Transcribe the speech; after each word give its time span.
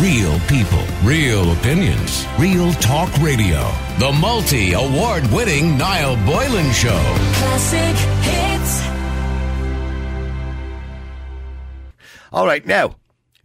Real 0.00 0.40
people, 0.48 0.84
real 1.04 1.52
opinions, 1.52 2.26
real 2.36 2.72
talk 2.74 3.16
radio. 3.18 3.70
The 4.00 4.10
multi 4.20 4.72
award 4.72 5.24
winning 5.28 5.78
Niall 5.78 6.16
Boylan 6.26 6.72
Show. 6.72 7.00
Classic 7.34 7.96
hits. 8.24 8.82
All 12.32 12.44
right, 12.44 12.66
now, 12.66 12.96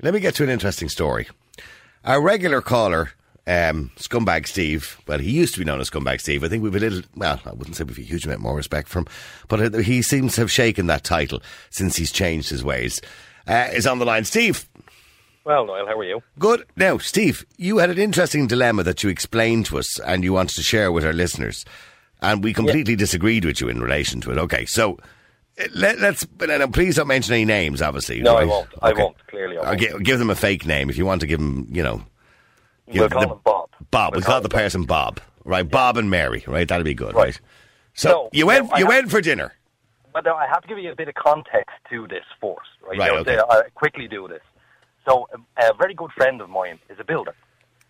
let 0.01 0.11
me 0.11 0.19
get 0.19 0.33
to 0.35 0.43
an 0.43 0.49
interesting 0.49 0.89
story. 0.89 1.27
Our 2.03 2.19
regular 2.19 2.61
caller, 2.61 3.11
um, 3.45 3.91
Scumbag 3.97 4.47
Steve, 4.47 4.99
well, 5.05 5.19
he 5.19 5.29
used 5.29 5.53
to 5.53 5.59
be 5.59 5.65
known 5.65 5.79
as 5.79 5.91
Scumbag 5.91 6.19
Steve. 6.19 6.43
I 6.43 6.47
think 6.47 6.63
we've 6.63 6.75
a 6.75 6.79
little, 6.79 7.03
well, 7.15 7.39
I 7.45 7.51
wouldn't 7.51 7.75
say 7.75 7.83
we've 7.83 7.99
a 7.99 8.01
huge 8.01 8.25
amount 8.25 8.41
more 8.41 8.55
respect 8.55 8.87
for 8.87 8.99
him, 8.99 9.07
but 9.49 9.75
uh, 9.75 9.77
he 9.77 10.01
seems 10.01 10.33
to 10.33 10.41
have 10.41 10.51
shaken 10.51 10.87
that 10.87 11.03
title 11.03 11.43
since 11.69 11.95
he's 11.95 12.11
changed 12.11 12.49
his 12.49 12.63
ways. 12.63 12.99
Uh, 13.47 13.67
is 13.73 13.87
on 13.87 13.97
the 13.97 14.05
line. 14.05 14.25
Steve, 14.25 14.68
Well, 15.49 15.65
Niall, 15.65 15.87
how 15.87 15.97
are 15.97 16.03
you? 16.03 16.21
good. 16.37 16.63
Now, 16.75 16.99
Steve, 16.99 17.43
you 17.57 17.79
had 17.79 17.89
an 17.89 17.97
interesting 17.97 18.45
dilemma 18.45 18.83
that 18.83 19.01
you 19.01 19.09
explained 19.09 19.65
to 19.65 19.79
us 19.79 19.97
and 19.99 20.23
you 20.23 20.31
wanted 20.33 20.53
to 20.57 20.61
share 20.61 20.91
with 20.91 21.03
our 21.03 21.11
listeners. 21.11 21.65
And 22.21 22.43
we 22.43 22.53
completely 22.53 22.95
disagreed 22.95 23.45
with 23.45 23.59
you 23.59 23.67
in 23.67 23.81
relation 23.81 24.21
to 24.21 24.31
it. 24.31 24.37
Okay, 24.37 24.65
so 24.67 24.99
uh, 25.59 25.63
let, 25.73 25.97
let's, 25.97 26.23
uh, 26.39 26.67
please 26.71 26.97
don't 26.97 27.07
mention 27.07 27.33
any 27.33 27.45
names, 27.45 27.81
obviously. 27.81 28.21
No, 28.21 28.35
I 28.35 28.43
won't. 28.43 28.67
I 28.79 28.93
won't. 28.93 29.15
Clearly, 29.25 29.57
I 29.57 29.69
won't. 29.69 29.79
gi- 29.79 29.99
give 30.03 30.19
them 30.19 30.29
a 30.29 30.35
fake 30.35 30.67
name 30.67 30.87
if 30.91 30.99
you 30.99 31.05
want 31.07 31.21
to 31.21 31.27
give 31.27 31.39
them, 31.39 31.67
you 31.71 31.81
know. 31.81 32.03
give 32.91 32.99
We'll 32.99 33.09
call 33.09 33.21
the- 33.21 33.33
him 33.33 33.39
Bob. 33.43 33.69
Bob. 33.89 34.11
We'll 34.13 34.19
We'll 34.19 34.25
call 34.27 34.41
the 34.41 34.49
person 34.49 34.83
Bob. 34.83 35.19
Right, 35.45 35.67
Bob 35.67 35.97
and 35.97 36.11
Mary. 36.11 36.43
Right, 36.45 36.67
that'd 36.67 36.85
be 36.85 36.93
good. 36.93 37.15
Right. 37.15 37.23
Right. 37.23 37.39
So 37.95 38.09
No, 38.09 38.29
you 38.33 38.45
went. 38.45 38.69
no, 38.69 38.77
you 38.77 38.85
have- 38.85 38.93
went 38.93 39.09
for 39.09 39.19
dinner. 39.19 39.53
But 40.13 40.25
now 40.25 40.35
I 40.35 40.45
have 40.47 40.61
to 40.61 40.67
give 40.67 40.77
you 40.77 40.91
a 40.91 40.95
bit 40.95 41.07
of 41.07 41.15
context 41.15 41.71
to 41.89 42.05
this 42.07 42.23
first, 42.39 42.59
right? 42.87 42.99
Right, 42.99 43.11
okay. 43.11 43.39
I'll 43.49 43.63
quickly 43.75 44.07
do 44.07 44.27
this. 44.27 44.41
So, 45.09 45.27
um, 45.33 45.45
a 45.57 45.73
very 45.73 45.95
good 45.95 46.11
friend 46.11 46.39
of 46.39 46.51
mine 46.51 46.77
is 46.87 46.99
a 46.99 47.03
builder, 47.03 47.33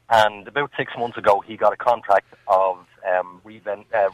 and 0.09 0.47
about 0.47 0.71
six 0.77 0.93
months 0.97 1.17
ago, 1.17 1.41
he 1.45 1.57
got 1.57 1.73
a 1.73 1.75
contract 1.75 2.33
of 2.47 2.77
um, 3.05 3.41
reven- 3.45 3.83
uh, 3.93 4.09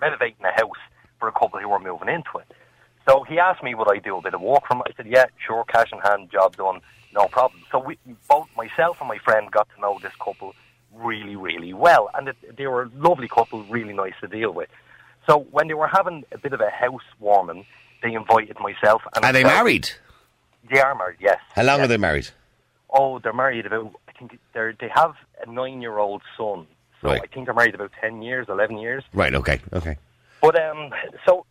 renovating 0.00 0.42
a 0.46 0.52
house 0.52 0.80
for 1.20 1.28
a 1.28 1.32
couple 1.32 1.60
who 1.60 1.68
were 1.68 1.78
moving 1.78 2.08
into 2.08 2.38
it. 2.38 2.50
So 3.06 3.22
he 3.24 3.38
asked 3.38 3.62
me 3.62 3.74
would 3.74 3.90
I 3.90 3.98
do 3.98 4.16
a 4.16 4.22
bit 4.22 4.32
of 4.32 4.40
work 4.40 4.66
for 4.66 4.76
him. 4.76 4.82
I 4.86 4.92
said, 4.96 5.08
yeah, 5.08 5.26
sure, 5.46 5.64
cash 5.64 5.92
in 5.92 5.98
hand, 5.98 6.30
job 6.30 6.56
done, 6.56 6.80
no 7.12 7.26
problem. 7.28 7.64
So 7.70 7.78
we 7.78 7.98
both 8.30 8.48
myself 8.56 8.96
and 9.00 9.08
my 9.08 9.18
friend 9.18 9.50
got 9.50 9.68
to 9.74 9.80
know 9.82 9.98
this 10.02 10.12
couple 10.24 10.54
really, 10.94 11.36
really 11.36 11.74
well, 11.74 12.08
and 12.14 12.28
it, 12.28 12.36
they 12.56 12.66
were 12.66 12.84
a 12.84 12.90
lovely 12.96 13.28
couple, 13.28 13.62
really 13.64 13.92
nice 13.92 14.14
to 14.22 14.26
deal 14.26 14.52
with. 14.52 14.70
So 15.28 15.40
when 15.50 15.68
they 15.68 15.74
were 15.74 15.86
having 15.88 16.24
a 16.32 16.38
bit 16.38 16.54
of 16.54 16.62
a 16.62 16.70
housewarming, 16.70 17.66
they 18.02 18.14
invited 18.14 18.58
myself 18.58 19.02
and 19.14 19.22
Are 19.22 19.32
they 19.34 19.44
married? 19.44 19.90
They 20.70 20.80
are 20.80 20.94
married, 20.94 21.18
yes. 21.20 21.38
How 21.54 21.62
long 21.62 21.78
Yes. 21.78 21.84
are 21.84 21.88
they 21.88 21.96
married? 21.96 22.28
Oh, 22.90 23.18
they're 23.18 23.32
married 23.32 23.66
about. 23.66 23.92
I 24.08 24.12
think 24.12 24.38
they're, 24.52 24.74
they 24.78 24.88
have 24.94 25.14
a 25.44 25.50
nine-year-old 25.50 26.22
son. 26.36 26.66
So 27.00 27.08
Right. 27.08 27.20
I 27.22 27.26
think 27.26 27.46
they're 27.46 27.54
married 27.54 27.74
about 27.74 27.90
ten 28.00 28.22
years, 28.22 28.46
eleven 28.48 28.78
years. 28.78 29.02
Right. 29.12 29.34
Okay. 29.34 29.60
Okay. 29.72 29.96
But 30.40 30.60
um, 30.62 30.90
so 31.26 31.46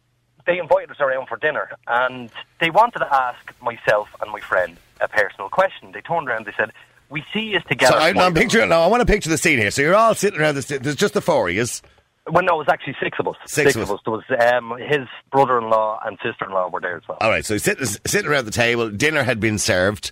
they 0.45 0.59
invited 0.59 0.91
us 0.91 0.97
around 1.01 1.27
for 1.27 1.37
dinner, 1.37 1.69
and 1.87 2.29
they 2.61 2.69
wanted 2.69 2.99
to 2.99 3.13
ask 3.13 3.53
myself 3.61 4.07
and 4.21 4.31
my 4.31 4.39
friend 4.39 4.77
a 5.01 5.07
personal 5.07 5.49
question. 5.49 5.91
They 5.91 6.01
turned 6.01 6.29
around, 6.29 6.45
they 6.45 6.53
said, 6.55 6.71
"We 7.09 7.23
see 7.33 7.41
you 7.51 7.59
together." 7.61 7.93
So 7.93 7.99
I, 7.99 8.13
I'm 8.25 8.33
picturing. 8.33 8.69
No, 8.69 8.81
I 8.81 8.87
want 8.87 9.01
to 9.01 9.05
picture 9.05 9.29
the 9.29 9.37
scene 9.37 9.57
here. 9.59 9.71
So 9.71 9.81
you're 9.81 9.95
all 9.95 10.15
sitting 10.15 10.39
around. 10.39 10.55
The, 10.55 10.77
there's 10.79 10.95
just 10.95 11.13
the 11.15 11.21
four 11.21 11.49
of 11.49 11.55
yous. 11.55 11.81
Well, 12.29 12.43
no, 12.43 12.55
it 12.55 12.57
was 12.59 12.67
actually 12.69 12.95
six 13.01 13.17
of 13.19 13.27
us. 13.27 13.35
Six 13.45 13.75
of 13.75 13.81
of 13.83 13.91
us. 13.91 13.99
There 14.05 14.13
was 14.13 14.23
um, 14.53 14.77
his 14.79 15.07
brother-in-law 15.31 16.01
and 16.05 16.17
sister-in-law 16.23 16.69
were 16.69 16.79
there 16.79 16.97
as 16.97 17.03
well. 17.07 17.17
All 17.21 17.29
right. 17.29 17.43
So 17.45 17.57
sitting 17.57 17.85
sitting 18.05 18.29
around 18.29 18.45
the 18.45 18.51
table. 18.51 18.89
Dinner 18.89 19.23
had 19.23 19.39
been 19.39 19.57
served. 19.57 20.11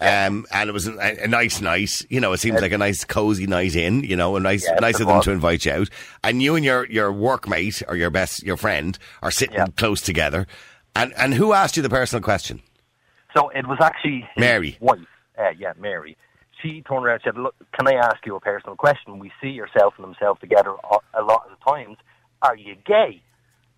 Um, 0.00 0.46
and 0.50 0.70
it 0.70 0.72
was 0.72 0.86
a, 0.86 0.96
a 1.24 1.28
nice 1.28 1.60
night. 1.60 1.90
You 2.08 2.20
know, 2.20 2.32
it 2.32 2.38
seems 2.38 2.62
like 2.62 2.72
a 2.72 2.78
nice, 2.78 3.04
cozy 3.04 3.46
night 3.46 3.74
in. 3.76 4.02
You 4.02 4.16
know, 4.16 4.34
a 4.36 4.40
nice, 4.40 4.64
Yes, 4.64 4.80
nice 4.80 4.98
of 5.00 5.08
them 5.08 5.20
to 5.22 5.30
invite 5.30 5.66
you 5.66 5.72
out. 5.72 5.88
And 6.24 6.40
you 6.40 6.54
and 6.54 6.64
your 6.64 6.86
your 6.86 7.12
workmate 7.12 7.82
or 7.86 7.96
your 7.96 8.08
best 8.08 8.42
your 8.42 8.56
friend 8.56 8.96
are 9.20 9.30
sitting 9.30 9.56
Yeah. 9.56 9.66
close 9.76 10.00
together. 10.00 10.46
And 10.96 11.12
and 11.18 11.34
who 11.34 11.52
asked 11.52 11.76
you 11.76 11.82
the 11.82 11.90
personal 11.90 12.22
question? 12.22 12.62
So 13.36 13.50
it 13.50 13.66
was 13.66 13.78
actually 13.82 14.20
his 14.34 14.40
Mary. 14.40 14.78
wife. 14.80 15.00
Uh, 15.38 15.50
yeah, 15.58 15.72
Mary. 15.78 16.16
She 16.62 16.82
turned 16.82 17.04
around 17.04 17.20
and 17.24 17.34
said, 17.34 17.36
"Look, 17.40 17.54
can 17.72 17.88
I 17.88 17.94
ask 17.94 18.24
you 18.26 18.36
a 18.36 18.40
personal 18.40 18.76
question? 18.76 19.18
We 19.18 19.32
see 19.42 19.48
yourself 19.50 19.94
and 19.96 20.04
himself 20.06 20.38
together 20.40 20.72
a- 21.14 21.22
lot 21.22 21.42
of 21.50 21.58
the 21.58 21.70
times. 21.70 21.96
Are 22.42 22.56
you 22.56 22.74
gay?" 22.86 23.22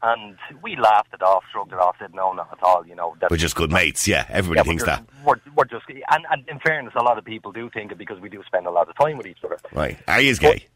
And 0.05 0.37
we 0.63 0.75
laughed 0.77 1.15
it 1.15 1.23
off, 1.23 1.45
shrugged 1.53 1.73
it 1.73 1.79
off, 1.79 1.95
said, 2.01 2.13
"No, 2.13 2.33
not 2.33 2.49
at 2.53 2.63
all." 2.63 2.85
You 2.85 2.97
know, 2.97 3.15
We're 3.31 3.37
just 3.37 3.55
good 3.55 3.71
mates. 3.71 4.09
Yeah, 4.09 4.27
everybody 4.29 4.59
yeah, 4.59 4.63
thinks 4.65 4.83
we're 4.83 4.87
that. 4.87 5.05
We're, 5.25 5.37
we're 5.57 5.65
just, 5.65 5.85
and, 5.89 6.27
and 6.31 6.49
in 6.49 6.59
fairness, 6.59 6.93
a 6.97 7.03
lot 7.05 7.19
of 7.19 7.25
people 7.25 7.53
do 7.53 7.71
think 7.71 7.93
it 7.93 7.99
because 7.99 8.19
we 8.19 8.29
do 8.29 8.43
spend 8.47 8.67
a 8.67 8.71
lot 8.71 8.89
of 8.89 8.97
time 8.97 9.17
with 9.17 9.27
each 9.29 9.39
other. 9.45 9.59
Right. 9.73 9.99
Are 10.09 10.21
you 10.21 10.35
gay? 10.37 10.67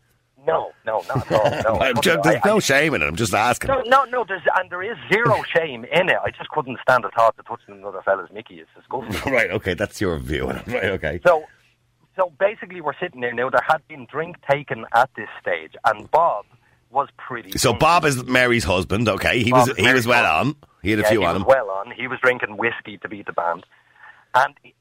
No, 0.46 0.70
no, 0.86 1.02
not 1.08 1.32
at 1.32 1.66
all. 1.66 1.80
No, 1.80 1.92
just, 2.02 2.22
there's 2.22 2.36
I- 2.44 2.48
no 2.48 2.60
shame 2.60 2.94
in 2.94 3.02
it. 3.02 3.06
I'm 3.06 3.16
just 3.16 3.34
asking. 3.34 3.66
no, 3.68 3.82
no, 3.86 4.04
no. 4.04 4.24
There's 4.28 4.42
and 4.56 4.70
there 4.70 4.84
is 4.84 4.96
zero 5.12 5.42
shame 5.56 5.84
in 5.86 6.08
it. 6.08 6.16
I 6.24 6.30
just 6.30 6.48
couldn't 6.50 6.78
stand 6.88 7.02
the 7.02 7.10
thought 7.16 7.34
of 7.36 7.46
touching 7.46 7.74
another 7.80 8.02
fella's 8.04 8.30
Mickey. 8.32 8.60
It's 8.60 8.70
disgusting. 8.76 9.32
Right. 9.34 9.50
Okay. 9.50 9.74
That's 9.74 10.00
your 10.00 10.18
view. 10.20 10.46
Right. 10.46 10.84
Okay. 10.84 11.20
So, 11.26 11.42
so 12.16 12.32
basically, 12.38 12.80
we're 12.80 12.98
sitting 13.00 13.20
there 13.20 13.32
now. 13.34 13.50
There 13.50 13.60
had 13.66 13.86
been 13.88 14.06
drink 14.10 14.36
taken 14.50 14.84
at 14.94 15.10
this 15.16 15.28
stage, 15.40 15.72
and 15.84 16.10
Bob 16.10 16.44
was 16.90 17.08
pretty. 17.16 17.58
So. 17.58 17.72
Bob 17.74 18.04
is 18.04 18.24
Mary's 18.24 18.64
husband. 18.64 19.08
Okay. 19.08 19.42
He 19.42 19.50
Bob 19.50 19.68
was 19.68 19.76
he 19.76 19.82
Mary's 19.82 20.06
was 20.06 20.06
well 20.08 20.24
husband. 20.24 20.56
on. 20.62 20.70
He 20.82 20.90
had 20.90 21.00
a 21.00 21.02
yeah, 21.02 21.08
few 21.10 21.20
he 21.20 21.26
on 21.26 21.34
was 21.34 21.42
him. 21.42 21.46
well 21.48 21.70
on. 21.70 21.90
He 21.90 22.06
was 22.06 22.18
drinking 22.20 22.56
whiskey 22.56 22.96
to 22.98 23.08
beat 23.08 23.26
the 23.26 23.32
band, 23.32 23.64
and 24.34 24.54
he- 24.62 24.74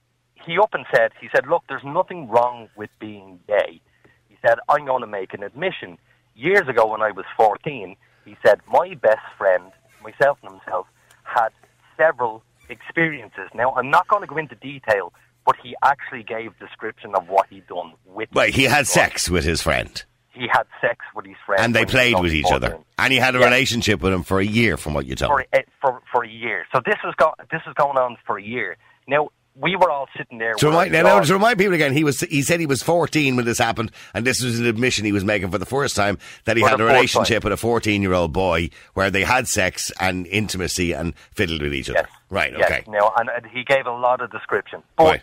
he 0.46 0.60
up 0.60 0.74
and 0.76 0.86
said, 0.96 1.12
"He 1.20 1.28
said, 1.36 1.48
look, 1.48 1.64
there's 1.68 1.84
nothing 1.84 2.28
wrong 2.30 2.70
with 2.76 2.92
being 3.00 3.40
gay." 3.48 3.82
He 4.30 4.38
said, 4.46 4.60
"I'm 4.70 4.86
going 4.86 5.02
to 5.02 5.08
make 5.08 5.34
an 5.34 5.42
admission." 5.42 5.98
Years 6.36 6.68
ago, 6.68 6.86
when 6.86 7.02
I 7.02 7.10
was 7.12 7.26
14, 7.36 7.96
he 8.26 8.38
said, 8.46 8.62
"My 8.68 8.94
best 9.02 9.26
friend, 9.38 9.72
myself 10.04 10.38
and 10.44 10.52
himself, 10.52 10.86
had 11.24 11.50
several 11.98 12.44
experiences." 12.70 13.50
Now, 13.56 13.74
I'm 13.76 13.90
not 13.90 14.08
going 14.08 14.22
to 14.22 14.28
go 14.28 14.38
into 14.38 14.54
detail, 14.56 15.12
but 15.46 15.56
he 15.62 15.76
actually 15.84 16.24
gave 16.24 16.58
description 16.60 17.14
of 17.16 17.28
what 17.30 17.48
he'd 17.50 17.68
done 17.68 17.94
with. 18.06 18.30
Right. 18.34 18.54
He 18.54 18.64
had 18.64 18.88
sex 18.88 19.30
with 19.30 19.44
his 19.44 19.62
friend, 19.62 20.04
he 20.34 20.48
had 20.52 20.64
sex 20.82 20.98
with 21.16 21.26
his 21.26 21.36
friend, 21.46 21.62
and 21.64 21.76
they 21.76 21.82
when 21.82 21.88
he 21.90 21.94
was 21.96 22.02
played 22.14 22.20
with 22.24 22.34
each 22.34 22.44
14. 22.48 22.56
other, 22.56 22.80
and 22.98 23.14
he 23.14 23.20
had 23.20 23.36
a 23.36 23.40
Yeah. 23.40 23.46
relationship 23.46 24.02
with 24.02 24.12
him 24.14 24.24
for 24.24 24.40
a 24.40 24.46
year, 24.46 24.76
from 24.78 24.94
what 24.94 25.06
you 25.06 25.16
told 25.16 25.32
for 25.32 25.38
me. 25.40 25.64
for 25.82 26.02
for 26.12 26.24
a 26.24 26.28
year. 26.30 26.66
So 26.74 26.82
this 26.86 26.96
was 27.04 27.14
go, 27.18 27.34
this 27.52 27.62
was 27.66 27.74
going 27.76 27.98
on 27.98 28.18
for 28.26 28.38
a 28.38 28.44
year. 28.44 28.78
Now 29.08 29.30
we 29.56 29.76
were 29.76 29.90
all 29.90 30.08
sitting 30.18 30.38
there. 30.38 30.54
To 30.56 30.68
remind, 30.68 30.92
now, 30.92 31.20
to 31.20 31.34
remind 31.34 31.58
people 31.58 31.74
again, 31.74 31.94
he 31.94 32.04
was 32.04 32.20
he 32.22 32.42
said 32.42 32.60
he 32.60 32.66
was 32.66 32.84
14 32.84 33.36
when 33.36 33.46
this 33.46 33.58
happened, 33.58 33.92
and 34.14 34.26
this 34.26 34.44
was 34.44 34.60
an 34.60 34.66
admission 34.66 35.06
he 35.06 35.12
was 35.12 35.24
making 35.24 35.50
for 35.52 35.58
the 35.58 35.66
first 35.66 35.96
time 35.96 36.18
that 36.44 36.58
he 36.58 36.64
For 36.64 36.70
had 36.70 36.82
a 36.82 36.84
relationship 36.84 37.44
time. 37.44 37.50
with 37.52 37.60
a 37.60 37.62
14 37.62 38.02
year 38.02 38.14
old 38.14 38.34
boy 38.34 38.70
where 38.94 39.10
they 39.10 39.24
had 39.24 39.48
sex 39.48 39.92
and 40.00 40.28
intimacy 40.28 40.92
and 40.92 41.16
fiddled 41.34 41.62
with 41.62 41.74
each 41.74 41.90
other. 41.90 42.00
Yes. 42.00 42.20
Right. 42.30 42.54
Yes, 42.58 42.70
Okay. 42.70 42.84
Now, 42.88 43.14
and, 43.18 43.30
he 43.52 43.64
gave 43.64 43.86
a 43.86 43.92
lot 43.92 44.22
of 44.22 44.32
description. 44.32 44.84
But 44.98 45.04
Right. 45.06 45.22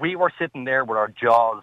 we 0.00 0.16
were 0.16 0.30
sitting 0.38 0.64
there 0.64 0.84
with 0.84 0.98
our 0.98 1.08
jaws 1.08 1.62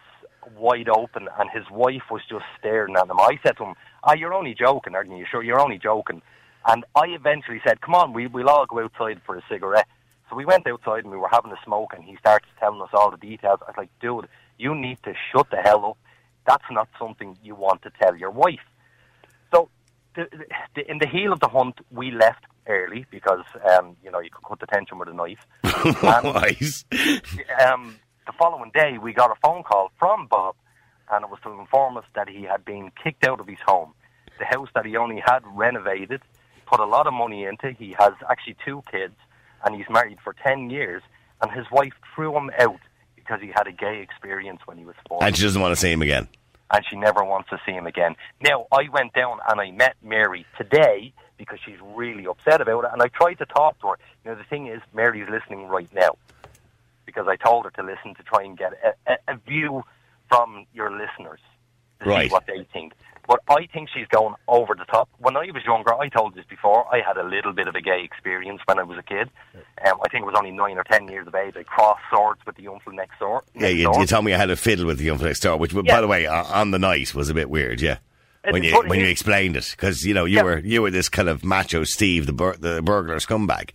wide 0.58 0.90
open, 0.90 1.28
and 1.40 1.50
his 1.52 1.64
wife 1.72 2.04
was 2.12 2.22
just 2.30 2.46
staring 2.60 2.96
at 2.96 3.08
him. 3.10 3.20
I 3.20 3.40
said 3.46 3.56
to 3.58 3.66
him, 3.66 3.76
"Ah, 4.04 4.14
you're 4.14 4.34
only 4.34 4.54
joking, 4.54 4.96
aren't 4.96 5.12
you? 5.12 5.26
Sure, 5.30 5.44
you're 5.44 5.60
only 5.62 5.78
joking." 5.78 6.22
And 6.66 6.86
I 6.96 7.06
eventually 7.10 7.62
said, 7.66 7.82
"Come 7.82 7.94
on, 7.96 8.14
we, 8.14 8.28
we'll 8.28 8.50
all 8.50 8.66
go 8.66 8.80
outside 8.84 9.22
for 9.26 9.36
a 9.36 9.42
cigarette." 9.50 9.88
So 10.30 10.36
we 10.36 10.46
went 10.46 10.68
outside 10.68 11.04
and 11.04 11.12
we 11.12 11.18
were 11.18 11.30
having 11.32 11.52
a 11.52 11.60
smoke, 11.66 11.94
and 11.94 12.04
he 12.04 12.16
started 12.18 12.48
telling 12.60 12.82
us 12.82 12.90
all 12.94 13.12
the 13.12 13.18
details. 13.18 13.60
I 13.62 13.72
was 13.72 13.76
like, 13.78 13.90
"Dude, 14.00 14.28
you 14.58 14.76
need 14.76 15.00
to 15.04 15.14
shut 15.32 15.50
the 15.52 15.58
hell 15.58 15.86
up. 15.86 15.98
That's 16.48 16.64
not 16.72 16.90
something 17.00 17.38
you 17.44 17.56
want 17.56 17.82
to 17.84 17.92
tell 18.02 18.16
your 18.16 18.32
wife." 18.32 18.66
So, 19.54 19.70
the, 20.16 20.28
the, 20.76 20.90
in 20.90 21.00
the 21.00 21.08
heel 21.08 21.34
of 21.34 21.40
the 21.40 21.50
hunt, 21.50 21.80
we 21.92 22.12
left 22.12 22.46
early 22.68 23.06
because 23.12 23.46
um, 23.72 23.98
you 24.04 24.12
know 24.12 24.20
you 24.20 24.30
could 24.30 24.44
cut 24.48 24.60
the 24.60 24.68
tension 24.68 24.98
with 24.98 25.10
a 25.10 25.14
knife. 25.14 25.46
And, 26.04 26.26
um, 27.62 27.96
the 28.26 28.34
following 28.38 28.72
day, 28.74 28.98
we 28.98 29.14
got 29.14 29.32
a 29.32 29.36
phone 29.44 29.64
call 29.64 29.92
from 30.00 30.28
Bob, 30.28 30.56
and 31.12 31.24
it 31.24 31.30
was 31.30 31.40
to 31.44 31.52
inform 31.52 31.98
us 31.98 32.06
that 32.16 32.30
he 32.30 32.44
had 32.44 32.64
been 32.64 32.92
kicked 33.04 33.26
out 33.26 33.40
of 33.40 33.48
his 33.48 33.60
home. 33.66 33.94
The 34.40 34.46
house 34.46 34.70
that 34.76 34.86
he 34.86 34.96
only 34.96 35.22
had 35.24 35.42
renovated, 35.46 36.22
put 36.66 36.80
a 36.80 36.86
lot 36.86 37.08
of 37.08 37.14
money 37.14 37.44
into. 37.44 37.72
He 37.72 37.96
has 38.00 38.14
actually 38.30 38.56
two 38.66 38.82
kids, 38.90 39.16
and 39.66 39.76
he's 39.76 39.90
married 39.90 40.18
for 40.24 40.34
10 40.34 40.70
years, 40.70 41.02
and 41.42 41.52
his 41.52 41.66
wife 41.72 41.94
threw 42.16 42.36
him 42.36 42.52
out 42.60 42.80
because 43.16 43.40
he 43.42 43.48
had 43.48 43.68
a 43.68 43.72
gay 43.72 44.02
experience 44.02 44.60
when 44.66 44.78
he 44.78 44.86
was 44.86 44.96
14 45.08 45.28
And 45.28 45.38
she 45.38 45.44
doesn't 45.44 45.62
want 45.62 45.74
to 45.74 45.80
see 45.80 45.92
him 45.92 46.02
again. 46.02 46.28
and 46.72 46.86
she 46.90 46.96
never 46.96 47.24
wants 47.24 47.50
to 47.50 47.60
see 47.66 47.72
him 47.72 47.86
again. 47.88 48.16
Now, 48.42 48.68
I 48.72 48.90
went 48.90 49.14
down 49.14 49.40
and 49.50 49.60
I 49.62 49.72
met 49.72 49.96
Mary 50.04 50.46
today 50.58 51.14
because 51.38 51.60
she's 51.66 51.78
really 51.96 52.26
upset 52.28 52.62
about 52.62 52.84
it, 52.86 52.90
and 52.94 53.02
I 53.02 53.08
tried 53.08 53.36
to 53.36 53.46
talk 53.46 53.80
to 53.82 53.88
her. 53.90 54.00
You 54.24 54.32
know, 54.32 54.38
the 54.38 54.44
thing 54.44 54.68
is, 54.68 54.82
Mary's 54.94 55.28
listening 55.30 55.68
right 55.68 55.90
now 55.94 56.18
because 57.06 57.28
I 57.28 57.36
told 57.36 57.66
her 57.66 57.72
to 57.72 57.84
listen 57.84 58.16
to 58.16 58.24
try 58.24 58.44
and 58.44 58.58
get 58.58 58.74
a, 59.08 59.14
a, 59.14 59.34
a 59.34 59.38
view 59.38 59.84
from 60.30 60.66
your 60.74 60.90
listeners 60.92 61.40
to 62.02 62.10
Right. 62.10 62.30
see 62.30 62.34
what 62.34 62.46
they 62.48 62.66
think. 62.74 62.94
But 63.28 63.40
I 63.50 63.68
think 63.72 63.90
she's 63.94 64.08
going 64.08 64.36
over 64.50 64.76
the 64.76 64.84
top. 64.86 65.08
When 65.20 65.38
I 65.38 65.46
was 65.54 65.64
younger, 65.66 65.94
I 65.96 66.10
told 66.10 66.36
this 66.36 66.44
before, 66.50 66.86
I 66.94 67.00
had 67.00 67.16
a 67.18 67.24
little 67.24 67.54
bit 67.54 67.68
of 67.68 67.76
a 67.76 67.82
gay 67.82 68.02
experience 68.04 68.60
when 68.66 68.80
I 68.80 68.84
was 68.84 68.98
a 68.98 69.04
kid. 69.04 69.30
Um, 69.56 69.98
I 70.06 70.10
think 70.10 70.24
it 70.24 70.26
was 70.26 70.36
only 70.38 70.52
nine 70.52 70.78
or 70.78 70.84
ten 70.84 71.08
years 71.08 71.26
of 71.28 71.34
age. 71.36 71.56
I 71.58 71.64
crossed 71.64 72.02
swords 72.14 72.42
with 72.46 72.56
the 72.58 72.68
uncle 72.68 72.92
next 72.92 73.20
door. 73.20 73.44
Yeah, 73.56 73.62
next 73.62 73.76
you, 73.76 73.84
door. 73.86 74.00
you 74.02 74.06
told 74.08 74.26
me 74.26 74.34
I 74.34 74.38
had 74.38 74.50
a 74.50 74.56
fiddle 74.58 74.86
with 74.86 74.98
the 74.98 75.06
young 75.06 75.20
next 75.22 75.40
door, 75.40 75.58
which, 75.58 75.74
by 75.74 76.02
the 76.02 76.08
way, 76.08 76.26
on 76.28 76.72
the 76.72 76.80
night 76.80 77.16
was 77.16 77.30
a 77.30 77.34
bit 77.34 77.50
weird. 77.50 77.80
Yeah, 77.82 77.98
when 78.50 78.62
you 78.64 78.76
when 78.88 79.00
you 79.00 79.08
explained 79.08 79.56
it, 79.56 79.70
because 79.72 80.04
you 80.04 80.14
know 80.14 80.26
you 80.26 80.38
Yeah. 80.38 80.44
were 80.44 80.60
you 80.60 80.82
were 80.82 80.92
this 80.92 81.08
kind 81.08 81.30
of 81.30 81.46
macho 81.46 81.86
Steve, 81.86 82.26
the 82.26 82.34
bur- 82.34 82.58
the 82.58 82.82
burglar 82.82 83.18
scumbag. 83.18 83.70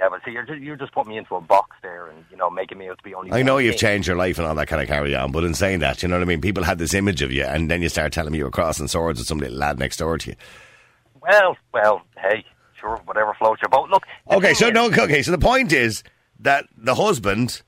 Yeah, 0.00 0.08
but 0.08 0.20
see, 0.24 0.30
you're 0.30 0.44
just, 0.46 0.60
you're 0.60 0.76
just 0.76 0.92
putting 0.92 1.10
me 1.10 1.18
into 1.18 1.34
a 1.34 1.42
box 1.42 1.76
there 1.82 2.06
and, 2.06 2.24
you 2.30 2.36
know, 2.38 2.48
making 2.48 2.78
me 2.78 2.88
out 2.88 2.96
to 2.96 3.04
be 3.04 3.14
only 3.14 3.30
I 3.32 3.42
know 3.42 3.58
you've 3.58 3.72
thing. 3.74 3.80
changed 3.80 4.08
your 4.08 4.16
life 4.16 4.38
and 4.38 4.46
all 4.46 4.54
that 4.54 4.66
kind 4.66 4.80
of 4.80 4.88
carry 4.88 5.14
on, 5.14 5.30
but 5.30 5.44
in 5.44 5.52
saying 5.52 5.80
that, 5.80 6.02
you 6.02 6.08
know 6.08 6.16
what 6.16 6.22
I 6.22 6.24
mean. 6.24 6.40
People 6.40 6.64
had 6.64 6.78
this 6.78 6.94
image 6.94 7.20
of 7.20 7.30
you, 7.30 7.44
and 7.44 7.70
then 7.70 7.82
you 7.82 7.90
start 7.90 8.10
telling 8.12 8.32
me 8.32 8.38
you 8.38 8.44
were 8.44 8.50
crossing 8.50 8.88
swords 8.88 9.18
with 9.20 9.28
some 9.28 9.38
little 9.38 9.58
lad 9.58 9.78
next 9.78 9.98
door 9.98 10.16
to 10.16 10.30
you. 10.30 10.36
Well, 11.20 11.54
well, 11.74 12.00
hey, 12.18 12.46
sure, 12.80 12.96
whatever 13.04 13.34
floats 13.38 13.60
your 13.60 13.68
boat. 13.68 13.90
Look. 13.90 14.04
Okay, 14.30 14.54
so 14.54 14.68
is- 14.68 14.72
no, 14.72 14.86
okay, 14.86 15.22
so 15.22 15.32
the 15.32 15.38
point 15.38 15.70
is 15.72 16.02
that 16.38 16.64
the 16.78 16.94
husband 16.94 17.60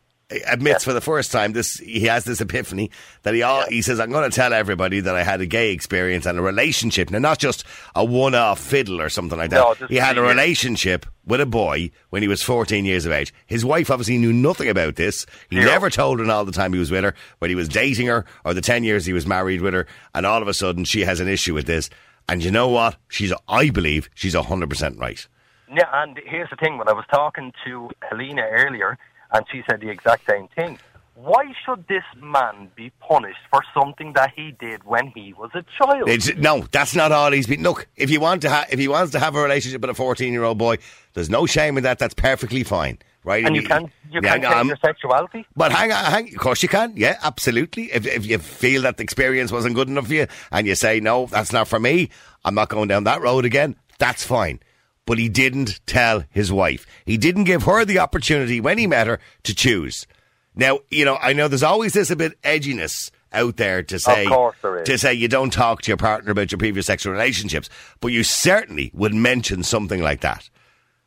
admits 0.47 0.85
for 0.85 0.93
the 0.93 1.01
first 1.01 1.33
time 1.33 1.53
this 1.53 1.77
he 1.77 2.07
has 2.07 2.25
this 2.25 2.41
epiphany 2.41 2.91
that 3.23 3.35
he 3.35 3.43
all 3.43 3.65
he 3.69 3.83
says 3.83 4.01
I'm 4.01 4.11
going 4.11 4.29
to 4.29 4.35
tell 4.35 4.53
everybody 4.53 5.01
that 5.01 5.15
I 5.15 5.23
had 5.23 5.41
a 5.41 5.47
gay 5.47 5.73
experience 5.73 6.27
and 6.27 6.39
a 6.39 6.43
relationship. 6.43 7.11
Now 7.11 7.19
not 7.19 7.39
just 7.39 7.65
a 7.95 8.05
one-off 8.05 8.59
fiddle 8.59 9.01
or 9.01 9.09
something 9.09 9.39
like 9.39 9.51
that. 9.51 9.81
No, 9.81 9.87
he 9.87 9.97
had 9.97 10.19
a 10.19 10.23
relationship 10.23 11.07
with 11.27 11.41
a 11.41 11.47
boy 11.47 11.91
when 12.11 12.23
he 12.23 12.29
was 12.29 12.43
14 12.43 12.85
years 12.85 13.07
of 13.07 13.13
age. 13.13 13.33
His 13.47 13.65
wife 13.65 13.91
obviously 13.91 14.19
knew 14.19 14.33
nothing 14.33 14.69
about 14.69 14.97
this. 14.97 15.27
He 15.51 15.57
Zero. 15.57 15.71
never 15.71 15.91
told 15.91 16.21
her 16.21 16.31
all 16.31 16.45
the 16.45 16.53
time 16.53 16.73
he 16.73 16.79
was 16.79 16.91
with 16.91 17.05
her 17.05 17.15
when 17.39 17.51
he 17.51 17.55
was 17.55 17.69
dating 17.69 18.07
her 18.07 18.25
or 18.45 18.55
the 18.55 18.61
10 18.61 18.85
years 18.85 19.07
he 19.07 19.13
was 19.13 19.27
married 19.27 19.61
with 19.61 19.75
her 19.75 19.87
and 20.15 20.27
all 20.27 20.43
of 20.43 20.49
a 20.49 20.55
sudden 20.55 20.85
she 20.85 21.03
has 21.03 21.21
an 21.21 21.29
issue 21.29 21.55
with 21.55 21.67
this. 21.67 21.91
And 22.29 22.43
you 22.45 22.51
know 22.51 22.69
what? 22.69 22.97
She's 23.09 23.33
I 23.49 23.71
believe 23.71 24.09
she's 24.15 24.35
100% 24.35 24.99
right. 24.99 25.27
Yeah, 25.75 25.89
and 25.93 26.21
here's 26.27 26.51
the 26.51 26.57
thing. 26.57 26.77
When 26.77 26.89
I 26.89 26.93
was 26.93 27.05
talking 27.11 27.53
to 27.65 27.89
Helena 28.09 28.43
earlier, 28.43 28.99
and 29.33 29.45
she 29.51 29.63
said 29.69 29.81
the 29.81 29.89
exact 29.91 30.29
same 30.29 30.49
thing. 30.49 30.79
Why 31.15 31.53
should 31.65 31.87
this 31.89 32.03
man 32.21 32.71
be 32.75 32.91
punished 33.07 33.39
for 33.51 33.61
something 33.75 34.15
that 34.15 34.33
he 34.35 34.53
did 34.59 34.83
when 34.85 35.09
he 35.15 35.35
was 35.35 35.51
a 35.55 35.63
child? 35.79 36.09
It's, 36.09 36.35
no, 36.37 36.67
that's 36.73 36.97
not 36.97 37.13
all 37.13 37.31
he's 37.31 37.47
been. 37.47 37.63
Look, 37.63 37.87
if 37.97 38.11
you 38.11 38.19
want 38.19 38.43
to, 38.43 38.51
ha- 38.51 38.67
if 38.71 38.79
he 38.79 38.89
wants 38.89 39.13
to 39.13 39.19
have 39.21 39.35
a 39.37 39.43
relationship 39.43 39.83
with 39.83 39.91
a 39.91 39.95
fourteen-year-old 39.95 40.57
boy, 40.57 40.79
there's 41.13 41.29
no 41.29 41.45
shame 41.47 41.77
in 41.77 41.85
that. 41.85 41.99
That's 41.99 42.15
perfectly 42.15 42.65
fine, 42.65 42.99
right? 43.25 43.45
and 43.45 43.55
you 43.55 43.63
can 43.63 43.93
you 44.11 44.21
yeah, 44.23 44.33
can 44.33 44.43
change 44.43 44.55
I'm- 44.55 44.67
your 44.69 44.79
sexuality. 44.83 45.47
But 45.55 45.71
hang 45.71 45.93
on, 45.93 46.05
hang. 46.07 46.29
Of 46.29 46.41
course 46.41 46.63
you 46.63 46.71
can. 46.71 46.95
Yeah, 46.97 47.19
absolutely. 47.23 47.93
If 47.93 48.07
if 48.07 48.27
you 48.27 48.39
feel 48.39 48.83
that 48.83 48.97
the 48.97 49.03
experience 49.05 49.53
wasn't 49.53 49.75
good 49.75 49.89
enough 49.89 50.07
for 50.07 50.15
you, 50.15 50.27
and 50.51 50.67
you 50.67 50.75
say 50.75 50.99
no, 50.99 51.27
that's 51.27 51.53
not 51.53 51.69
for 51.69 51.79
me. 51.79 52.09
I'm 52.45 52.55
not 52.55 52.71
going 52.71 52.89
down 52.89 53.05
that 53.05 53.21
road 53.21 53.45
again. 53.45 53.77
That's 53.99 54.25
fine. 54.25 54.61
But 55.05 55.19
he 55.19 55.29
didn't 55.29 55.81
tell 55.87 56.25
his 56.31 56.53
wife. 56.53 56.87
He 57.05 57.17
didn't 57.17 57.45
give 57.45 57.65
her 57.65 57.85
the 57.85 57.99
opportunity 57.99 58.61
when 58.61 58.79
he 58.79 58.87
met 58.87 59.09
her 59.09 59.19
to 59.43 59.55
choose. 59.55 60.07
Now, 60.55 60.81
you 60.91 61.05
know, 61.05 61.17
I 61.21 61.33
know 61.33 61.49
there's 61.49 61.63
always 61.63 61.93
this 61.93 62.11
a 62.11 62.17
bit 62.17 62.41
edginess 62.43 63.11
out 63.33 63.57
there 63.57 63.83
to 63.83 63.99
say 63.99 64.27
course 64.27 64.57
there 64.63 64.81
is. 64.81 64.87
to 64.87 64.99
say 64.99 65.15
you 65.15 65.29
don't 65.29 65.53
talk 65.53 65.83
to 65.83 65.91
your 65.91 65.97
partner 65.97 66.31
about 66.31 66.53
your 66.53 66.59
previous 66.59 66.87
sexual 66.87 67.13
relationships, 67.13 67.69
but 68.01 68.09
you 68.09 68.23
certainly 68.23 68.91
would 68.95 69.15
mention 69.15 69.63
something 69.63 70.03
like 70.03 70.21
that. 70.21 70.51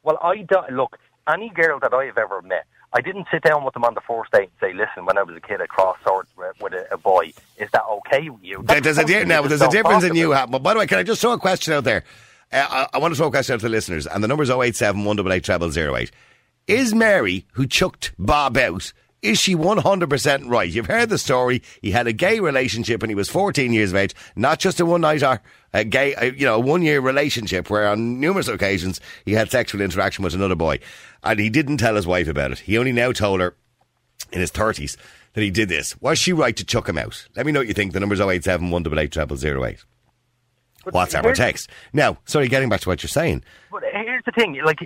Well, 0.03 0.17
I 0.21 0.37
don't 0.37 0.71
look 0.71 0.97
any 1.31 1.49
girl 1.49 1.79
that 1.79 1.93
I 1.93 2.05
have 2.05 2.17
ever 2.17 2.41
met. 2.41 2.65
I 2.93 3.01
didn't 3.01 3.27
sit 3.29 3.43
down 3.43 3.65
with 3.65 3.73
them 3.73 3.83
on 3.83 3.93
the 3.93 4.01
first 4.01 4.31
date 4.31 4.49
and 4.49 4.51
say, 4.61 4.73
"Listen, 4.73 5.05
when 5.05 5.17
I 5.17 5.23
was 5.23 5.35
a 5.35 5.41
kid, 5.41 5.61
I 5.61 5.65
crossed 5.65 6.01
swords 6.03 6.29
with, 6.37 6.73
a, 6.73 6.93
a 6.93 6.97
boy. 6.97 7.33
Is 7.57 7.69
that 7.71 7.83
okay 7.83 8.29
with 8.29 8.43
you?" 8.43 8.63
That's 8.63 8.81
There's 8.81 8.97
a 8.97 9.05
di- 9.05 9.25
now, 9.25 9.41
there's 9.41 9.61
a 9.61 9.69
difference 9.69 10.05
in 10.05 10.15
you. 10.15 10.29
But 10.29 10.59
by 10.59 10.73
the 10.73 10.79
way, 10.79 10.87
can 10.87 10.99
I 10.99 11.03
just 11.03 11.19
throw 11.19 11.33
a 11.33 11.39
question 11.39 11.73
out 11.73 11.83
there? 11.83 12.03
Uh, 12.55 12.87
I, 12.93 12.95
I 12.95 12.97
want 12.99 13.13
to 13.13 13.17
throw 13.17 13.27
a 13.27 13.31
question 13.31 13.53
out 13.53 13.59
to 13.59 13.65
the 13.65 13.69
listeners, 13.69 14.07
and 14.07 14.23
the 14.23 14.27
number's 14.27 14.49
087 14.49 15.03
188 15.03 15.73
0008. 15.73 16.11
Is 16.67 16.95
Mary, 16.95 17.45
who 17.51 17.67
chucked 17.67 18.13
Bob 18.17 18.57
out, 18.57 18.93
is 19.21 19.39
she 19.39 19.55
100% 19.55 20.49
right? 20.49 20.69
You've 20.69 20.85
heard 20.85 21.09
the 21.09 21.17
story. 21.17 21.61
He 21.81 21.91
had 21.91 22.07
a 22.07 22.13
gay 22.13 22.39
relationship 22.39 23.01
when 23.01 23.09
he 23.09 23.15
was 23.15 23.29
14 23.29 23.73
years 23.73 23.91
of 23.91 23.97
age, 23.97 24.15
not 24.35 24.59
just 24.59 24.79
a 24.79 24.85
one 24.85 25.01
night 25.01 25.23
or 25.23 25.41
a 25.73 25.83
gay, 25.83 26.15
uh, 26.15 26.25
you 26.25 26.45
know, 26.45 26.55
a 26.55 26.59
one 26.59 26.81
year 26.81 27.01
relationship 27.01 27.69
where 27.69 27.87
on 27.87 28.19
numerous 28.19 28.47
occasions 28.47 29.01
he 29.25 29.33
had 29.33 29.51
sexual 29.51 29.81
interaction 29.81 30.23
with 30.23 30.33
another 30.33 30.55
boy. 30.55 30.79
And 31.23 31.39
he 31.39 31.49
didn't 31.49 31.77
tell 31.77 31.95
his 31.95 32.07
wife 32.07 32.27
about 32.27 32.51
it. 32.51 32.59
He 32.59 32.77
only 32.77 32.91
now 32.91 33.11
told 33.11 33.41
her 33.41 33.55
in 34.31 34.39
his 34.39 34.51
30s 34.51 34.95
that 35.33 35.41
he 35.41 35.51
did 35.51 35.69
this. 35.69 35.99
Was 36.01 36.19
she 36.19 36.31
right 36.31 36.55
to 36.55 36.63
chuck 36.63 36.87
him 36.87 36.97
out? 36.97 37.27
Let 37.35 37.45
me 37.45 37.51
know 37.51 37.59
what 37.61 37.67
you 37.67 37.73
think. 37.73 37.93
The 37.93 37.99
number's 37.99 38.21
087 38.21 38.69
188 38.69 39.39
0008. 39.39 39.85
WhatsApp 40.93 41.23
or 41.25 41.33
text. 41.33 41.69
Now, 41.93 42.17
sorry, 42.25 42.47
getting 42.47 42.69
back 42.69 42.81
to 42.81 42.89
what 42.89 43.01
you're 43.03 43.07
saying. 43.09 43.43
But 43.71 43.83
here's 43.91 44.23
the 44.25 44.31
thing: 44.31 44.59
like 44.63 44.79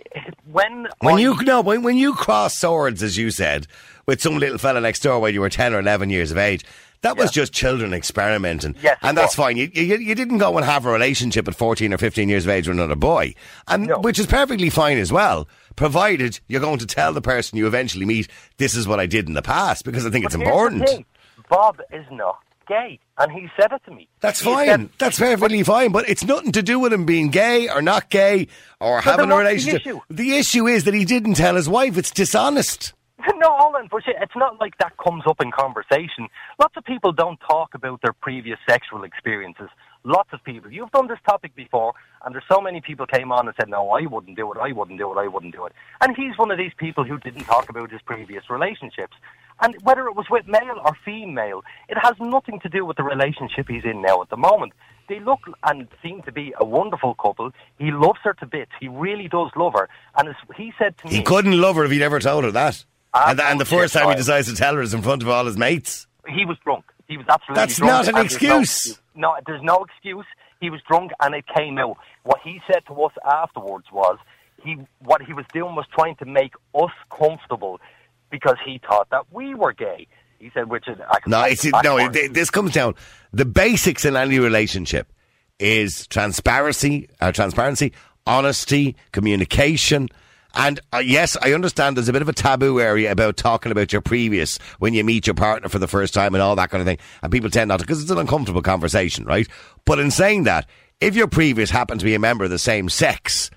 when 0.51 0.87
When 1.01 1.15
I- 1.15 1.19
you 1.19 1.35
no, 1.43 1.61
when, 1.61 1.83
when 1.83 1.97
you 1.97 2.13
cross 2.13 2.57
swords, 2.57 3.03
as 3.03 3.17
you 3.17 3.31
said, 3.31 3.67
with 4.05 4.21
some 4.21 4.37
little 4.37 4.57
fella 4.57 4.81
next 4.81 5.01
door 5.01 5.19
when 5.19 5.33
you 5.33 5.41
were 5.41 5.49
ten 5.49 5.73
or 5.73 5.79
eleven 5.79 6.09
years 6.09 6.31
of 6.31 6.37
age, 6.37 6.65
that 7.01 7.15
was 7.15 7.27
Yeah. 7.35 7.41
just 7.43 7.53
children 7.53 7.93
experimenting, 7.93 8.75
Yes, 8.81 8.97
and 9.01 9.17
that's 9.17 9.35
fine. 9.35 9.55
You, 9.57 9.69
you 9.73 9.97
you 9.97 10.15
didn't 10.15 10.39
go 10.39 10.57
and 10.57 10.65
have 10.65 10.85
a 10.85 10.91
relationship 10.91 11.47
at 11.47 11.55
fourteen 11.55 11.93
or 11.93 11.97
fifteen 11.97 12.27
years 12.29 12.45
of 12.45 12.49
age 12.51 12.67
with 12.67 12.77
another 12.77 12.95
boy, 12.95 13.35
and 13.67 13.87
No. 13.87 13.99
which 13.99 14.19
is 14.19 14.25
perfectly 14.25 14.69
fine 14.69 14.97
as 14.97 15.11
well, 15.11 15.47
provided 15.75 16.39
you're 16.47 16.59
going 16.61 16.79
to 16.79 16.85
tell 16.85 17.13
the 17.13 17.21
person 17.21 17.57
you 17.57 17.67
eventually 17.67 18.05
meet, 18.05 18.27
this 18.57 18.75
is 18.75 18.87
what 18.87 18.99
I 18.99 19.05
did 19.05 19.27
in 19.27 19.33
the 19.33 19.41
past, 19.41 19.85
because 19.85 20.05
I 20.05 20.09
think 20.09 20.25
But 20.25 20.33
it's 20.33 20.41
important. 20.43 21.05
Bob 21.47 21.79
is 21.93 22.05
not 22.11 22.37
gay, 22.69 22.99
and 23.17 23.31
he 23.31 23.49
said 23.59 23.73
it 23.73 23.81
to 23.85 23.91
me. 23.91 24.07
That's 24.21 24.39
He 24.39 24.45
fine. 24.45 24.67
said- 24.67 24.89
That's 24.99 25.19
perfectly 25.19 25.63
fine. 25.63 25.91
But 25.91 26.07
it's 26.07 26.23
nothing 26.23 26.53
to 26.53 26.61
do 26.63 26.79
with 26.79 26.93
him 26.93 27.05
being 27.05 27.29
gay 27.31 27.67
or 27.67 27.81
not 27.81 28.09
gay 28.09 28.47
or 28.79 29.01
having 29.01 29.29
a 29.31 29.35
what's 29.35 29.43
the 29.43 29.49
relationship. 29.49 29.81
issue? 29.81 29.99
The 30.09 30.35
issue 30.37 30.67
is 30.67 30.85
that 30.85 30.93
he 30.93 31.03
didn't 31.03 31.33
tell 31.33 31.55
his 31.55 31.67
wife. 31.67 31.97
It's 31.97 32.11
dishonest. 32.11 32.93
No, 33.35 33.47
on, 33.51 33.87
but 33.89 34.01
it's 34.05 34.35
not 34.35 34.59
like 34.59 34.77
that 34.79 34.97
comes 34.97 35.23
up 35.25 35.39
in 35.41 35.49
conversation. 35.51 36.27
Lots 36.59 36.75
of 36.75 36.83
people 36.83 37.13
don't 37.13 37.39
talk 37.49 37.73
about 37.73 38.01
their 38.01 38.11
previous 38.11 38.59
sexual 38.67 39.03
experiences. 39.05 39.69
Lots 40.03 40.29
of 40.33 40.43
people. 40.43 40.69
You've 40.73 40.91
done 40.91 41.07
this 41.07 41.19
topic 41.25 41.55
before, 41.55 41.93
and 42.25 42.35
there's 42.35 42.43
so 42.51 42.59
many 42.59 42.81
people 42.81 43.05
came 43.05 43.31
on 43.31 43.47
and 43.47 43.55
said, 43.57 43.69
"No, 43.69 43.91
I 43.91 44.01
wouldn't 44.07 44.35
do 44.35 44.51
it. 44.51 44.57
I 44.59 44.73
wouldn't 44.73 44.97
do 44.99 45.11
it. 45.13 45.17
I 45.17 45.27
wouldn't 45.27 45.53
do 45.55 45.65
it." 45.65 45.73
And 46.01 46.17
he's 46.17 46.37
one 46.37 46.51
of 46.51 46.57
these 46.57 46.73
people 46.77 47.05
who 47.05 47.17
didn't 47.17 47.45
talk 47.45 47.69
about 47.69 47.91
his 47.91 48.01
previous 48.01 48.49
relationships. 48.49 49.15
And 49.61 49.75
whether 49.83 50.07
it 50.07 50.15
was 50.15 50.25
with 50.29 50.47
male 50.47 50.79
or 50.85 50.93
female, 51.03 51.63
it 51.87 51.97
has 52.01 52.13
nothing 52.19 52.59
to 52.61 52.69
do 52.69 52.85
with 52.85 52.97
the 52.97 53.03
relationship 53.03 53.67
he's 53.67 53.83
in 53.83 54.01
now 54.01 54.21
at 54.21 54.29
the 54.29 54.37
moment. 54.37 54.73
They 55.09 55.19
look 55.19 55.39
and 55.63 55.87
seem 56.03 56.21
to 56.23 56.31
be 56.31 56.53
a 56.59 56.63
wonderful 56.65 57.15
couple. 57.15 57.51
He 57.77 57.91
loves 57.91 58.19
her 58.23 58.33
to 58.35 58.45
bits. 58.45 58.71
He 58.79 58.87
really 58.87 59.27
does 59.27 59.49
love 59.55 59.73
her. 59.73 59.89
And 60.17 60.29
as 60.29 60.35
he 60.55 60.71
said 60.77 60.97
to 60.99 61.07
me, 61.07 61.15
He 61.15 61.23
couldn't 61.23 61.59
love 61.59 61.75
her 61.77 61.83
if 61.85 61.91
he 61.91 61.97
never 61.97 62.19
told 62.19 62.43
her 62.43 62.51
that. 62.51 62.85
Ah, 63.13 63.31
and, 63.31 63.41
and 63.41 63.59
the 63.59 63.65
first 63.65 63.93
time 63.93 64.09
he 64.09 64.15
decides 64.15 64.47
to 64.49 64.55
tell 64.55 64.75
her 64.75 64.81
is 64.81 64.93
in 64.93 65.01
front 65.01 65.23
of 65.23 65.29
all 65.29 65.45
his 65.45 65.57
mates. 65.57 66.05
he 66.27 66.45
was 66.45 66.57
drunk. 66.63 66.85
He 67.07 67.17
was 67.17 67.25
absolutely 67.27 67.55
That's 67.55 67.77
drunk. 67.77 67.91
not 67.91 68.07
an 68.07 68.15
no 68.15 68.21
excuse. 68.21 68.51
excuse. 68.75 69.01
No, 69.15 69.35
there's 69.47 69.63
no 69.63 69.83
excuse. 69.83 70.27
He 70.61 70.69
was 70.69 70.79
drunk 70.87 71.11
and 71.19 71.33
it 71.33 71.45
came 71.47 71.79
out. 71.79 71.97
What 72.23 72.39
he 72.43 72.61
said 72.71 72.83
to 72.87 72.93
us 73.01 73.13
afterwards 73.25 73.87
was 73.91 74.19
he 74.63 74.77
what 74.99 75.23
he 75.23 75.33
was 75.33 75.45
doing 75.53 75.73
was 75.75 75.85
trying 75.91 76.17
to 76.17 76.25
make 76.25 76.53
us 76.75 76.91
comfortable 77.09 77.79
because 78.29 78.57
he 78.65 78.79
thought 78.87 79.09
that 79.11 79.25
we 79.31 79.55
were 79.55 79.73
gay. 79.73 80.07
He 80.39 80.51
said, 80.53 80.69
which 80.69 80.87
is 80.87 80.97
I 81.01 81.19
No, 81.27 81.43
it's, 81.43 81.65
no. 81.83 81.97
It, 81.97 82.33
this 82.33 82.49
comes 82.49 82.71
down. 82.71 82.95
The 83.33 83.45
basics 83.45 84.05
in 84.05 84.15
any 84.15 84.39
relationship 84.39 85.11
is 85.59 86.07
transparency, 86.07 87.09
uh, 87.19 87.31
transparency, 87.31 87.93
honesty, 88.25 88.95
communication. 89.11 90.07
And 90.55 90.79
uh, 90.93 90.99
yes, 90.99 91.37
I 91.41 91.53
understand 91.53 91.97
there's 91.97 92.07
a 92.07 92.13
bit 92.13 92.21
of 92.21 92.29
a 92.29 92.33
taboo 92.33 92.79
area 92.79 93.11
about 93.11 93.37
talking 93.37 93.71
about 93.71 93.91
your 93.91 94.01
previous 94.01 94.57
when 94.79 94.93
you 94.93 95.03
meet 95.03 95.27
your 95.27 95.35
partner 95.35 95.69
for 95.69 95.77
the 95.79 95.87
first 95.87 96.13
time 96.13 96.33
and 96.33 96.41
all 96.41 96.55
that 96.55 96.69
kind 96.69 96.81
of 96.81 96.87
thing. 96.87 96.97
And 97.21 97.31
people 97.31 97.49
tend 97.49 97.67
not 97.67 97.79
to 97.79 97.85
because 97.85 98.01
it's 98.01 98.11
an 98.11 98.17
uncomfortable 98.17 98.61
conversation, 98.61 99.25
right? 99.25 99.47
But 99.85 99.99
in 99.99 100.09
saying 100.09 100.43
that, 100.43 100.67
if 101.01 101.15
your 101.15 101.27
previous 101.27 101.69
happened 101.69 101.99
to 101.99 102.05
be 102.05 102.15
a 102.15 102.19
member 102.19 102.45
of 102.45 102.49
the 102.49 102.59
same 102.59 102.89
sex, 102.89 103.51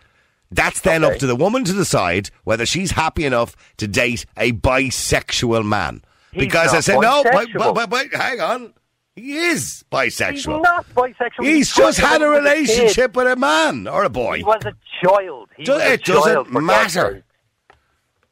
that's 0.53 0.81
then 0.81 1.05
Okay. 1.05 1.15
up 1.15 1.19
to 1.21 1.27
the 1.27 1.37
woman 1.37 1.65
to 1.65 1.73
decide 1.73 2.31
whether 2.45 2.65
she's 2.67 2.93
happy 2.93 3.25
enough 3.25 3.57
to 3.79 3.89
date 3.89 4.25
a 4.37 4.53
bisexual 4.53 5.65
man. 5.67 6.03
He's 6.33 6.45
because 6.45 6.73
I 6.73 6.81
said, 6.81 7.01
no, 7.01 7.23
but, 7.25 7.49
but, 7.75 7.91
but, 7.91 8.07
hang 8.13 8.41
on. 8.41 8.75
He 9.15 9.35
is 9.37 9.59
He's 9.65 9.85
bisexual. 9.91 10.63
not 10.63 10.87
bisexual. 10.95 11.43
He's 11.45 11.71
He 11.75 11.83
just 11.83 11.99
had 11.99 12.23
a 12.23 12.29
relationship 12.29 13.15
with 13.15 13.27
a 13.27 13.37
man 13.37 13.87
or 13.87 14.05
a 14.05 14.09
boy. 14.11 14.39
He 14.39 14.43
was 14.45 14.63
a 14.65 14.73
child. 15.05 15.51
He 15.57 15.65
Do- 15.65 15.73
was 15.73 15.83
a 15.83 15.93
it 15.93 16.05
doesn't 16.05 16.45
child, 16.51 16.63
matter. 16.65 17.25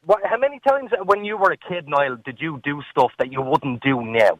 What, 0.07 0.21
how 0.25 0.39
many 0.39 0.59
times 0.67 0.91
uh, 0.99 1.05
when 1.05 1.25
you 1.27 1.37
were 1.37 1.53
a 1.53 1.57
kid, 1.59 1.87
Niall, 1.87 2.17
did 2.25 2.39
you 2.41 2.61
do 2.65 2.81
stuff 2.91 3.13
that 3.19 3.31
you 3.31 3.43
wouldn't 3.43 3.83
do 3.83 4.01
now? 4.03 4.39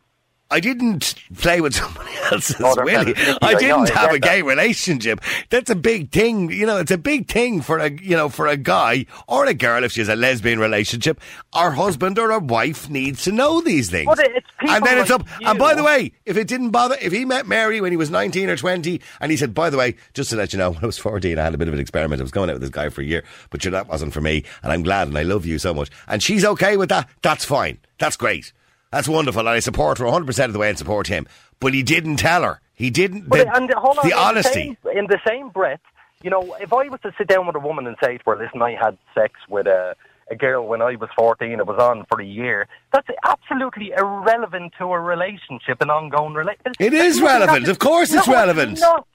I 0.53 0.61
didn't 0.61 1.15
play 1.37 1.61
with 1.61 1.75
somebody 1.75 2.11
else's 2.33 2.57
Oh, 2.59 2.75
willy. 2.83 3.15
I 3.41 3.55
didn't 3.55 3.91
I 3.97 4.01
have 4.01 4.13
a 4.13 4.19
gay 4.19 4.43
relationship. 4.43 5.21
That's 5.49 5.71
a 5.71 5.75
big 5.77 6.11
thing. 6.11 6.51
You 6.51 6.67
know, 6.67 6.79
it's 6.79 6.91
a 6.91 6.99
big 6.99 7.29
thing 7.29 7.61
for 7.61 7.79
a 7.79 7.91
you 7.91 8.17
know 8.17 8.29
for 8.29 8.47
a 8.47 8.57
guy 8.57 9.07
or 9.29 9.47
a 9.47 9.55
girl 9.55 9.85
if 9.85 9.93
she's 9.93 10.09
a 10.09 10.17
lesbian 10.17 10.59
relationship. 10.59 11.21
Our 11.53 11.71
husband 11.73 12.19
or 12.19 12.33
our 12.33 12.41
wife 12.41 12.91
needs 12.91 13.23
to 13.25 13.33
know 13.33 13.61
these 13.61 13.91
things. 13.91 14.07
But 14.07 14.19
it's 14.21 14.47
people 14.59 14.75
and 14.75 14.85
then 14.85 14.99
it's 14.99 15.11
up. 15.11 15.27
And 15.45 15.59
by 15.59 15.75
the 15.75 15.85
way, 15.85 16.13
if 16.27 16.37
it 16.37 16.49
didn't 16.49 16.71
bother, 16.71 16.97
if 17.01 17.13
he 17.13 17.25
met 17.25 17.47
Mary 17.47 17.81
when 17.81 17.93
he 17.93 17.97
was 17.97 18.11
nineteen 18.11 18.49
or 18.51 18.57
twenty, 18.57 19.01
and 19.21 19.31
he 19.31 19.37
said, 19.37 19.55
"By 19.55 19.71
the 19.71 19.77
way, 19.79 19.97
just 20.15 20.31
to 20.31 20.37
let 20.37 20.53
you 20.53 20.59
know, 20.59 20.71
when 20.73 20.83
I 20.83 20.87
was 20.87 20.99
fourteen, 20.99 21.39
I 21.39 21.45
had 21.45 21.55
a 21.55 21.59
bit 21.59 21.69
of 21.69 21.75
an 21.75 21.81
experiment. 21.81 22.21
I 22.21 22.25
was 22.25 22.33
going 22.33 22.51
out 22.51 22.55
with 22.55 22.63
this 22.63 22.71
guy 22.71 22.89
for 22.89 23.01
a 23.03 23.05
year, 23.05 23.25
but 23.51 23.61
that 23.63 23.89
wasn't 23.89 24.13
for 24.13 24.21
me, 24.21 24.45
and 24.63 24.73
I'm 24.73 24.83
glad, 24.83 25.07
and 25.09 25.17
I 25.17 25.23
love 25.23 25.47
you 25.47 25.59
so 25.59 25.73
much." 25.73 25.91
And 26.09 26.23
she's 26.23 26.45
okay 26.45 26.77
with 26.77 26.89
that. 26.89 27.09
That's 27.23 27.45
fine. 27.45 27.79
That's 27.99 28.17
great. 28.17 28.53
That's 28.93 29.09
wonderful, 29.09 29.41
and 29.41 29.49
I 29.49 29.61
support 29.61 29.99
her 29.99 30.05
100 30.05 30.27
percent 30.27 30.49
of 30.49 30.53
the 30.53 30.59
way 30.59 30.69
and 30.69 30.79
support 30.79 31.07
him. 31.07 31.27
But 31.61 31.75
he 31.75 31.83
didn't 31.83 32.17
tell 32.17 32.43
her. 32.43 32.61
He 32.75 32.91
didn't. 32.91 33.29
But 33.29 33.47
the, 33.47 33.57
and 33.57 33.71
hold 33.75 33.99
on, 33.99 34.09
the 34.09 34.15
in 34.15 34.19
honesty. 34.19 34.79
The 34.83 34.91
same, 34.91 34.99
in 34.99 35.07
the 35.07 35.21
same 35.27 35.51
breath, 35.51 35.81
you 36.23 36.31
know, 36.31 36.57
if 36.61 36.73
I 36.73 36.89
was 36.89 37.01
to 37.03 37.13
sit 37.17 37.29
down 37.29 37.47
with 37.47 37.57
a 37.57 37.61
woman 37.61 37.87
and 37.87 37.97
say 38.03 38.19
to 38.19 38.25
her, 38.31 38.37
"Listen, 38.37 38.63
I 38.63 38.75
had 38.75 38.99
sex 39.15 39.35
with 39.49 39.67
a." 39.67 39.97
A 40.33 40.37
girl 40.37 40.65
when 40.69 40.81
I 40.81 40.95
was 40.95 41.11
14, 41.19 41.59
it 41.59 41.67
was 41.67 41.81
on 41.81 42.07
for 42.09 42.21
a 42.21 42.25
year. 42.25 42.69
That's 42.93 43.09
absolutely 43.27 43.91
irrelevant 43.91 44.75
to 44.79 44.85
a 44.85 45.01
relationship, 45.01 45.81
an 45.81 45.91
ongoing 45.91 46.35
relationship. 46.35 46.77
It 46.79 46.95
is 46.95 47.21
relevant. 47.21 47.67
Of 47.67 47.81
course 47.81 48.13
it's 48.13 48.29
relevant. 48.29 48.79
Not. 48.79 49.09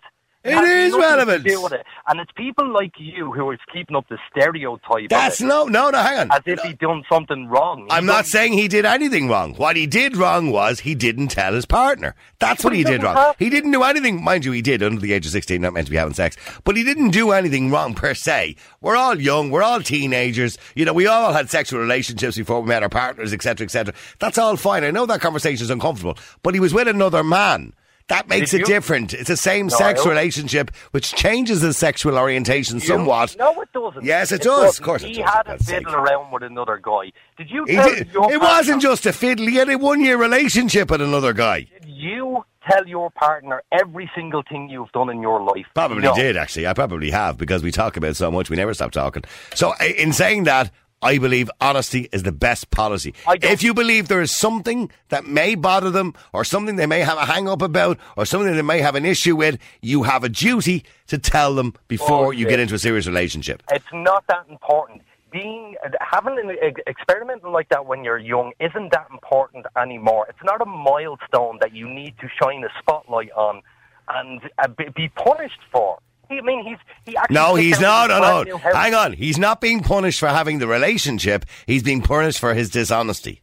It 0.46 0.54
has 0.54 0.94
is 0.94 0.98
relevant. 0.98 1.46
it. 1.46 1.86
And 2.08 2.20
it's 2.20 2.32
people 2.34 2.72
like 2.72 2.94
you 2.98 3.32
who 3.34 3.52
is 3.52 3.60
keeping 3.74 3.96
up 3.96 4.08
the 4.08 4.18
stereotype. 4.32 5.10
That's 5.10 5.42
no, 5.42 5.66
no, 5.66 5.90
no. 5.90 5.98
Hang 5.98 6.20
on. 6.20 6.32
as 6.32 6.44
if 6.46 6.62
he'd 6.62 6.80
done 6.80 7.04
something 7.12 7.48
wrong. 7.48 7.88
I'm 7.90 8.06
not 8.06 8.26
saying 8.26 8.54
he 8.54 8.68
did 8.68 8.86
anything 8.86 9.28
wrong. 9.28 9.56
What 9.56 9.76
he 9.76 9.86
did 9.86 10.16
wrong 10.16 10.52
was 10.52 10.82
he 10.82 10.96
didn't 10.96 11.30
tell 11.30 11.54
his 11.54 11.66
partner. 11.66 12.16
That's 12.40 12.64
what 12.64 12.74
he 12.74 12.86
he 12.86 12.92
did 12.94 13.04
wrong. 13.04 13.34
He 13.40 13.50
didn't 13.50 13.72
do 13.72 13.84
anything, 13.84 14.24
mind 14.24 14.46
you, 14.46 14.52
he 14.52 14.62
did 14.62 14.84
under 14.84 15.02
the 15.02 15.14
age 15.14 15.26
of 15.26 15.32
16, 15.32 15.62
not 15.62 15.74
meant 15.74 15.88
to 15.88 15.92
be 15.92 15.98
having 15.98 16.14
sex, 16.14 16.38
but 16.64 16.78
he 16.78 16.84
didn't 16.84 17.12
do 17.12 17.32
anything 17.32 17.72
wrong 17.72 17.94
per 17.94 18.14
se. 18.14 18.56
We're 18.82 18.96
all 18.96 19.20
young, 19.20 19.52
we're 19.52 19.64
all 19.64 19.82
teenagers, 19.82 20.58
you 20.76 20.86
know, 20.86 20.94
we 20.94 21.08
all 21.08 21.34
had 21.34 21.50
sexual 21.50 21.80
relationships 21.80 22.38
before 22.38 22.62
we 22.62 22.68
met 22.68 22.84
our 22.84 22.90
partners, 22.90 23.34
etc., 23.34 23.66
etc. 23.66 23.94
That's 24.20 24.38
all 24.38 24.56
fine. 24.58 24.84
I 24.84 24.92
know 24.92 25.06
that 25.06 25.22
conversation 25.22 25.64
is 25.64 25.70
uncomfortable, 25.70 26.18
but 26.44 26.54
he 26.54 26.60
was 26.60 26.74
with 26.74 26.88
another 26.88 27.24
man. 27.24 27.74
That 28.08 28.28
makes 28.28 28.52
Did 28.52 28.58
it 28.62 28.68
you? 28.68 28.74
different. 28.76 29.14
It's 29.16 29.32
a 29.32 29.38
same 29.38 29.66
No, 29.68 29.76
sex 29.78 30.06
relationship, 30.06 30.70
which 30.92 31.14
changes 31.16 31.62
the 31.62 31.74
sexual 31.74 32.18
orientation 32.20 32.80
somewhat. 32.80 33.36
No, 33.40 33.60
it 33.62 33.70
doesn't. 33.74 34.04
Yes, 34.06 34.32
it 34.32 34.42
does. 34.44 34.78
Of 34.80 34.86
course 34.86 35.04
it 35.04 35.10
he 35.16 35.22
had 35.22 35.44
a 35.48 35.58
fiddle 35.58 35.96
around 35.96 36.32
with 36.32 36.44
another 36.44 36.78
guy. 36.78 37.12
Did 37.38 37.50
you 37.50 37.66
tell 37.66 37.90
did, 37.90 38.10
it 38.14 38.40
wasn't 38.42 38.82
just 38.84 39.08
a 39.08 39.14
fiddle. 39.14 39.48
He 39.48 39.56
had 39.56 39.70
a 39.70 39.78
one 39.78 40.02
year 40.02 40.18
relationship 40.18 40.92
with 40.92 41.02
another 41.02 41.34
guy. 41.34 41.62
Did 41.82 41.90
you 41.90 42.46
tell 42.70 42.88
your 42.88 43.10
partner 43.10 43.64
every 43.72 44.10
single 44.16 44.44
thing 44.48 44.70
you've 44.70 44.92
done 44.92 45.10
in 45.10 45.22
your 45.24 45.42
life? 45.42 45.66
Probably 45.74 46.04
No. 46.04 46.14
did, 46.16 46.38
actually. 46.38 46.68
I 46.68 46.74
probably 46.74 47.10
have 47.10 47.38
because 47.40 47.64
we 47.64 47.72
talk 47.72 47.98
about 47.98 48.12
it 48.12 48.16
so 48.18 48.30
much, 48.30 48.52
we 48.52 48.56
never 48.56 48.74
stop 48.76 48.92
talking. 48.92 49.24
So, 49.56 49.74
in 49.98 50.14
saying 50.14 50.44
that, 50.44 50.72
I 51.06 51.20
believe 51.20 51.52
honesty 51.62 52.10
is 52.12 52.24
the 52.24 52.32
best 52.32 52.72
policy. 52.72 53.14
If 53.44 53.62
you 53.62 53.74
believe 53.76 54.08
there 54.08 54.22
is 54.22 54.36
something 54.36 54.90
that 55.10 55.26
may 55.28 55.54
bother 55.54 55.92
them, 55.92 56.16
or 56.34 56.44
something 56.44 56.78
they 56.78 56.88
may 56.88 57.02
have 57.02 57.18
a 57.18 57.26
hang 57.26 57.48
up 57.48 57.62
about, 57.62 58.00
or 58.18 58.26
something 58.26 58.54
they 58.56 58.62
may 58.64 58.82
have 58.82 58.96
an 58.96 59.06
issue 59.06 59.36
with, 59.36 59.60
you 59.82 60.04
have 60.04 60.24
a 60.24 60.30
duty 60.30 60.84
to 61.08 61.20
tell 61.20 61.54
them 61.54 61.76
before 61.88 62.34
you 62.34 62.48
get 62.48 62.60
into 62.60 62.74
a 62.74 62.80
serious 62.80 63.06
relationship. 63.06 63.62
It's 63.72 63.86
not 63.94 64.26
that 64.28 64.48
important. 64.50 65.04
Being 65.32 65.76
having 66.00 66.40
an 66.40 66.56
ex- 66.62 66.82
experimenting 66.88 67.52
like 67.52 67.70
that 67.70 67.86
when 67.86 68.04
you're 68.04 68.18
young 68.18 68.54
isn't 68.60 68.92
that 68.94 69.08
important 69.12 69.66
anymore. 69.78 70.26
It's 70.30 70.44
not 70.44 70.62
a 70.62 70.66
milestone 70.66 71.60
that 71.62 71.74
you 71.74 71.88
need 71.88 72.16
to 72.20 72.28
shine 72.42 72.64
a 72.64 72.70
spotlight 72.80 73.32
on 73.34 73.62
and 74.08 74.42
uh, 74.58 74.68
be, 74.70 74.86
be 74.96 75.10
punished 75.10 75.60
for. 75.72 76.00
I 76.30 76.42
mean, 76.42 76.66
he's 76.66 76.78
he 77.06 77.18
actually 77.18 77.34
No, 77.34 77.56
he's 77.56 77.80
not. 77.80 78.10
No, 78.10 78.44
no. 78.44 78.58
Hang 78.58 78.94
on. 78.94 79.14
He's 79.14 79.38
not 79.38 79.62
being 79.62 79.82
punished 79.82 80.20
for 80.20 80.28
having 80.28 80.60
the 80.60 80.68
relationship. 80.68 81.46
He's 81.68 81.84
being 81.84 82.02
punished 82.02 82.40
for 82.40 82.54
his 82.54 82.70
dishonesty 82.70 83.42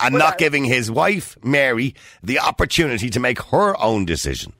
and 0.00 0.14
Well, 0.14 0.24
not 0.24 0.34
I- 0.34 0.36
giving 0.36 0.64
his 0.64 0.90
wife, 0.90 1.36
Mary, 1.42 1.94
the 2.22 2.38
opportunity 2.40 3.10
to 3.10 3.20
make 3.20 3.40
her 3.42 3.80
own 3.80 4.04
decision. 4.04 4.52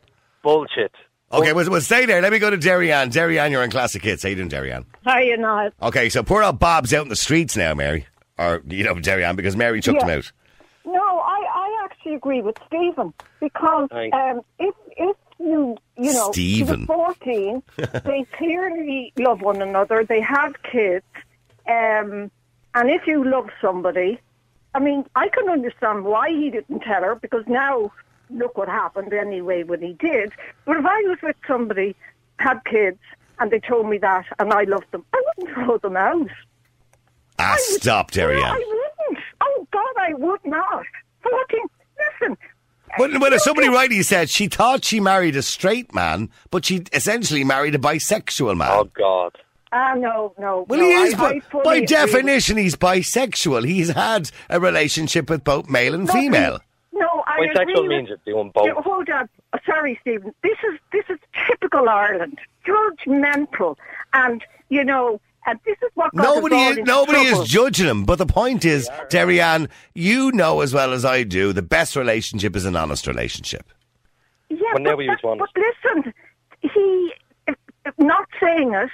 Bullshit. 0.43 0.93
Okay, 1.31 1.53
well, 1.53 1.69
well, 1.69 1.81
stay 1.83 2.07
there. 2.07 2.23
Let 2.23 2.33
me 2.33 2.39
go 2.39 2.49
to 2.49 2.57
Derry-Ann. 2.57 3.11
Derry-Ann, 3.11 3.53
you're 3.53 3.63
in 3.63 3.71
Classic 3.71 4.03
Hits. 4.03 4.23
How 4.23 4.31
you 4.31 4.37
doing, 4.37 4.49
Derry-Ann? 4.49 4.87
Hi, 5.05 5.21
you 5.23 5.37
not? 5.37 5.75
Okay, 5.83 6.09
so 6.09 6.23
poor 6.23 6.43
old 6.43 6.59
Bob's 6.59 6.95
out 6.95 7.03
in 7.03 7.11
the 7.11 7.17
streets 7.17 7.55
now, 7.55 7.75
Mary. 7.75 8.07
Or, 8.39 8.63
you 8.67 8.83
know, 8.83 8.95
Derry-Ann, 8.99 9.37
because 9.37 9.55
Mary 9.55 9.83
chucked 9.83 10.03
him 10.03 10.09
out. 10.09 10.33
No, 10.87 10.95
I, 11.03 11.45
I 11.55 11.85
actually 11.85 12.15
agree 12.15 12.41
with 12.41 12.57
Stephen 12.67 13.13
because 13.41 13.89
um, 13.93 14.41
if 14.59 14.75
if 14.97 15.17
you 15.39 15.77
you 15.97 16.13
know 16.13 16.33
she 16.35 16.63
was 16.63 16.69
Stephen. 16.71 16.87
fourteen, 16.87 17.63
they 17.77 18.27
clearly 18.37 19.13
love 19.19 19.41
one 19.41 19.63
another. 19.63 20.05
They 20.05 20.21
have 20.21 20.55
kids, 20.63 21.05
um, 21.67 22.31
and 22.75 22.91
if 22.91 23.07
you 23.07 23.25
love 23.25 23.49
somebody, 23.61 24.21
I 24.75 24.81
mean, 24.81 25.05
I 25.15 25.29
can 25.29 25.49
understand 25.49 26.05
why 26.05 26.31
he 26.31 26.51
didn't 26.51 26.81
tell 26.81 27.03
her 27.03 27.15
because 27.15 27.45
now 27.47 27.93
look 28.31 28.59
what 28.59 28.69
happened 28.69 29.13
anyway 29.13 29.63
when 29.63 29.81
he 29.81 29.95
did. 29.95 30.33
But 30.65 30.77
if 30.77 30.85
I 30.85 31.01
was 31.03 31.19
with 31.23 31.37
somebody, 31.47 31.97
had 32.39 32.65
kids, 32.65 32.99
and 33.39 33.51
they 33.51 33.61
told 33.61 33.89
me 33.89 33.99
that, 33.99 34.27
and 34.39 34.53
I 34.53 34.65
loved 34.65 34.91
them, 34.93 35.05
I 35.15 35.23
wouldn't 35.39 35.55
throw 35.55 35.79
them 35.79 35.97
out. 35.97 36.29
Ah, 37.39 37.55
stop, 37.59 38.11
No, 38.11 38.15
Derry-Ann. 38.23 38.45
I 38.45 38.59
wouldn't. 39.09 39.25
Oh 39.41 39.67
God, 39.71 39.95
I 39.97 40.15
would 40.15 40.45
not. 40.45 40.85
Fourteen. 41.23 41.67
Listen. 42.21 42.37
Well, 42.99 43.11
well, 43.21 43.35
as 43.35 43.45
somebody 43.45 43.69
rightly 43.69 44.03
said, 44.03 44.31
she 44.31 44.49
thought 44.49 44.85
she 44.85 45.01
married 45.01 45.37
a 45.37 45.43
straight 45.43 45.95
man, 45.95 46.31
but 46.51 46.65
she 46.65 46.85
essentially 46.93 47.45
married 47.45 47.75
a 47.75 47.79
bisexual 47.79 48.57
man. 48.57 48.71
Oh 48.73 48.85
God. 48.95 49.37
Ah, 49.73 49.95
no, 49.95 50.33
no. 50.39 50.65
Well, 50.69 50.79
no, 50.81 50.85
he 50.87 50.93
is, 50.93 51.15
I, 51.15 51.17
but 51.19 51.35
I 51.37 51.41
fully 51.41 51.65
by 51.65 51.75
agree 51.77 51.87
definition, 51.87 52.57
he's 52.57 52.75
bisexual. 52.75 53.67
He's 53.67 53.91
had 53.91 54.31
a 54.49 54.59
relationship 54.59 55.29
with 55.29 55.45
both 55.45 55.69
male 55.69 55.95
and 55.95 56.07
Nothing- 56.07 56.23
female. 56.23 56.61
No, 56.93 57.23
I 57.27 57.47
Bisexual 57.55 57.83
with- 57.83 57.89
means 57.89 58.09
you're 58.09 58.19
doing 58.27 58.51
Yeah, 58.57 58.73
both. 58.75 58.85
hold 58.85 59.09
on. 59.11 59.29
Uh, 59.53 59.59
Sorry, 59.67 59.97
Stephen. 60.01 60.35
This 60.43 60.57
is 60.73 60.79
this 60.93 61.05
is 61.09 61.19
typical 61.47 61.89
Ireland. 61.89 62.39
Judgmental, 62.67 63.77
and 64.13 64.43
you 64.69 64.83
know, 64.85 65.21
and 65.47 65.59
this 65.65 65.77
is 65.83 65.91
what 65.95 66.15
got 66.15 66.27
us 66.27 66.35
Nobody, 66.37 66.57
all 66.57 66.71
is, 66.73 66.79
nobody 66.79 67.25
trouble. 67.29 67.43
is 67.43 67.49
judging 67.49 67.87
him. 67.87 68.05
But 68.05 68.17
the 68.19 68.27
point 68.27 68.65
is, 68.65 68.89
Derry-Ann, 69.11 69.69
you 69.95 70.31
know 70.33 70.61
as 70.61 70.75
well 70.75 70.93
as 70.93 71.05
I 71.05 71.23
do, 71.23 71.53
the 71.53 71.63
best 71.63 71.97
relationship 71.97 72.55
is 72.57 72.65
an 72.65 72.77
honest 72.77 73.07
relationship. 73.07 73.65
Yeah, 74.51 74.59
Well, 74.75 74.85
but, 74.97 74.99
he 75.01 75.07
that- 75.07 75.21
but 75.23 75.51
listen, 75.57 76.15
he 76.61 77.13
not 77.99 78.27
saying 78.41 78.75
it, 78.75 78.91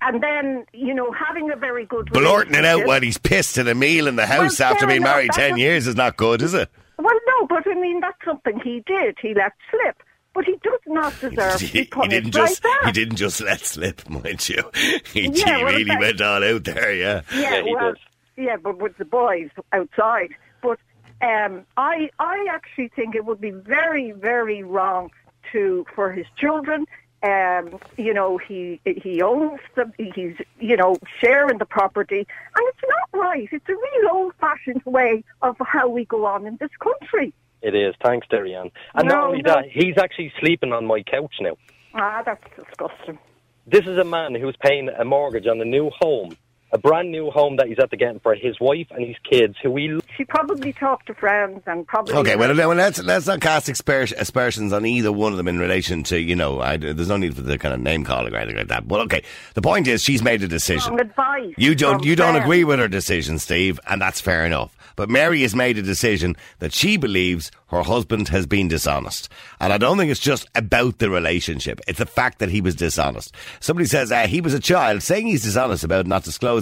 and 0.00 0.22
then 0.22 0.64
you 0.72 0.94
know 0.94 1.10
having 1.12 1.50
a 1.50 1.56
very 1.56 1.84
good 1.84 2.10
Blurting 2.12 2.54
it 2.54 2.58
out 2.64 2.80
relationship- 2.80 2.88
when 2.88 3.02
he's 3.02 3.18
pissed 3.18 3.58
at 3.58 3.68
a 3.68 3.74
meal 3.74 4.06
in 4.06 4.16
the 4.16 4.26
house 4.26 4.58
Well, 4.60 4.70
after 4.70 4.80
fair 4.80 4.88
being 4.88 5.02
enough, 5.02 5.14
married 5.16 5.32
10 5.32 5.52
was- 5.52 5.60
years 5.60 5.86
is 5.86 5.96
not 5.96 6.16
good, 6.16 6.40
is 6.42 6.54
it? 6.54 6.70
Well, 6.98 7.14
no, 7.28 7.46
but 7.46 7.66
I 7.66 7.74
mean 7.74 8.00
that's 8.00 8.18
something 8.24 8.58
he 8.60 8.82
did. 8.86 9.16
He 9.20 9.34
let 9.34 9.52
slip, 9.70 10.02
but 10.38 10.44
he 10.46 10.56
does 10.62 10.80
not 10.86 11.12
deserve 11.20 11.58
to 11.58 11.66
He, 11.66 11.82
be 11.82 11.90
he 12.02 12.08
didn't 12.08 12.34
like 12.36 12.48
just 12.48 12.62
that. 12.62 12.82
he 12.86 12.92
didn't 12.92 13.16
just 13.16 13.40
let 13.40 13.60
slip, 13.60 14.08
mind 14.08 14.48
you. 14.48 14.62
He, 15.12 15.22
Yeah, 15.26 15.56
he 15.58 15.64
well, 15.64 15.72
really 15.72 15.84
that- 15.84 15.98
went 16.00 16.20
all 16.20 16.44
out 16.44 16.62
there, 16.64 16.92
yeah. 16.94 17.22
Yeah, 17.34 17.40
Yeah, 17.40 17.62
he 17.64 17.74
well, 17.74 17.92
did. 17.92 18.44
yeah, 18.46 18.56
but 18.56 18.78
with 18.78 18.96
the 18.98 19.04
boys 19.04 19.50
outside. 19.72 20.30
But 20.62 20.78
um, 21.22 21.64
I, 21.76 22.10
I 22.20 22.46
actually 22.50 22.88
think 22.94 23.16
it 23.16 23.24
would 23.24 23.40
be 23.40 23.50
very, 23.50 24.12
very 24.12 24.62
wrong 24.62 25.10
to 25.50 25.84
for 25.94 26.12
his 26.12 26.26
children. 26.36 26.86
Um, 27.24 27.80
you 27.96 28.14
know, 28.14 28.38
he 28.38 28.80
he 28.84 29.20
owns 29.22 29.58
the 29.74 29.90
he's 29.98 30.36
you 30.60 30.76
know 30.76 30.94
sharing 31.20 31.58
the 31.58 31.66
property, 31.66 32.18
and 32.54 32.64
it's 32.68 32.84
not 32.88 33.20
right. 33.20 33.48
It's 33.50 33.68
a 33.68 33.72
real 33.72 34.10
old-fashioned 34.12 34.82
way 34.84 35.24
of 35.42 35.56
how 35.60 35.88
we 35.88 36.04
go 36.04 36.26
on 36.26 36.46
in 36.46 36.58
this 36.60 36.70
country. 36.78 37.32
It 37.62 37.74
is. 37.74 37.94
Thanks, 38.02 38.26
Derry-Ann. 38.28 38.70
And 38.94 39.08
No, 39.08 39.14
not 39.14 39.24
only 39.24 39.42
no. 39.42 39.54
that, 39.54 39.64
he's 39.70 39.98
actually 39.98 40.32
sleeping 40.40 40.72
on 40.72 40.86
my 40.86 41.02
couch 41.02 41.34
now. 41.40 41.56
Ah, 41.94 42.22
that's 42.24 42.44
disgusting. 42.56 43.18
This 43.66 43.82
is 43.86 43.98
a 43.98 44.04
man 44.04 44.34
who's 44.34 44.56
paying 44.62 44.88
a 44.88 45.04
mortgage 45.04 45.46
on 45.46 45.60
a 45.60 45.64
new 45.64 45.90
home, 46.00 46.36
a 46.72 46.78
brand 46.78 47.10
new 47.10 47.30
home 47.30 47.56
that 47.56 47.66
he's 47.68 47.78
at 47.78 47.90
the 47.90 47.96
getting 47.96 48.20
for 48.20 48.34
his 48.34 48.58
wife 48.60 48.86
and 48.90 49.06
his 49.06 49.16
kids, 49.28 49.56
who 49.62 49.74
he 49.76 49.98
She 50.16 50.24
probably 50.24 50.72
talked 50.72 51.06
to 51.06 51.14
friends 51.14 51.62
and 51.66 51.86
probably. 51.86 52.14
Okay, 52.14 52.36
well, 52.36 52.54
well, 52.54 52.74
let's 52.74 53.02
let's 53.02 53.26
not 53.26 53.40
cast 53.40 53.68
asper- 53.70 54.14
aspersions 54.16 54.72
on 54.72 54.84
either 54.84 55.10
one 55.12 55.32
of 55.32 55.38
them 55.38 55.48
in 55.48 55.58
relation 55.58 56.02
to 56.04 56.18
you 56.18 56.34
know. 56.36 56.60
I, 56.60 56.76
there's 56.76 57.08
no 57.08 57.16
need 57.16 57.34
for 57.36 57.42
the 57.42 57.58
kind 57.58 57.72
of 57.74 57.80
name 57.80 58.04
calling 58.04 58.34
or 58.34 58.36
anything 58.36 58.58
like 58.58 58.68
that. 58.68 58.86
But 58.86 59.00
okay, 59.06 59.22
the 59.54 59.62
point 59.62 59.86
is 59.88 60.02
she's 60.02 60.22
made 60.22 60.42
a 60.42 60.48
decision. 60.48 60.92
Wrong 60.92 61.00
advice 61.00 61.54
You 61.56 61.74
don't 61.74 62.04
you 62.04 62.16
don't 62.16 62.32
friends. 62.32 62.44
agree 62.44 62.64
with 62.64 62.78
her 62.78 62.88
decision, 62.88 63.38
Steve, 63.38 63.80
and 63.86 64.00
that's 64.02 64.20
fair 64.20 64.44
enough. 64.44 64.74
But 64.96 65.08
Mary 65.08 65.42
has 65.42 65.54
made 65.54 65.78
a 65.78 65.82
decision 65.82 66.36
that 66.58 66.72
she 66.72 66.96
believes 66.96 67.52
her 67.68 67.82
husband 67.82 68.28
has 68.30 68.46
been 68.46 68.66
dishonest, 68.66 69.28
and 69.60 69.72
I 69.72 69.78
don't 69.78 69.96
think 69.96 70.10
it's 70.10 70.18
just 70.20 70.48
about 70.56 70.98
the 70.98 71.08
relationship. 71.08 71.80
It's 71.86 71.98
the 72.00 72.06
fact 72.06 72.40
that 72.40 72.48
he 72.48 72.60
was 72.60 72.74
dishonest. 72.74 73.32
Somebody 73.60 73.86
says 73.86 74.10
uh, 74.10 74.26
he 74.26 74.40
was 74.40 74.54
a 74.54 74.58
child, 74.60 75.02
saying 75.02 75.26
he's 75.28 75.44
dishonest 75.44 75.84
about 75.84 76.06
not 76.08 76.24
disclosing 76.24 76.57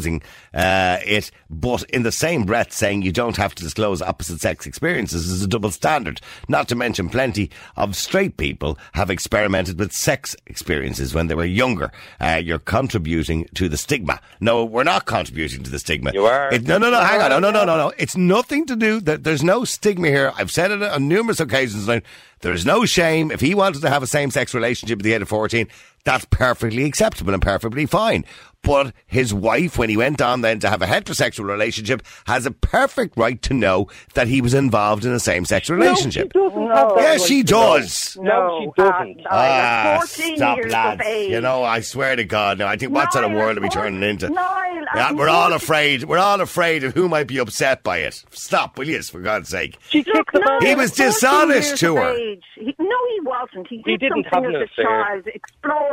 uh, 0.53 0.99
it, 1.05 1.31
but 1.49 1.83
in 1.91 2.03
the 2.03 2.13
same 2.13 2.45
breath 2.45 2.73
saying 2.73 3.03
you 3.03 3.13
don't 3.13 3.37
have 3.37 3.55
to 3.55 3.63
disclose 3.63 4.03
opposite 4.03 4.41
sex 4.41 4.67
experiences 4.67 5.31
is 5.31 5.43
a 5.43 5.47
double 5.47 5.71
standard. 5.71 6.21
Not 6.49 6.69
to 6.69 6.75
mention 6.75 7.09
plenty 7.09 7.51
of 7.77 7.97
straight 7.97 8.37
people 8.37 8.79
have 8.93 9.11
experimented 9.11 9.79
with 9.79 9.93
sex 9.93 10.37
experiences 10.47 11.15
when 11.15 11.29
they 11.29 11.35
were 11.35 11.45
younger. 11.45 11.93
Uh, 12.21 12.41
you're 12.43 12.59
contributing 12.59 13.49
to 13.55 13.69
the 13.69 13.77
stigma. 13.77 14.21
No, 14.41 14.65
we're 14.65 14.85
not 14.85 15.07
contributing 15.07 15.63
to 15.63 15.71
the 15.71 15.79
stigma. 15.79 16.13
You 16.13 16.27
are. 16.27 16.53
It, 16.53 16.65
no, 16.65 16.79
no, 16.79 16.91
no, 16.91 17.01
hang 17.01 17.21
on. 17.21 17.31
No, 17.31 17.39
no, 17.39 17.51
no, 17.51 17.65
no, 17.65 17.77
no. 17.77 17.93
It's 17.99 18.17
nothing 18.17 18.67
to 18.67 18.77
do 18.77 19.01
that. 19.01 19.25
There's 19.25 19.43
no 19.43 19.65
stigma 19.65 20.09
here. 20.09 20.33
I've 20.37 20.51
said 20.51 20.71
it 20.71 20.83
on 20.83 21.09
numerous 21.09 21.41
occasions. 21.41 21.87
There 21.87 22.53
is 22.53 22.67
no 22.67 22.85
shame. 22.85 23.31
If 23.31 23.41
he 23.41 23.55
wanted 23.55 23.83
to 23.83 23.91
have 23.91 24.03
a 24.03 24.07
same 24.07 24.31
sex 24.31 24.55
relationship 24.55 24.99
at 24.99 25.03
the 25.03 25.13
age 25.15 25.23
of 25.23 25.29
14, 25.29 25.69
that's 26.07 26.25
perfectly 26.31 26.85
acceptable 26.85 27.35
and 27.35 27.43
perfectly 27.43 27.85
fine. 27.85 28.25
But 28.63 28.95
his 29.07 29.33
wife, 29.33 29.79
when 29.79 29.91
he 29.91 29.97
went 29.97 30.21
on 30.21 30.41
then 30.41 30.59
to 30.61 30.69
have 30.69 30.83
a 30.83 30.87
heterosexual 30.87 31.45
relationship, 31.45 32.03
has 32.27 32.47
a 32.47 32.51
perfect 32.51 33.17
right 33.17 33.41
to 33.43 33.55
know 33.55 33.87
that 34.15 34.27
he 34.27 34.41
was 34.41 34.55
involved 34.55 35.05
in 35.05 35.13
a 35.13 35.21
same 35.21 35.45
sex 35.45 35.71
relationship. 35.71 36.33
No, 36.35 36.49
she 36.51 36.57
doesn't 36.57 36.71
have 36.77 36.93
yes, 36.97 37.27
she 37.27 37.43
does. 37.45 38.17
No, 38.21 38.73
she 38.75 38.83
doesn't. 38.83 39.21
I 39.31 39.49
Ah, 39.61 39.99
was 40.01 40.17
14 40.17 40.37
stop, 40.37 40.59
lads. 40.67 41.29
You 41.29 41.41
know, 41.41 41.63
I 41.63 41.81
swear 41.81 42.17
to 42.17 42.25
God, 42.25 42.59
now 42.59 42.67
I 42.67 42.77
think 42.77 42.93
what 42.93 43.13
sort 43.13 43.25
of 43.25 43.33
world 43.33 43.57
are 43.59 43.61
we 43.61 43.69
turning 43.69 44.03
into? 44.03 44.31
Niall, 44.31 44.85
Yeah, 44.97 45.13
we're 45.13 45.29
all 45.29 45.53
afraid. 45.53 46.03
We're 46.05 46.19
all 46.19 46.41
afraid 46.41 46.83
of 46.83 46.93
who 46.95 47.09
might 47.09 47.29
be 47.29 47.39
upset 47.39 47.85
by 47.85 47.99
it. 47.99 48.25
Stop, 48.31 48.79
will 48.79 48.89
you? 48.89 49.01
For 49.03 49.21
God's 49.21 49.49
sake. 49.49 49.79
She 49.91 50.03
Look, 50.13 50.33
the 50.33 50.41
no. 50.41 50.67
He 50.67 50.75
was 50.75 50.91
dishonest 50.91 51.77
to 51.79 51.99
of 51.99 52.03
her. 52.03 52.15
He, 52.17 52.75
no, 52.79 52.97
he 53.11 53.21
wasn't. 53.23 53.69
He 53.69 53.77
did 53.83 53.87
He 53.87 53.97
didn't 53.99 54.27
something 54.33 54.33
have 54.33 54.45
an 54.45 54.57
as 54.57 54.61
a 54.63 54.65
affair. 54.83 55.05
child, 55.05 55.29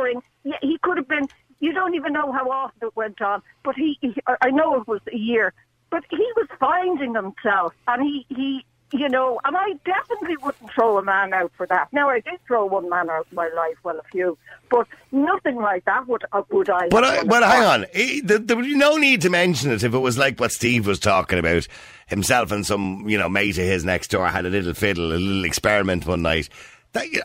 exploring. 0.04 0.22
Yeah, 0.44 0.58
he 0.62 0.78
could 0.78 0.96
have 0.96 1.08
been. 1.08 1.28
You 1.60 1.72
don't 1.72 1.94
even 1.94 2.12
know 2.12 2.32
how 2.32 2.50
often 2.50 2.88
it 2.88 2.96
went 2.96 3.20
on, 3.20 3.42
but 3.62 3.74
he. 3.76 3.98
he 4.00 4.14
I 4.26 4.36
I 4.42 4.50
know 4.50 4.80
it 4.80 4.86
was 4.86 5.00
a 5.12 5.16
year, 5.16 5.52
but 5.90 6.04
he 6.10 6.26
was 6.36 6.48
finding 6.58 7.14
himself, 7.14 7.74
and 7.88 8.02
he 8.02 8.26
he. 8.28 8.64
You 8.92 9.08
know, 9.08 9.40
and 9.44 9.56
I 9.56 9.72
definitely 9.84 10.36
wouldn't 10.36 10.70
throw 10.72 10.98
a 10.98 11.02
man 11.02 11.32
out 11.32 11.50
for 11.56 11.66
that. 11.66 11.88
Now, 11.92 12.10
I 12.10 12.20
did 12.20 12.38
throw 12.46 12.64
one 12.66 12.88
man 12.88 13.10
out 13.10 13.26
in 13.28 13.34
my 13.34 13.48
life, 13.56 13.74
well, 13.82 13.98
a 13.98 14.04
few, 14.04 14.38
but 14.70 14.86
nothing 15.10 15.56
like 15.56 15.84
that 15.86 16.06
would 16.06 16.24
uh, 16.30 16.42
would 16.50 16.70
I. 16.70 16.90
But 16.90 17.02
have 17.02 17.24
uh, 17.24 17.26
but 17.26 17.42
hang 17.42 17.64
on, 17.64 17.86
there, 18.22 18.38
there 18.38 18.56
would 18.56 18.66
be 18.66 18.76
no 18.76 18.96
need 18.96 19.22
to 19.22 19.30
mention 19.30 19.72
it 19.72 19.82
if 19.82 19.94
it 19.94 19.98
was 19.98 20.16
like 20.16 20.38
what 20.38 20.52
Steve 20.52 20.86
was 20.86 21.00
talking 21.00 21.40
about. 21.40 21.66
Himself 22.06 22.52
and 22.52 22.64
some 22.64 23.08
you 23.08 23.18
know 23.18 23.28
mate 23.28 23.58
of 23.58 23.64
his 23.64 23.84
next 23.84 24.08
door 24.08 24.28
had 24.28 24.46
a 24.46 24.50
little 24.50 24.74
fiddle, 24.74 25.12
a 25.12 25.14
little 25.14 25.44
experiment 25.44 26.06
one 26.06 26.22
night. 26.22 26.48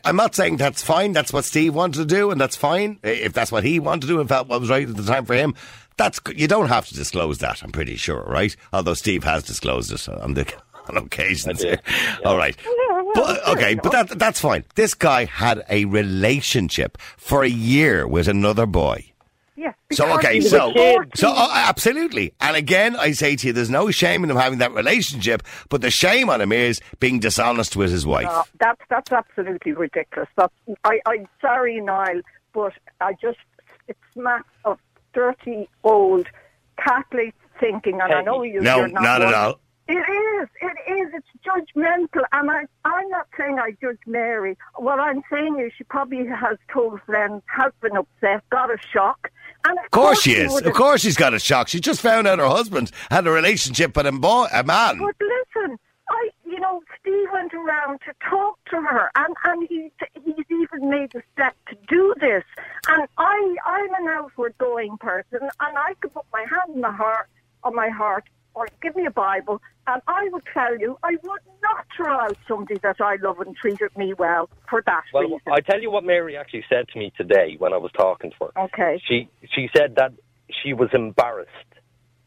I'm 0.04 0.16
not 0.16 0.36
saying 0.36 0.58
that's 0.58 0.82
fine. 0.82 1.14
That's 1.14 1.32
what 1.32 1.46
Steve 1.46 1.76
wanted 1.76 2.00
to 2.00 2.06
do, 2.06 2.32
and 2.32 2.40
that's 2.40 2.56
fine 2.56 3.00
if 3.04 3.34
that's 3.34 3.52
what 3.52 3.64
he 3.64 3.80
wanted 3.80 4.02
to 4.02 4.08
do 4.08 4.20
and 4.20 4.28
felt 4.28 4.48
what 4.48 4.60
was 4.60 4.70
right 4.70 4.88
at 4.88 4.96
the 4.96 5.04
time 5.04 5.26
for 5.26 5.36
him. 5.36 5.56
That's 5.98 6.20
you 6.36 6.48
don't 6.48 6.70
have 6.70 6.88
to 6.88 6.94
disclose 6.94 7.40
that. 7.40 7.62
I'm 7.62 7.72
pretty 7.72 7.96
sure, 7.98 8.24
right? 8.24 8.56
Although 8.72 8.94
Steve 8.94 9.24
has 9.26 9.44
disclosed 9.44 9.92
it 9.92 10.08
on 10.10 10.34
the 10.34 10.52
on 10.90 10.98
occasions. 10.98 11.60
did, 11.60 11.82
All 12.26 12.38
right, 12.38 12.56
but 13.14 13.48
okay, 13.50 13.76
but 13.76 13.92
that 13.92 14.20
that's 14.20 14.40
fine. 14.40 14.64
This 14.76 14.94
guy 14.94 15.26
had 15.26 15.66
a 15.70 15.86
relationship 15.86 16.98
for 17.18 17.44
a 17.44 17.50
year 17.50 18.08
with 18.08 18.28
another 18.28 18.66
boy. 18.66 19.09
Yeah, 19.60 19.74
So 19.92 20.10
okay, 20.16 20.40
so 20.40 20.72
so 21.16 21.32
uh, 21.32 21.50
absolutely, 21.54 22.34
and 22.40 22.56
again, 22.56 22.96
I 22.96 23.12
say 23.12 23.36
to 23.36 23.48
you, 23.48 23.52
there's 23.52 23.70
no 23.70 23.92
shame 23.92 24.24
in 24.24 24.32
him 24.32 24.38
having 24.38 24.60
that 24.60 24.74
relationship, 24.74 25.44
but 25.68 25.82
the 25.82 25.92
shame 25.92 26.30
on 26.30 26.40
him 26.40 26.54
is 26.54 26.80
being 27.02 27.20
dishonest 27.20 27.76
with 27.76 27.92
his 27.92 28.06
wife. 28.06 28.24
No, 28.28 28.44
that's 28.58 28.82
that's 28.90 29.12
absolutely 29.12 29.74
ridiculous. 29.74 30.30
That's 30.38 30.54
I 30.86 31.02
I'm 31.06 31.28
sorry, 31.42 31.82
Niall, 31.82 32.22
but 32.54 32.72
I 33.02 33.16
just 33.22 33.40
it 33.90 33.98
smacks 34.14 34.48
of 34.64 34.80
dirty 35.14 35.68
old 35.84 36.28
Catholic 36.78 37.36
thinking, 37.60 38.00
and 38.00 38.14
I 38.14 38.22
know 38.22 38.44
you. 38.44 38.62
no, 38.62 38.78
you're 38.78 38.88
not, 38.88 39.04
not 39.04 39.22
at 39.22 39.34
all. 39.34 39.60
It 39.90 39.94
is. 39.94 40.48
It 40.62 40.92
is. 40.92 41.14
It's 41.16 41.28
judgmental, 41.44 42.24
and 42.32 42.52
I 42.52 42.66
I'm 42.86 43.10
not 43.10 43.28
saying 43.38 43.58
I 43.60 43.72
judge 43.82 44.00
Mary. 44.06 44.56
What 44.76 45.00
I'm 45.00 45.22
saying 45.32 45.60
is 45.60 45.74
she 45.78 45.84
probably 45.84 46.28
has 46.28 46.58
told 46.72 47.02
friends, 47.02 47.42
has 47.48 47.74
been 47.82 47.98
upset, 47.98 48.48
got 48.52 48.70
a 48.70 48.78
shock, 48.94 49.20
and 49.24 49.34
Of 49.66 49.92
course 49.92 50.22
she 50.22 50.32
is. 50.32 50.62
Of 50.62 50.74
course 50.74 51.02
she's 51.02 51.18
got 51.18 51.34
a 51.34 51.40
shock. 51.40 51.68
She 51.68 51.80
just 51.80 52.02
found 52.02 52.28
out 52.28 52.40
her 52.40 52.48
husband 52.48 52.92
had 53.12 53.28
a 53.28 53.32
relationship 53.32 53.96
with 53.96 54.06
a 54.06 54.12
boy, 54.12 54.48
a 54.54 54.64
man. 54.64 55.00
But 55.00 55.16
listen, 55.20 55.78
I, 56.10 56.30
you 56.46 56.60
know, 56.60 56.82
Steve 57.00 57.28
went 57.32 57.54
around 57.54 58.00
to 58.06 58.14
talk 58.28 58.58
to 58.72 58.78
her, 58.78 59.12
and 59.16 59.36
and 59.46 59.68
he 59.68 59.92
he's 60.24 60.46
even 60.50 60.90
made 60.90 61.12
the 61.12 61.22
step 61.34 61.56
to 61.70 61.76
do 61.88 62.14
this. 62.20 62.44
And 62.88 63.08
I, 63.18 63.56
I'm 63.66 63.94
an 63.96 64.08
outward 64.10 64.56
going 64.58 64.98
person, 64.98 65.40
and 65.42 65.78
I 65.78 65.94
could 66.02 66.14
put 66.14 66.26
my 66.34 66.42
hand 66.42 66.76
on 66.76 66.82
my 66.82 66.92
heart, 66.92 67.30
on 67.64 67.76
my 67.76 67.90
heart, 67.90 68.24
or 68.56 68.68
give 68.82 68.96
me 68.96 69.06
a 69.06 69.12
Bible, 69.12 69.62
and 69.88 70.02
I 70.08 70.28
would 70.32 70.44
tell 70.54 70.78
you, 70.78 70.98
I 71.04 71.12
would 71.24 71.42
not 71.62 71.86
throw 71.96 72.14
out 72.20 72.38
somebody 72.48 72.80
that 72.84 72.98
I 73.00 73.16
love 73.22 73.40
and 73.40 73.56
treated 73.56 73.96
me 73.98 74.14
well 74.14 74.50
for 74.70 74.82
that 74.86 75.04
Well, 75.14 75.24
reason. 75.24 75.40
I 75.52 75.60
tell 75.62 75.82
you 75.82 75.92
what 75.92 76.04
Mary 76.04 76.36
actually 76.38 76.66
said 76.70 76.88
to 76.90 77.00
me 77.00 77.12
today 77.18 77.56
when 77.60 77.74
I 77.74 77.78
was 77.78 77.92
talking 77.94 78.32
to 78.32 78.46
her. 78.46 78.64
Okay. 78.66 79.02
She 79.08 79.30
she 79.56 79.70
said 79.76 79.96
that 79.96 80.14
she 80.64 80.74
was 80.74 80.90
embarrassed 80.94 81.50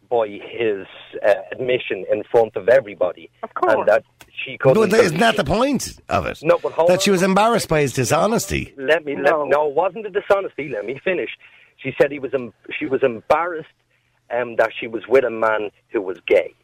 by 0.08 0.28
his 0.28 0.86
uh, 1.26 1.32
admission 1.52 2.04
in 2.12 2.22
front 2.30 2.54
of 2.56 2.68
everybody, 2.68 3.30
Of 3.42 3.54
course. 3.54 3.74
and 3.78 3.88
that 3.88 4.04
she 4.44 4.58
couldn't. 4.58 4.90
But 4.90 5.00
isn't 5.00 5.18
that 5.18 5.36
the 5.36 5.44
point 5.44 5.98
of 6.08 6.26
it? 6.26 6.38
No, 6.42 6.58
but 6.62 6.72
hold 6.72 6.90
that 6.90 7.02
she 7.02 7.10
was 7.10 7.22
embarrassed 7.22 7.68
by 7.68 7.80
his 7.80 7.92
dishonesty. 7.92 8.74
Let 8.76 9.04
me. 9.04 9.14
No. 9.14 9.40
Let, 9.42 9.48
no, 9.48 9.68
it 9.68 9.74
wasn't 9.74 10.06
a 10.06 10.10
dishonesty. 10.10 10.68
Let 10.68 10.84
me 10.84 11.00
finish. 11.02 11.30
She 11.78 11.92
said 12.00 12.12
he 12.12 12.18
was. 12.18 12.32
em- 12.34 12.52
She 12.78 12.86
was 12.86 13.02
embarrassed 13.02 13.68
um, 14.30 14.56
that 14.56 14.70
she 14.78 14.86
was 14.86 15.02
with 15.08 15.24
a 15.24 15.30
man 15.30 15.70
who 15.88 16.02
was 16.02 16.18
gay. 16.26 16.54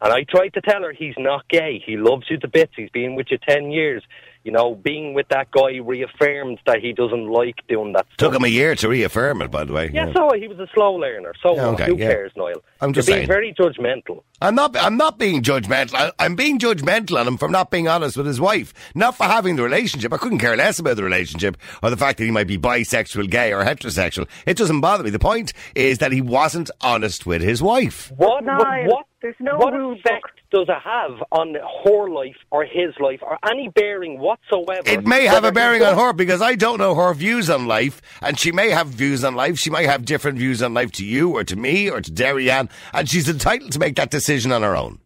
And 0.00 0.12
I 0.12 0.24
tried 0.24 0.54
to 0.54 0.60
tell 0.60 0.82
her 0.82 0.92
he's 0.92 1.16
not 1.18 1.48
gay. 1.48 1.82
He 1.84 1.96
loves 1.96 2.26
you 2.30 2.38
to 2.38 2.48
bits. 2.48 2.72
He's 2.76 2.90
been 2.90 3.16
with 3.16 3.28
you 3.30 3.38
ten 3.48 3.70
years. 3.72 4.02
You 4.44 4.52
know, 4.52 4.74
being 4.74 5.14
with 5.14 5.28
that 5.28 5.50
guy 5.50 5.76
reaffirmed 5.76 6.58
that 6.66 6.80
he 6.80 6.92
doesn't 6.92 7.28
like 7.28 7.56
doing 7.68 7.92
that 7.92 8.06
Took 8.16 8.34
him 8.34 8.44
a 8.44 8.48
year 8.48 8.74
to 8.76 8.88
reaffirm 8.88 9.42
it, 9.42 9.50
by 9.50 9.64
the 9.64 9.72
way. 9.72 9.90
Yeah, 9.92 10.12
so 10.14 10.30
he 10.38 10.48
was 10.48 10.58
a 10.58 10.66
slow 10.72 10.94
learner. 10.94 11.34
So 11.42 11.54
Yeah, 11.54 11.66
okay, 11.68 11.86
who 11.86 11.96
yeah. 11.96 12.08
cares, 12.08 12.32
Niall? 12.36 12.62
I'm 12.80 12.92
just 12.92 13.08
You're 13.08 13.16
saying. 13.16 13.28
being 13.28 13.28
very 13.28 13.54
judgmental. 13.54 14.22
I'm 14.40 14.54
not. 14.54 14.76
I'm 14.76 14.96
not 14.96 15.18
being 15.18 15.42
judgmental. 15.42 15.94
I, 15.94 16.12
I'm 16.18 16.36
being 16.36 16.58
judgmental 16.58 17.18
on 17.18 17.26
him 17.26 17.36
for 17.36 17.48
not 17.48 17.70
being 17.70 17.88
honest 17.88 18.16
with 18.16 18.26
his 18.26 18.40
wife, 18.40 18.72
not 18.94 19.16
for 19.16 19.24
having 19.24 19.56
the 19.56 19.62
relationship. 19.64 20.12
I 20.12 20.16
couldn't 20.16 20.38
care 20.38 20.56
less 20.56 20.78
about 20.78 20.96
the 20.96 21.02
relationship 21.02 21.56
or 21.82 21.90
the 21.90 21.96
fact 21.96 22.18
that 22.18 22.24
he 22.24 22.30
might 22.30 22.46
be 22.46 22.56
bisexual, 22.56 23.30
gay, 23.30 23.52
or 23.52 23.64
heterosexual. 23.64 24.28
It 24.46 24.56
doesn't 24.56 24.80
bother 24.80 25.02
me. 25.02 25.10
The 25.10 25.18
point 25.18 25.52
is 25.74 25.98
that 25.98 26.12
he 26.12 26.20
wasn't 26.20 26.70
honest 26.80 27.26
with 27.26 27.42
his 27.42 27.60
wife. 27.60 28.12
What? 28.16 28.44
Niall, 28.44 28.58
what? 28.58 28.86
what 28.86 29.06
there's 29.22 29.34
no 29.40 29.56
what 29.56 29.72
rule 29.74 29.96
book. 29.96 30.04
effect 30.06 30.37
does 30.50 30.66
it 30.68 30.82
have 30.82 31.22
on 31.30 31.54
her 31.84 32.08
life 32.10 32.36
or 32.50 32.64
his 32.64 32.94
life 33.00 33.20
or 33.22 33.38
any 33.50 33.68
bearing 33.68 34.18
whatsoever? 34.18 34.82
It 34.88 35.06
may 35.06 35.26
have 35.26 35.44
a 35.44 35.52
bearing 35.52 35.82
on 35.82 35.96
her 35.96 36.12
because 36.12 36.40
I 36.40 36.54
don't 36.54 36.78
know 36.78 36.94
her 36.94 37.12
views 37.14 37.50
on 37.50 37.66
life, 37.66 38.00
and 38.22 38.38
she 38.38 38.50
may 38.52 38.70
have 38.70 38.88
views 38.88 39.24
on 39.24 39.34
life. 39.34 39.58
She 39.58 39.70
might 39.70 39.86
have 39.86 40.04
different 40.04 40.38
views 40.38 40.62
on 40.62 40.72
life 40.74 40.92
to 40.92 41.04
you 41.04 41.30
or 41.36 41.44
to 41.44 41.56
me 41.56 41.90
or 41.90 42.00
to 42.00 42.10
Derry-Ann, 42.10 42.68
and 42.92 43.08
she's 43.08 43.28
entitled 43.28 43.72
to 43.72 43.78
make 43.78 43.96
that 43.96 44.10
decision 44.10 44.50
on 44.52 44.62
her 44.62 44.74
own. 44.76 45.00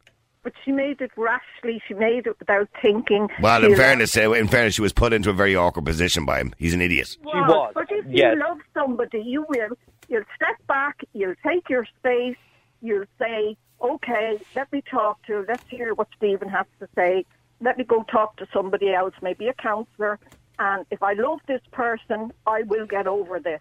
But 0.45 0.55
she 0.65 0.73
made 0.73 1.01
it 1.01 1.13
rashly. 1.17 1.81
She 1.87 1.95
made 1.95 2.27
it 2.27 2.37
without 2.39 2.69
thinking. 2.81 3.29
Well, 3.41 3.61
in 3.65 3.67
allowed- 3.73 3.77
fairness, 3.79 4.17
uh, 4.17 4.33
in 4.33 4.49
fairness, 4.49 4.75
she 4.75 4.83
was 4.83 4.93
put 4.93 5.13
into 5.13 5.31
a 5.31 5.33
very 5.33 5.55
awkward 5.55 5.85
position 5.87 6.25
by 6.25 6.39
him. 6.41 6.53
He's 6.59 6.75
an 6.75 6.81
idiot. 6.81 7.09
She 7.11 7.19
was, 7.25 7.71
But 7.75 7.87
if 7.91 8.05
yes. 8.09 8.35
you 8.35 8.41
love 8.41 8.59
somebody, 8.75 9.23
you 9.25 9.45
will. 9.49 9.77
You'll 10.09 10.25
step 10.35 10.57
back. 10.67 10.97
You'll 11.13 11.37
take 11.47 11.69
your 11.71 11.87
space. 11.99 12.37
You'll 12.81 13.05
say, 13.21 13.57
"Okay, 13.83 14.41
let 14.55 14.73
me 14.73 14.83
talk 14.83 15.23
to. 15.27 15.45
Let's 15.49 15.69
hear 15.69 15.95
what 15.95 16.09
Stephen 16.17 16.49
has 16.49 16.67
to 16.81 16.89
say. 16.95 17.25
Let 17.61 17.79
me 17.79 17.85
go 17.85 18.05
talk 18.05 18.37
to 18.37 18.47
somebody 18.53 18.93
else, 18.95 19.15
maybe 19.23 19.49
a 19.49 19.55
counsellor. 19.55 20.19
And 20.59 20.87
if 20.91 21.03
I 21.03 21.15
love 21.15 21.41
this 21.47 21.63
person, 21.73 22.33
I 22.47 22.63
will 22.63 22.87
get 22.87 23.07
over 23.07 23.41
this." 23.41 23.61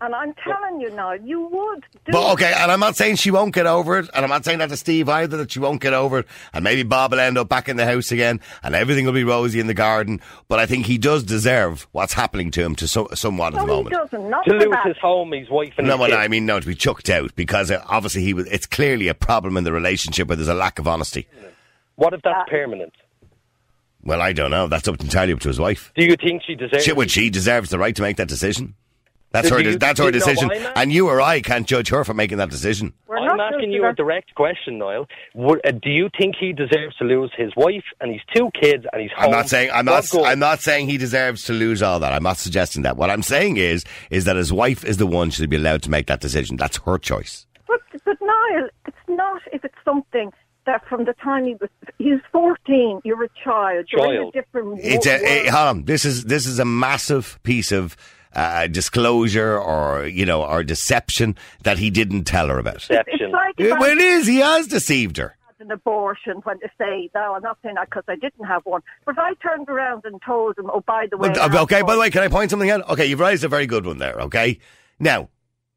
And 0.00 0.14
I'm 0.14 0.32
telling 0.44 0.80
you 0.80 0.90
now, 0.90 1.12
you 1.12 1.40
would. 1.40 1.84
Do 2.04 2.12
But 2.12 2.32
okay, 2.34 2.52
and 2.56 2.70
I'm 2.70 2.78
not 2.78 2.94
saying 2.96 3.16
she 3.16 3.32
won't 3.32 3.52
get 3.52 3.66
over 3.66 3.98
it, 3.98 4.08
and 4.14 4.24
I'm 4.24 4.30
not 4.30 4.44
saying 4.44 4.58
that 4.60 4.68
to 4.68 4.76
Steve 4.76 5.08
either 5.08 5.36
that 5.38 5.50
she 5.50 5.58
won't 5.58 5.80
get 5.80 5.92
over 5.92 6.20
it, 6.20 6.26
and 6.52 6.62
maybe 6.62 6.84
Bob 6.84 7.10
will 7.10 7.18
end 7.18 7.36
up 7.36 7.48
back 7.48 7.68
in 7.68 7.76
the 7.76 7.84
house 7.84 8.12
again, 8.12 8.40
and 8.62 8.76
everything 8.76 9.06
will 9.06 9.12
be 9.12 9.24
rosy 9.24 9.58
in 9.58 9.66
the 9.66 9.74
garden. 9.74 10.20
But 10.46 10.60
I 10.60 10.66
think 10.66 10.86
he 10.86 10.98
does 10.98 11.24
deserve 11.24 11.88
what's 11.90 12.12
happening 12.12 12.52
to 12.52 12.62
him 12.62 12.76
to 12.76 12.86
so, 12.86 13.08
somewhat 13.14 13.54
at 13.54 13.56
No, 13.56 13.66
the 13.66 13.72
he 13.72 13.76
moment. 13.76 13.94
doesn't. 13.96 14.30
Not 14.30 14.44
to 14.44 14.50
for 14.50 14.58
lose 14.60 14.70
that. 14.70 14.86
his 14.86 14.96
home, 14.98 15.32
his 15.32 15.50
wife, 15.50 15.72
and 15.78 15.86
No, 15.88 15.94
his 15.94 16.00
what 16.00 16.10
kids. 16.10 16.18
I 16.20 16.28
mean, 16.28 16.46
no, 16.46 16.60
to 16.60 16.66
be 16.66 16.76
chucked 16.76 17.10
out 17.10 17.34
because 17.34 17.70
uh, 17.72 17.82
obviously 17.86 18.22
he 18.22 18.34
was. 18.34 18.46
It's 18.46 18.66
clearly 18.66 19.08
a 19.08 19.14
problem 19.14 19.56
in 19.56 19.64
the 19.64 19.72
relationship 19.72 20.28
where 20.28 20.36
there's 20.36 20.46
a 20.48 20.54
lack 20.54 20.78
of 20.78 20.86
honesty. 20.86 21.26
What 21.96 22.14
if 22.14 22.24
Uh, 22.24 22.30
that's 22.32 22.50
permanent? 22.50 22.92
Well, 24.04 24.22
I 24.22 24.32
don't 24.32 24.52
know. 24.52 24.68
That's 24.68 24.86
up 24.86 25.00
entirely 25.00 25.32
up 25.32 25.40
to 25.40 25.48
his 25.48 25.58
wife. 25.58 25.92
Do 25.96 26.04
you 26.04 26.14
think 26.14 26.42
she 26.46 26.54
deserves? 26.54 26.84
She, 26.84 26.92
well, 26.92 27.08
she 27.08 27.30
deserves 27.30 27.70
the 27.70 27.78
right 27.80 27.96
to 27.96 28.02
make 28.02 28.16
that 28.18 28.28
decision. 28.28 28.74
That's 29.30 29.48
Do 29.48 29.56
her. 29.56 29.60
you- 29.60 29.76
that's 29.78 29.98
her 30.00 30.10
do 30.10 30.16
you 30.18 30.24
know 30.24 30.26
decision, 30.26 30.50
and 30.74 30.90
you 30.92 31.08
or 31.08 31.20
I 31.20 31.40
can't 31.40 31.66
judge 31.66 31.90
her 31.90 32.02
for 32.02 32.14
making 32.14 32.38
that 32.38 32.48
decision. 32.48 32.94
We're 33.06 33.18
I'm 33.18 33.36
not 33.36 33.54
asking 33.54 33.72
you 33.72 33.82
her. 33.82 33.90
a 33.90 33.94
direct 33.94 34.34
question, 34.34 34.78
Niall. 34.78 35.06
Would, 35.34 35.60
uh, 35.66 35.72
do 35.72 35.90
you 35.90 36.08
think 36.18 36.36
he 36.40 36.54
deserves 36.54 36.96
to 36.96 37.04
lose 37.04 37.30
his 37.36 37.52
wife 37.54 37.84
and 38.00 38.10
his 38.12 38.22
two 38.34 38.50
kids 38.58 38.86
and 38.92 39.02
his 39.02 39.10
home? 39.12 39.26
I'm 39.26 39.30
not 39.30 39.48
saying 39.50 39.70
I'm 39.72 39.84
not 39.84 40.06
for? 40.06 40.24
I'm 40.26 40.38
not 40.38 40.60
saying 40.60 40.88
he 40.88 40.96
deserves 40.96 41.44
to 41.44 41.52
lose 41.52 41.82
all 41.82 42.00
that. 42.00 42.12
I'm 42.12 42.22
not 42.22 42.38
suggesting 42.38 42.82
that. 42.82 42.96
What 42.96 43.10
I'm 43.10 43.22
saying 43.22 43.58
is 43.58 43.84
is 44.10 44.24
that 44.24 44.36
his 44.36 44.50
wife 44.52 44.82
is 44.84 44.96
the 44.96 45.06
one 45.06 45.30
should 45.30 45.50
be 45.50 45.56
allowed 45.56 45.82
to 45.82 45.90
make 45.90 46.06
that 46.06 46.20
decision. 46.20 46.56
That's 46.56 46.78
her 46.78 46.96
choice. 46.98 47.46
But, 47.66 47.80
but 48.06 48.16
Niall, 48.22 48.68
it's 48.86 48.96
not 49.08 49.42
if 49.52 49.62
it's 49.62 49.74
something 49.84 50.32
that 50.64 50.86
from 50.88 51.04
the 51.04 51.12
time 51.14 51.44
he 51.44 51.54
was 51.60 51.68
he's 51.98 52.20
fourteen, 52.32 53.00
you're 53.04 53.24
a 53.24 53.28
child. 53.44 53.86
You're 53.92 54.04
in 54.14 54.20
Child. 54.22 54.34
a 54.34 54.40
different 54.40 54.80
It's 54.82 55.06
wo- 55.06 55.12
a, 55.12 55.16
eh, 55.46 55.50
hold 55.50 55.68
on. 55.68 55.84
This 55.84 56.06
is 56.06 56.24
this 56.24 56.46
is 56.46 56.58
a 56.58 56.64
massive 56.64 57.38
piece 57.42 57.72
of 57.72 57.94
uh, 58.34 58.66
disclosure 58.66 59.58
or 59.58 60.06
you 60.06 60.24
know 60.26 60.44
or 60.44 60.62
deception 60.62 61.36
that 61.62 61.78
he 61.78 61.90
didn't 61.90 62.24
tell 62.24 62.48
her 62.48 62.58
about. 62.58 62.76
It's 62.76 62.88
Deception. 62.88 63.30
like 63.32 63.54
It, 63.58 63.72
well, 63.78 63.90
it 63.90 63.98
is. 63.98 64.26
He 64.26 64.38
has 64.38 64.66
deceived 64.66 65.16
her. 65.16 65.36
had 65.46 65.66
an 65.66 65.72
abortion 65.72 66.38
when 66.44 66.58
they 66.60 66.70
say, 66.78 67.10
no, 67.14 67.34
I'm 67.34 67.42
not 67.42 67.58
saying 67.62 67.76
that 67.76 67.88
because 67.90 68.04
I 68.08 68.16
didn't 68.16 68.44
have 68.44 68.62
one. 68.64 68.82
But 69.04 69.18
I 69.18 69.34
turned 69.34 69.68
around 69.68 70.04
and 70.04 70.20
told 70.24 70.58
him, 70.58 70.70
oh, 70.72 70.80
by 70.86 71.06
the 71.10 71.16
way, 71.16 71.28
But, 71.28 71.38
I 71.38 71.42
have 71.42 71.54
okay, 71.56 71.82
by 71.82 71.94
the 71.94 72.00
way, 72.00 72.10
can 72.10 72.22
I 72.22 72.28
point 72.28 72.50
something 72.50 72.70
out? 72.70 72.88
Okay, 72.90 73.06
you've 73.06 73.20
raised 73.20 73.44
a 73.44 73.48
very 73.48 73.66
good 73.66 73.86
one 73.86 73.98
there, 73.98 74.20
okay? 74.22 74.58
Now, 75.00 75.28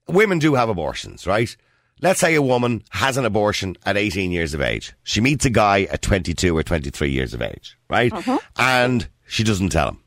women 0.08 0.40
do 0.40 0.56
have 0.56 0.70
abortions, 0.70 1.26
right? 1.26 1.56
Let's 2.02 2.20
say 2.20 2.34
a 2.34 2.42
woman 2.42 2.84
has 2.90 3.18
an 3.18 3.26
abortion 3.26 3.78
at 3.86 3.96
18 3.96 4.32
years 4.32 4.56
of 4.56 4.62
age. 4.62 4.94
She 5.04 5.22
meets 5.22 5.46
a 5.46 5.52
guy 5.52 5.84
at 5.84 6.02
22 6.02 6.58
or 6.58 6.64
23 6.64 7.12
years 7.12 7.36
of 7.36 7.44
age, 7.44 7.78
right? 7.90 8.12
And 8.58 9.08
she 9.28 9.44
doesn't 9.44 9.70
tell 9.70 9.90
him. 9.90 10.04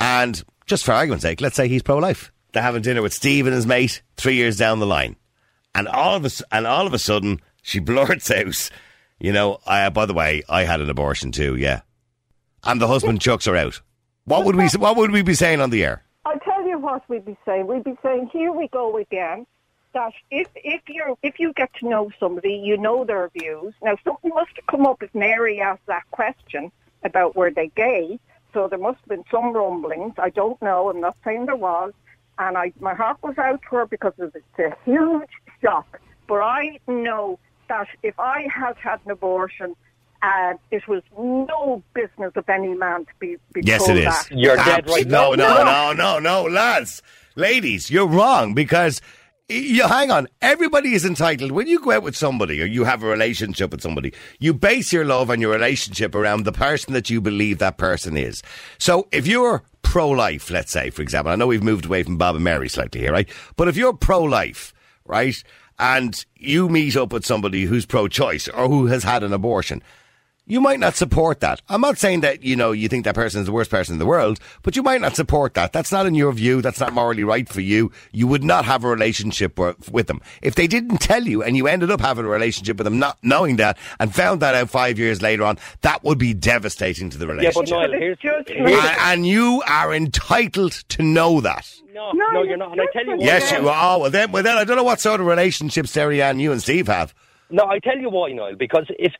And 0.00 0.42
just 0.68 0.84
for 0.84 0.92
argument's 0.92 1.22
sake, 1.22 1.40
let's 1.40 1.56
say 1.56 1.66
he's 1.68 1.82
pro-life. 1.82 2.30
They're 2.52 2.62
having 2.62 2.82
dinner 2.82 3.02
with 3.02 3.12
Steve 3.12 3.46
and 3.46 3.54
his 3.54 3.66
mate 3.66 4.02
three 4.16 4.34
years 4.36 4.56
down 4.56 4.78
the 4.78 4.86
line. 4.86 5.16
And 5.74 5.88
all 5.88 6.14
of 6.16 6.24
a, 6.24 6.26
s- 6.26 6.42
and 6.52 6.66
all 6.66 6.86
of 6.86 6.94
a 6.94 6.98
sudden, 6.98 7.40
she 7.62 7.78
blurts 7.80 8.30
out, 8.30 8.70
you 9.18 9.32
know, 9.32 9.58
I, 9.66 9.82
uh, 9.82 9.90
by 9.90 10.06
the 10.06 10.14
way, 10.14 10.42
I 10.48 10.62
had 10.64 10.80
an 10.80 10.88
abortion 10.90 11.32
too, 11.32 11.56
yeah. 11.56 11.80
And 12.64 12.80
the 12.80 12.86
husband 12.88 13.20
chucks 13.20 13.44
her 13.46 13.56
out. 13.56 13.80
What 14.24 14.44
would 14.44 14.56
we 14.56 14.68
what 14.78 14.96
would 14.96 15.10
we 15.10 15.22
be 15.22 15.34
saying 15.34 15.60
on 15.60 15.70
the 15.70 15.82
air? 15.84 16.04
I'll 16.26 16.38
tell 16.40 16.66
you 16.66 16.78
what 16.78 17.02
we'd 17.08 17.24
be 17.24 17.36
saying. 17.46 17.66
We'd 17.66 17.84
be 17.84 17.96
saying, 18.02 18.28
here 18.32 18.52
we 18.52 18.68
go 18.68 18.96
again. 18.98 19.46
That 19.94 20.12
if 20.30 20.48
if 20.56 20.82
you 20.88 21.16
if 21.22 21.38
you 21.40 21.52
get 21.54 21.70
to 21.80 21.88
know 21.88 22.10
somebody, 22.20 22.54
you 22.62 22.76
know 22.76 23.04
their 23.04 23.30
views. 23.30 23.72
Now 23.82 23.96
something 24.04 24.30
must 24.34 24.50
have 24.56 24.66
come 24.66 24.84
up 24.86 25.02
if 25.02 25.14
Mary 25.14 25.60
asked 25.62 25.86
that 25.86 26.02
question 26.10 26.70
about 27.02 27.36
were 27.36 27.50
they 27.50 27.68
gay. 27.68 28.20
So 28.54 28.66
there 28.68 28.78
must 28.78 28.98
have 29.00 29.08
been 29.08 29.24
some 29.30 29.52
rumblings. 29.54 30.14
I 30.18 30.30
don't 30.30 30.60
know. 30.62 30.90
I'm 30.90 31.00
not 31.00 31.16
saying 31.24 31.46
there 31.46 31.56
was. 31.56 31.92
And 32.38 32.56
I 32.56 32.72
my 32.80 32.94
heart 32.94 33.18
was 33.22 33.36
out 33.38 33.60
to 33.68 33.76
her 33.76 33.86
because 33.86 34.12
it 34.18 34.32
was 34.34 34.42
a 34.58 34.74
huge 34.84 35.28
shock. 35.62 36.00
But 36.28 36.36
I 36.40 36.78
know 36.86 37.38
that 37.68 37.88
if 38.02 38.18
I 38.18 38.46
had 38.52 38.76
had 38.76 39.00
an 39.04 39.10
abortion, 39.10 39.74
uh, 40.22 40.54
it 40.70 40.86
was 40.88 41.02
no 41.18 41.82
business 41.94 42.32
of 42.36 42.48
any 42.48 42.74
man 42.74 43.04
to 43.06 43.12
be, 43.18 43.36
be 43.52 43.60
Yes, 43.64 43.78
told 43.86 43.98
it 43.98 43.98
is. 43.98 44.04
that. 44.06 44.28
You're 44.30 44.56
dead 44.56 44.88
right. 44.88 45.06
No, 45.06 45.34
no, 45.34 45.48
No. 45.58 45.64
no, 45.64 45.92
no, 45.92 46.18
no, 46.18 46.44
lads, 46.44 47.02
ladies, 47.36 47.90
you're 47.90 48.06
wrong 48.08 48.54
because. 48.54 49.00
You 49.50 49.88
hang 49.88 50.10
on. 50.10 50.28
Everybody 50.42 50.92
is 50.92 51.06
entitled. 51.06 51.52
When 51.52 51.68
you 51.68 51.80
go 51.80 51.92
out 51.92 52.02
with 52.02 52.14
somebody 52.14 52.60
or 52.60 52.66
you 52.66 52.84
have 52.84 53.02
a 53.02 53.06
relationship 53.06 53.70
with 53.70 53.80
somebody, 53.80 54.12
you 54.38 54.52
base 54.52 54.92
your 54.92 55.06
love 55.06 55.30
and 55.30 55.40
your 55.40 55.52
relationship 55.52 56.14
around 56.14 56.44
the 56.44 56.52
person 56.52 56.92
that 56.92 57.08
you 57.08 57.22
believe 57.22 57.56
that 57.58 57.78
person 57.78 58.14
is. 58.14 58.42
So 58.76 59.08
if 59.10 59.26
you're 59.26 59.62
pro-life, 59.80 60.50
let's 60.50 60.70
say, 60.70 60.90
for 60.90 61.00
example, 61.00 61.32
I 61.32 61.36
know 61.36 61.46
we've 61.46 61.62
moved 61.62 61.86
away 61.86 62.02
from 62.02 62.18
Bob 62.18 62.34
and 62.34 62.44
Mary 62.44 62.68
slightly 62.68 63.00
here, 63.00 63.10
right? 63.12 63.28
But 63.56 63.68
if 63.68 63.76
you're 63.78 63.94
pro-life, 63.94 64.74
right, 65.06 65.42
and 65.78 66.26
you 66.36 66.68
meet 66.68 66.94
up 66.94 67.10
with 67.10 67.24
somebody 67.24 67.64
who's 67.64 67.86
pro-choice 67.86 68.48
or 68.48 68.68
who 68.68 68.84
has 68.88 69.02
had 69.02 69.22
an 69.22 69.32
abortion, 69.32 69.82
you 70.48 70.60
might 70.60 70.80
not 70.80 70.96
support 70.96 71.40
that. 71.40 71.60
I'm 71.68 71.80
not 71.80 71.98
saying 71.98 72.22
that, 72.22 72.42
you 72.42 72.56
know, 72.56 72.72
you 72.72 72.88
think 72.88 73.04
that 73.04 73.14
person 73.14 73.40
is 73.40 73.46
the 73.46 73.52
worst 73.52 73.70
person 73.70 73.92
in 73.94 73.98
the 73.98 74.06
world, 74.06 74.40
but 74.62 74.74
you 74.76 74.82
might 74.82 75.00
not 75.00 75.14
support 75.14 75.54
that. 75.54 75.72
That's 75.72 75.92
not 75.92 76.06
in 76.06 76.14
your 76.14 76.32
view. 76.32 76.62
That's 76.62 76.80
not 76.80 76.92
morally 76.92 77.22
right 77.24 77.48
for 77.48 77.60
you. 77.60 77.92
You 78.12 78.26
would 78.26 78.42
not 78.42 78.64
have 78.64 78.82
a 78.84 78.88
relationship 78.88 79.58
with 79.58 80.06
them. 80.06 80.20
If 80.42 80.54
they 80.56 80.66
didn't 80.66 80.98
tell 80.98 81.22
you 81.24 81.42
and 81.42 81.56
you 81.56 81.66
ended 81.68 81.90
up 81.90 82.00
having 82.00 82.24
a 82.24 82.28
relationship 82.28 82.78
with 82.78 82.84
them 82.86 82.98
not 82.98 83.18
knowing 83.22 83.56
that 83.56 83.78
and 84.00 84.14
found 84.14 84.40
that 84.42 84.54
out 84.54 84.70
five 84.70 84.98
years 84.98 85.22
later 85.22 85.44
on, 85.44 85.58
that 85.82 86.02
would 86.02 86.18
be 86.18 86.34
devastating 86.34 87.10
to 87.10 87.18
the 87.18 87.26
Yeah, 87.26 87.32
relationship. 87.32 87.64
but 87.64 87.70
Niall, 87.70 87.90
But 87.90 87.98
here's, 88.00 88.12
it's 88.14 88.22
just- 88.22 88.48
here's 88.48 88.70
and, 88.72 88.96
and 89.00 89.26
you 89.26 89.62
are 89.66 89.92
entitled 89.94 90.72
to 90.72 91.02
know 91.02 91.40
that. 91.42 91.70
no, 91.94 92.12
No, 92.12 92.26
no, 92.32 92.42
you're 92.42 92.56
not. 92.56 92.72
And 92.72 92.80
I 92.80 92.84
tell 92.92 93.04
you 93.04 93.12
what, 93.12 93.20
Yes, 93.20 93.50
you 93.52 93.68
are. 93.68 93.96
Oh, 93.96 93.98
well 94.00 94.10
then, 94.10 94.32
well 94.32 94.42
then, 94.42 94.56
I 94.56 94.64
don't 94.64 94.76
know 94.76 94.82
what 94.84 95.00
sort 95.00 95.20
of 95.20 95.26
relationship 95.26 95.86
Sarah 95.86 96.16
Ann, 96.16 96.40
you 96.40 96.52
and 96.52 96.62
Steve 96.62 96.86
have. 96.86 97.14
No, 97.50 97.64
I 97.64 97.78
tell 97.78 97.96
you 97.98 98.10
why, 98.10 98.30
Niall. 98.32 98.56
Because 98.58 98.86
if 98.98 99.12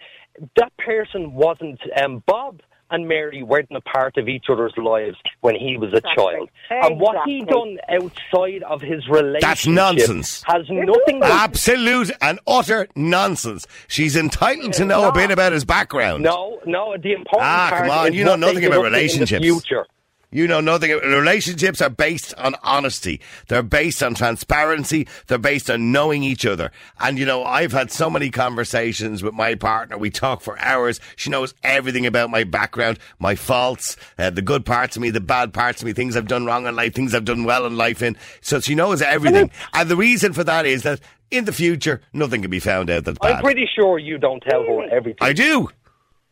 that 0.56 0.76
person 0.78 1.32
wasn't 1.34 1.80
um, 2.02 2.22
Bob 2.26 2.60
and 2.90 3.06
Mary 3.06 3.42
weren't 3.42 3.68
a 3.72 3.82
part 3.82 4.16
of 4.16 4.28
each 4.28 4.46
other's 4.50 4.72
lives 4.78 5.16
when 5.42 5.54
he 5.54 5.76
was 5.76 5.92
a 5.92 5.96
Exactly. 5.98 6.14
child, 6.24 6.48
and 6.70 6.98
what 6.98 7.16
he 7.26 7.44
done 7.44 7.76
outside 7.90 8.62
of 8.62 8.80
his 8.80 9.06
relationship 9.08 9.40
That's 9.42 9.66
nonsense. 9.66 10.42
has 10.46 10.64
nothing. 10.70 11.20
to 11.20 11.26
Absolute 11.26 12.10
and 12.22 12.38
utter 12.46 12.88
nonsense. 12.96 13.66
She's 13.88 14.16
entitled 14.16 14.72
to 14.74 14.86
know 14.86 15.06
a 15.06 15.12
bit 15.12 15.30
about 15.30 15.52
his 15.52 15.66
background. 15.66 16.22
No, 16.22 16.60
no. 16.64 16.96
The 16.96 17.12
important 17.12 17.42
Ah, 17.50 17.66
part 17.70 17.82
come 17.88 17.90
on, 17.98 18.06
is 18.08 18.14
you 18.14 18.24
know 18.24 18.36
nothing 18.36 18.64
about 18.64 18.78
up 18.78 18.86
in 18.86 18.92
the 18.92 18.96
relationships. 18.98 19.44
future. 19.44 19.86
You 20.30 20.46
know 20.46 20.60
nothing. 20.60 20.90
Relationships 20.90 21.80
are 21.80 21.88
based 21.88 22.34
on 22.34 22.54
honesty. 22.62 23.20
They're 23.48 23.62
based 23.62 24.02
on 24.02 24.14
transparency. 24.14 25.08
They're 25.26 25.38
based 25.38 25.70
on 25.70 25.90
knowing 25.90 26.22
each 26.22 26.44
other. 26.44 26.70
And 27.00 27.18
you 27.18 27.24
know, 27.24 27.44
I've 27.44 27.72
had 27.72 27.90
so 27.90 28.10
many 28.10 28.30
conversations 28.30 29.22
with 29.22 29.32
my 29.32 29.54
partner. 29.54 29.96
We 29.96 30.10
talk 30.10 30.42
for 30.42 30.58
hours. 30.58 31.00
She 31.16 31.30
knows 31.30 31.54
everything 31.62 32.04
about 32.04 32.28
my 32.28 32.44
background, 32.44 32.98
my 33.18 33.36
faults, 33.36 33.96
uh, 34.18 34.28
the 34.28 34.42
good 34.42 34.66
parts 34.66 34.96
of 34.96 35.02
me, 35.02 35.08
the 35.08 35.20
bad 35.20 35.54
parts 35.54 35.80
of 35.80 35.86
me, 35.86 35.94
things 35.94 36.14
I've 36.14 36.28
done 36.28 36.44
wrong 36.44 36.66
in 36.66 36.76
life, 36.76 36.92
things 36.92 37.14
I've 37.14 37.24
done 37.24 37.44
well 37.44 37.64
in 37.64 37.78
life 37.78 38.02
in. 38.02 38.16
So 38.42 38.60
she 38.60 38.74
knows 38.74 39.00
everything. 39.00 39.50
And 39.72 39.88
the 39.88 39.96
reason 39.96 40.32
for 40.32 40.42
that 40.44 40.66
is 40.66 40.82
that 40.82 41.00
in 41.30 41.44
the 41.44 41.52
future, 41.52 42.00
nothing 42.12 42.42
can 42.42 42.50
be 42.50 42.58
found 42.58 42.90
out 42.90 43.04
that's 43.04 43.18
I'm 43.20 43.42
pretty 43.42 43.68
sure 43.74 43.98
you 43.98 44.18
don't 44.18 44.40
tell 44.40 44.62
her 44.64 44.88
everything. 44.90 45.18
I 45.20 45.32
do. 45.32 45.68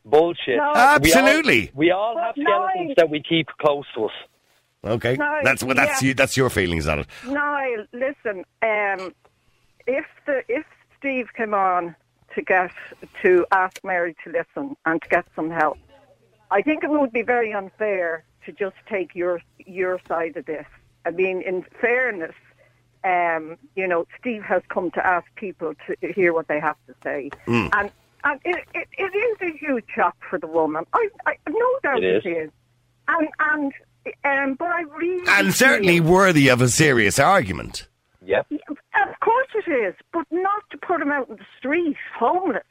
Bullshit. 0.07 0.57
No. 0.59 0.73
Absolutely. 0.75 1.71
We 1.75 1.91
all, 1.91 2.15
we 2.15 2.21
all 2.21 2.25
have 2.25 2.35
But 2.37 2.43
skeletons 2.43 2.87
Niall- 2.89 2.95
that 2.97 3.11
we 3.11 3.23
keep 3.23 3.49
close 3.59 3.85
to 3.95 4.05
us. 4.07 4.13
Okay. 4.85 5.17
No, 5.17 5.41
that's 5.43 5.65
well, 5.65 5.75
that's 5.75 6.01
yeah. 6.01 6.09
you, 6.09 6.15
that's 6.15 6.37
your 6.37 6.49
feelings 6.49 6.87
on 6.87 7.01
it. 7.01 7.07
Niall, 7.27 7.87
listen. 7.93 8.45
Um, 8.63 9.13
if 9.87 10.05
the 10.27 10.43
if 10.49 10.65
Steve 10.99 11.27
came 11.37 11.55
on 11.55 11.97
to 12.37 12.43
get 12.43 12.71
to 13.23 13.45
ask 13.51 13.81
Mary 13.83 14.15
to 14.25 14.31
listen 14.31 14.77
and 14.87 15.03
to 15.03 15.09
get 15.09 15.27
some 15.35 15.51
help, 15.51 15.77
I 16.53 16.63
think 16.63 16.85
it 16.85 16.91
would 16.91 17.13
be 17.13 17.23
very 17.23 17.53
unfair 17.53 18.23
to 18.45 18.53
just 18.53 18.77
take 18.89 19.15
your 19.17 19.41
your 19.59 20.01
side 20.07 20.37
of 20.37 20.47
this. 20.47 20.67
I 21.05 21.11
mean, 21.11 21.43
in 21.43 21.65
fairness, 21.81 22.35
um, 23.03 23.57
you 23.75 23.89
know, 23.89 24.07
Steve 24.21 24.43
has 24.45 24.63
come 24.69 24.93
to 24.93 25.05
ask 25.05 25.27
people 25.35 25.75
to 25.89 26.13
hear 26.13 26.33
what 26.33 26.47
they 26.47 26.61
have 26.61 26.77
to 26.87 26.95
say, 27.03 27.31
Hmm. 27.47 27.67
and 27.73 27.91
and 28.27 28.41
it, 28.45 28.65
it, 28.75 28.89
it 28.99 29.15
is 29.17 29.55
a 29.55 29.57
huge 29.57 29.85
shock 29.95 30.17
for 30.29 30.39
the 30.39 30.47
woman. 30.47 30.85
I, 30.93 31.09
I 31.27 31.37
no 31.49 31.69
doubt 31.83 32.03
It 32.03 32.17
is. 32.17 32.23
it 32.27 32.29
is, 32.29 32.51
and 33.09 33.29
and 33.41 33.73
um, 34.25 34.55
but 34.55 34.69
I 34.69 34.83
really 34.83 35.25
And 35.29 35.55
certainly 35.55 35.99
feel- 36.01 36.13
worthy 36.13 36.49
of 36.49 36.61
a 36.61 36.69
serious 36.69 37.19
argument. 37.19 37.89
Yep. 38.25 38.47
of 38.51 39.21
course 39.21 39.47
it 39.55 39.71
is, 39.71 39.95
but 40.13 40.27
not 40.33 40.63
to 40.73 40.79
put 40.79 41.01
him 41.01 41.13
out 41.13 41.29
in 41.29 41.37
the 41.37 41.47
street, 41.59 41.97
homeless, 42.19 42.65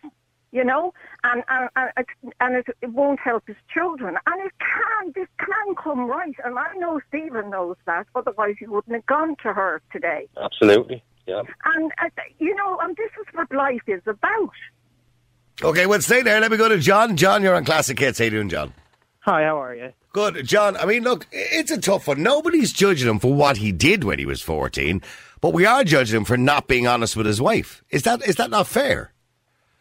you 0.51 0.65
know, 0.65 0.93
and 1.23 1.43
and 1.49 1.69
and, 1.77 1.89
it, 1.97 2.07
and 2.41 2.55
it, 2.57 2.65
it 2.81 2.89
won't 2.91 3.19
help 3.21 3.47
his 3.47 3.55
children. 3.73 4.17
And 4.27 4.45
it 4.45 4.51
can, 4.59 5.13
this 5.15 5.29
can 5.39 5.75
come 5.81 6.07
right, 6.07 6.35
and 6.43 6.59
I 6.59 6.73
know 6.75 6.99
Stephen 7.07 7.49
knows 7.51 7.77
that. 7.85 8.05
Otherwise, 8.15 8.55
he 8.59 8.67
wouldn't 8.67 8.93
have 8.95 9.05
gone 9.05 9.37
to 9.43 9.53
her 9.53 9.81
today. 9.93 10.27
Absolutely. 10.41 11.01
Yeah. 11.25 11.43
And 11.73 11.91
uh, 12.03 12.09
you 12.39 12.53
know, 12.55 12.77
and 12.81 12.95
this 12.97 13.11
is 13.21 13.25
what 13.33 13.49
life 13.53 13.81
is 13.87 14.01
about. 14.05 14.51
Okay, 15.63 15.85
well, 15.85 16.01
stay 16.01 16.21
there. 16.21 16.41
Let 16.41 16.51
me 16.51 16.57
go 16.57 16.67
to 16.67 16.77
John. 16.77 17.15
John, 17.15 17.41
you're 17.41 17.55
on 17.55 17.63
Classic 17.63 17.97
Hits. 17.97 18.19
How 18.19 18.25
you 18.25 18.31
doing, 18.31 18.49
John? 18.49 18.73
Hi, 19.21 19.43
how 19.43 19.61
are 19.61 19.73
you? 19.73 19.93
Good. 20.11 20.45
John, 20.45 20.75
I 20.77 20.85
mean, 20.85 21.03
look, 21.03 21.27
it's 21.31 21.71
a 21.71 21.79
tough 21.79 22.07
one. 22.07 22.21
Nobody's 22.21 22.73
judging 22.73 23.09
him 23.09 23.19
for 23.19 23.33
what 23.33 23.57
he 23.57 23.71
did 23.71 24.03
when 24.03 24.19
he 24.19 24.25
was 24.25 24.41
14, 24.41 25.01
but 25.41 25.53
we 25.53 25.65
are 25.65 25.83
judging 25.83 26.17
him 26.17 26.25
for 26.25 26.37
not 26.37 26.67
being 26.67 26.87
honest 26.87 27.15
with 27.15 27.25
his 27.25 27.41
wife. 27.41 27.83
Is 27.89 28.03
that 28.03 28.25
is 28.27 28.35
that 28.35 28.49
not 28.49 28.67
fair? 28.67 29.11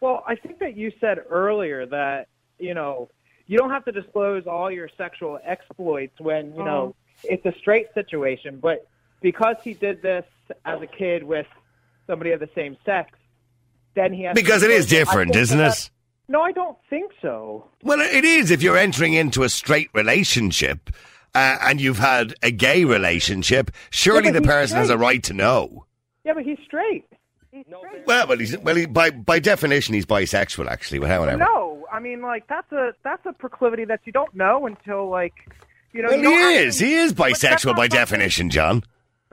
Well, 0.00 0.22
I 0.26 0.37
think 0.37 0.60
that 0.60 0.76
you 0.76 0.92
said 1.00 1.18
earlier 1.28 1.87
that, 1.87 2.28
you 2.58 2.74
know, 2.74 3.10
you 3.46 3.58
don't 3.58 3.70
have 3.70 3.84
to 3.87 3.92
disclose 3.92 4.46
all 4.46 4.70
your 4.70 4.88
sexual 4.96 5.38
exploits 5.44 6.20
when, 6.20 6.54
you 6.54 6.64
know, 6.64 6.94
oh. 6.94 6.96
it's 7.24 7.44
a 7.46 7.54
straight 7.58 7.92
situation, 7.94 8.58
but 8.60 8.87
because 9.20 9.56
he 9.62 9.74
did 9.74 10.02
this 10.02 10.24
as 10.64 10.80
a 10.82 10.87
kid 10.87 11.24
with 11.24 11.46
somebody 12.06 12.32
of 12.32 12.40
the 12.40 12.50
same 12.54 12.76
sex, 12.84 13.18
then 13.94 14.12
he 14.12 14.22
has 14.24 14.35
to 14.37 14.42
Because 14.42 14.62
it 14.62 14.70
is 14.70 14.87
different, 14.87 15.35
isn't 15.37 15.59
that- 15.59 15.78
it? 15.78 15.90
No, 16.26 16.40
I 16.40 16.52
don't 16.52 16.78
think 16.88 17.12
so. 17.20 17.66
Well, 17.83 18.00
it 18.00 18.24
is 18.24 18.50
if 18.50 18.62
you're 18.62 18.78
entering 18.78 19.12
into 19.12 19.42
a 19.42 19.50
straight 19.50 19.90
relationship 19.92 20.88
uh, 21.35 21.59
and 21.61 21.80
you've 21.83 21.98
had 21.98 22.35
a 22.42 22.50
gay 22.50 22.85
relationship. 22.85 23.70
Surely 23.90 24.26
Yeah, 24.26 24.33
the 24.33 24.38
he's 24.38 24.46
person 24.48 24.76
has 24.78 24.88
a 24.88 24.96
right 24.96 25.22
to 25.24 25.35
know. 25.35 25.85
Yeah, 26.24 26.33
but 26.33 26.44
he's 26.44 26.57
straight. 26.64 27.04
Well, 28.07 28.26
but 28.26 28.40
he's 28.40 28.57
well, 28.59 28.74
he, 28.74 28.87
by 28.87 29.11
by 29.11 29.38
definition, 29.38 29.94
he's 29.94 30.07
bisexual. 30.07 30.66
Actually, 30.66 31.00
but 31.00 31.09
however. 31.11 31.37
No, 31.37 31.87
I 31.92 32.00
mean, 32.00 32.20
like 32.22 32.46
that's 32.48 32.72
a 32.72 32.92
that's 33.04 33.24
a 33.26 33.33
proclivity 33.33 33.85
that 33.85 34.00
you 34.04 34.12
don't 34.12 34.35
know 34.35 34.66
until 34.66 35.09
like, 35.09 35.35
you 35.92 36.02
know. 36.02 36.09
Well, 36.09 36.18
you 36.20 36.30
he 36.30 36.54
is. 36.57 36.74
actually- 36.76 36.88
He 36.88 36.94
is 36.96 37.12
bisexual 37.12 37.76
by 37.76 37.87
definition, 37.87 38.50
John. 38.50 38.83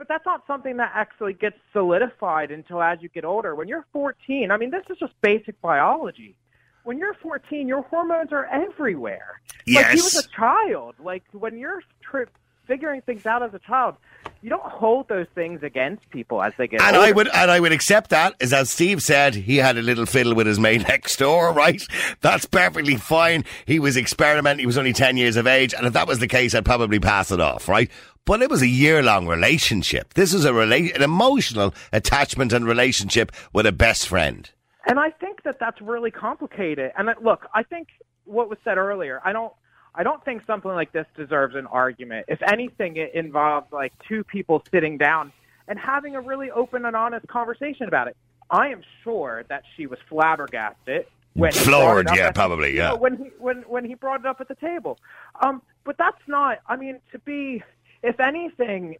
But 0.02 0.08
that's 0.08 0.26
not 0.26 0.42
something 0.48 0.78
that 0.78 0.90
actually 0.96 1.32
gets 1.32 1.56
solidified 1.72 2.50
until 2.50 2.82
as 2.82 2.98
you 3.00 3.08
get 3.08 3.24
older. 3.24 3.54
When 3.54 3.68
you're 3.68 3.86
14, 3.92 4.50
I 4.50 4.56
mean, 4.56 4.72
this 4.72 4.82
is 4.90 4.98
just 4.98 5.12
basic 5.20 5.60
biology. 5.60 6.34
When 6.82 6.98
you're 6.98 7.14
14, 7.14 7.68
your 7.68 7.82
hormones 7.82 8.32
are 8.32 8.46
everywhere. 8.46 9.40
Yes. 9.64 9.84
Like 9.84 9.94
he 9.94 10.00
was 10.02 10.26
a 10.26 10.28
child. 10.36 10.96
Like 10.98 11.22
when 11.30 11.56
you're 11.56 11.82
tri- 12.00 12.24
figuring 12.66 13.00
things 13.02 13.26
out 13.26 13.44
as 13.44 13.54
a 13.54 13.60
child, 13.60 13.94
you 14.40 14.50
don't 14.50 14.62
hold 14.64 15.08
those 15.08 15.26
things 15.36 15.62
against 15.62 16.10
people 16.10 16.42
as 16.42 16.52
they 16.58 16.66
get 16.66 16.80
And 16.80 16.96
older. 16.96 17.08
I 17.08 17.12
would 17.12 17.28
and 17.32 17.50
I 17.50 17.60
would 17.60 17.70
accept 17.72 18.10
that, 18.10 18.34
as 18.40 18.52
as 18.52 18.70
Steve 18.70 19.00
said, 19.02 19.36
he 19.36 19.58
had 19.58 19.78
a 19.78 19.82
little 19.82 20.06
fiddle 20.06 20.34
with 20.34 20.48
his 20.48 20.58
mate 20.58 20.82
next 20.88 21.16
door, 21.16 21.52
right? 21.52 21.80
That's 22.20 22.44
perfectly 22.46 22.96
fine. 22.96 23.44
He 23.66 23.78
was 23.78 23.96
experimenting. 23.96 24.60
He 24.60 24.66
was 24.66 24.78
only 24.78 24.92
ten 24.92 25.16
years 25.16 25.36
of 25.36 25.46
age, 25.46 25.74
and 25.74 25.86
if 25.86 25.92
that 25.92 26.08
was 26.08 26.18
the 26.18 26.26
case, 26.26 26.56
I'd 26.56 26.64
probably 26.64 26.98
pass 26.98 27.30
it 27.30 27.40
off, 27.40 27.68
right? 27.68 27.88
But 28.24 28.40
it 28.40 28.50
was 28.50 28.62
a 28.62 28.68
year 28.68 29.02
long 29.02 29.26
relationship. 29.26 30.14
This 30.14 30.32
is 30.32 30.44
a 30.44 30.52
rela- 30.52 30.94
an 30.94 31.02
emotional 31.02 31.74
attachment 31.92 32.52
and 32.52 32.64
relationship 32.64 33.32
with 33.52 33.66
a 33.66 33.72
best 33.72 34.06
friend. 34.06 34.48
And 34.86 34.98
I 34.98 35.10
think 35.10 35.42
that 35.42 35.58
that's 35.58 35.80
really 35.80 36.10
complicated. 36.10 36.92
And 36.96 37.08
uh, 37.08 37.14
look, 37.20 37.46
I 37.54 37.62
think 37.64 37.88
what 38.24 38.48
was 38.48 38.58
said 38.64 38.78
earlier, 38.78 39.20
I 39.24 39.32
don't, 39.32 39.52
I 39.94 40.04
don't 40.04 40.24
think 40.24 40.42
something 40.46 40.70
like 40.70 40.92
this 40.92 41.06
deserves 41.16 41.54
an 41.56 41.66
argument. 41.66 42.26
If 42.28 42.40
anything, 42.42 42.96
it 42.96 43.14
involves 43.14 43.72
like 43.72 43.92
two 44.08 44.24
people 44.24 44.62
sitting 44.72 44.98
down 44.98 45.32
and 45.68 45.78
having 45.78 46.14
a 46.14 46.20
really 46.20 46.50
open 46.50 46.84
and 46.84 46.96
honest 46.96 47.26
conversation 47.26 47.88
about 47.88 48.08
it. 48.08 48.16
I 48.50 48.68
am 48.68 48.82
sure 49.02 49.44
that 49.48 49.64
she 49.76 49.86
was 49.86 49.98
flabbergasted. 50.08 51.06
When 51.34 51.52
he 51.52 51.58
brought 51.58 51.64
Floored, 51.64 52.08
yeah, 52.14 52.26
at- 52.26 52.34
probably, 52.34 52.72
you 52.72 52.78
yeah. 52.78 52.88
know, 52.90 52.96
when 52.96 53.16
he 53.16 53.30
when 53.38 53.62
when 53.62 53.86
he 53.86 53.94
brought 53.94 54.20
it 54.20 54.26
up 54.26 54.42
at 54.42 54.48
the 54.48 54.54
table, 54.54 54.98
um, 55.40 55.62
but 55.84 55.96
that's 55.96 56.20
not. 56.26 56.58
I 56.66 56.76
mean, 56.76 57.00
to 57.12 57.18
be, 57.20 57.62
if 58.02 58.20
anything, 58.20 58.96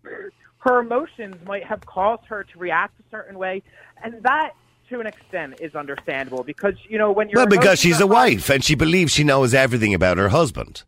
her 0.59 0.79
emotions 0.81 1.37
might 1.47 1.65
have 1.65 1.85
caused 1.87 2.27
her 2.27 2.45
to 2.45 2.59
react 2.59 2.99
a 3.01 3.03
certain 3.11 3.39
way, 3.39 3.63
and 4.03 4.23
that, 4.23 4.53
to 4.89 5.01
an 5.01 5.07
extent, 5.07 5.61
is 5.61 5.75
understandable 5.75 6.45
because 6.45 6.75
you 6.89 6.99
know 6.99 7.11
when 7.11 7.29
you're 7.29 7.41
Well, 7.41 7.47
because 7.47 7.79
she's 7.81 8.01
a 8.01 8.07
wife 8.07 8.49
and 8.49 8.65
she 8.65 8.75
believes 8.75 9.13
she 9.13 9.25
knows 9.25 9.55
everything 9.55 9.95
about 9.95 10.19
her 10.19 10.29
husband. 10.29 10.85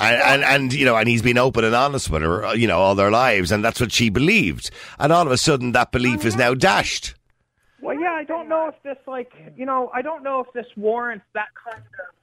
And, 0.00 0.22
and, 0.22 0.44
and, 0.44 0.72
you 0.72 0.84
know, 0.84 0.94
and 0.94 1.08
he's 1.08 1.22
been 1.22 1.38
open 1.38 1.64
and 1.64 1.74
honest 1.74 2.08
with 2.08 2.22
her, 2.22 2.44
uh, 2.44 2.52
you 2.52 2.68
know, 2.68 2.78
all 2.78 2.94
their 2.94 3.10
lives, 3.10 3.50
and 3.50 3.64
that's 3.64 3.80
what 3.80 3.90
she 3.90 4.10
believed. 4.10 4.70
And 5.00 5.12
all 5.12 5.26
of 5.26 5.32
a 5.32 5.36
sudden, 5.36 5.72
that 5.72 5.90
belief 5.90 6.24
is 6.24 6.36
now 6.36 6.54
dashed. 6.54 7.16
Well, 7.80 7.98
yeah, 7.98 8.12
I 8.12 8.22
don't 8.22 8.48
know 8.48 8.68
if 8.68 8.80
this 8.82 8.98
like 9.06 9.32
you 9.56 9.66
know 9.66 9.90
I 9.94 10.02
don't 10.02 10.22
know 10.22 10.40
if 10.40 10.52
this 10.52 10.66
warrants 10.76 11.24
that 11.34 11.48
kind 11.54 11.82
of 11.82 12.14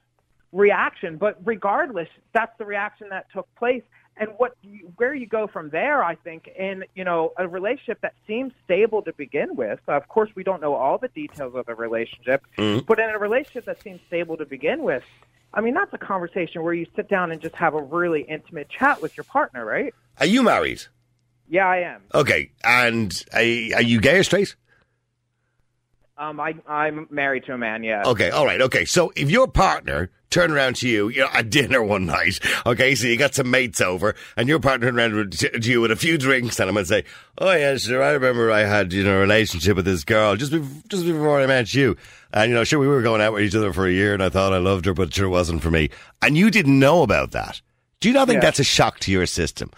reaction, 0.52 1.18
but 1.18 1.38
regardless, 1.44 2.08
that's 2.34 2.58
the 2.58 2.66
reaction 2.66 3.10
that 3.10 3.26
took 3.34 3.48
place. 3.56 3.84
And 4.18 4.30
what 4.38 4.56
you, 4.62 4.94
where 4.96 5.14
you 5.14 5.28
go 5.28 5.46
from 5.48 5.70
there, 5.72 6.02
I 6.04 6.16
think, 6.16 6.48
in 6.48 6.86
you 6.96 7.04
know 7.04 7.34
a 7.38 7.48
relationship 7.48 8.00
that 8.02 8.14
seems 8.26 8.54
stable 8.64 9.02
to 9.02 9.14
begin 9.14 9.56
with. 9.56 9.80
Of 9.88 10.08
course, 10.08 10.30
we 10.36 10.44
don't 10.44 10.62
know 10.62 10.74
all 10.74 10.98
the 10.98 11.10
details 11.10 11.54
of 11.54 11.66
the 11.66 11.76
relationship, 11.76 12.46
but 12.88 13.00
in 13.00 13.10
a 13.10 13.20
relationship 13.20 13.66
that 13.66 13.82
seems 13.82 14.00
stable 14.08 14.38
to 14.38 14.46
begin 14.46 14.84
with, 14.84 15.04
I 15.54 15.60
mean 15.62 15.74
that's 15.74 15.94
a 15.94 15.98
conversation 15.98 16.64
where 16.64 16.74
you 16.74 16.86
sit 16.96 17.10
down 17.10 17.32
and 17.32 17.42
just 17.42 17.56
have 17.56 17.74
a 17.74 17.82
really 17.82 18.22
intimate 18.22 18.70
chat 18.70 19.02
with 19.02 19.18
your 19.18 19.26
partner, 19.26 19.66
right? 19.66 19.94
Are 20.20 20.26
you 20.26 20.44
married? 20.44 20.82
Yeah, 21.50 21.68
I 21.68 21.78
am. 21.80 22.02
Okay. 22.14 22.52
And 22.64 23.24
are, 23.34 23.40
are 23.40 23.82
you 23.82 24.00
gay 24.00 24.20
or 24.20 24.24
straight? 24.24 24.56
Um, 26.18 26.40
I 26.40 26.56
I'm 26.68 27.08
married 27.10 27.46
to 27.46 27.54
a 27.54 27.58
man. 27.58 27.84
Yeah. 27.84 28.04
Okay, 28.06 28.30
all 28.30 28.46
right, 28.46 28.62
okay. 28.62 28.86
So 28.86 29.12
if 29.18 29.30
your 29.30 29.48
partner 29.50 30.12
turned 30.36 30.54
around 30.54 30.76
to 30.76 30.88
you, 30.90 31.08
you 31.10 31.22
know, 31.22 31.30
at 31.34 31.50
dinner 31.50 31.82
one 31.82 32.06
night, 32.06 32.40
okay, 32.66 32.94
so 32.94 33.08
you 33.08 33.18
got 33.18 33.34
some 33.34 33.50
mates 33.50 33.82
over, 33.82 34.14
and 34.38 34.48
your 34.48 34.60
partner 34.60 34.88
turned 34.92 34.98
around 34.98 35.32
to 35.32 35.60
to 35.60 35.72
you 35.72 35.82
with 35.82 35.92
a 35.92 35.96
few 35.96 36.18
drinks, 36.18 36.60
and 36.60 36.70
I'm 36.70 36.76
gonna 36.76 36.86
say, 36.86 37.06
"Oh 37.40 37.52
yeah, 37.54 37.78
sure, 37.78 38.04
I 38.04 38.12
remember 38.12 38.52
I 38.52 38.60
had 38.62 38.94
you 38.94 39.04
know 39.04 39.16
a 39.18 39.22
relationship 39.22 39.76
with 39.78 39.86
this 39.86 40.04
girl 40.04 40.36
just 40.36 40.52
bef- 40.52 40.88
just 40.90 41.06
before 41.06 41.42
I 41.42 41.46
met 41.48 41.74
you, 41.74 41.96
and 42.34 42.50
you 42.52 42.56
know, 42.56 42.64
sure 42.66 42.80
we 42.80 42.88
were 42.88 43.02
going 43.02 43.22
out 43.22 43.34
with 43.34 43.44
each 43.44 43.56
other 43.56 43.74
for 43.74 43.88
a 43.88 43.92
year, 43.92 44.14
and 44.14 44.22
I 44.22 44.30
thought 44.30 44.54
I 44.54 44.58
loved 44.58 44.86
her, 44.86 44.94
but 44.94 45.14
sure 45.14 45.30
wasn't 45.30 45.64
for 45.64 45.72
me, 45.72 45.90
and 46.22 46.38
you 46.38 46.52
didn't 46.52 46.78
know 46.78 47.02
about 47.02 47.32
that. 47.32 47.62
Do 48.02 48.10
you 48.10 48.14
not 48.14 48.28
think 48.28 48.38
Yeah. 48.44 48.48
that's 48.48 48.60
a 48.60 48.64
shock 48.66 49.00
to 49.00 49.12
your 49.12 49.26
system? 49.26 49.72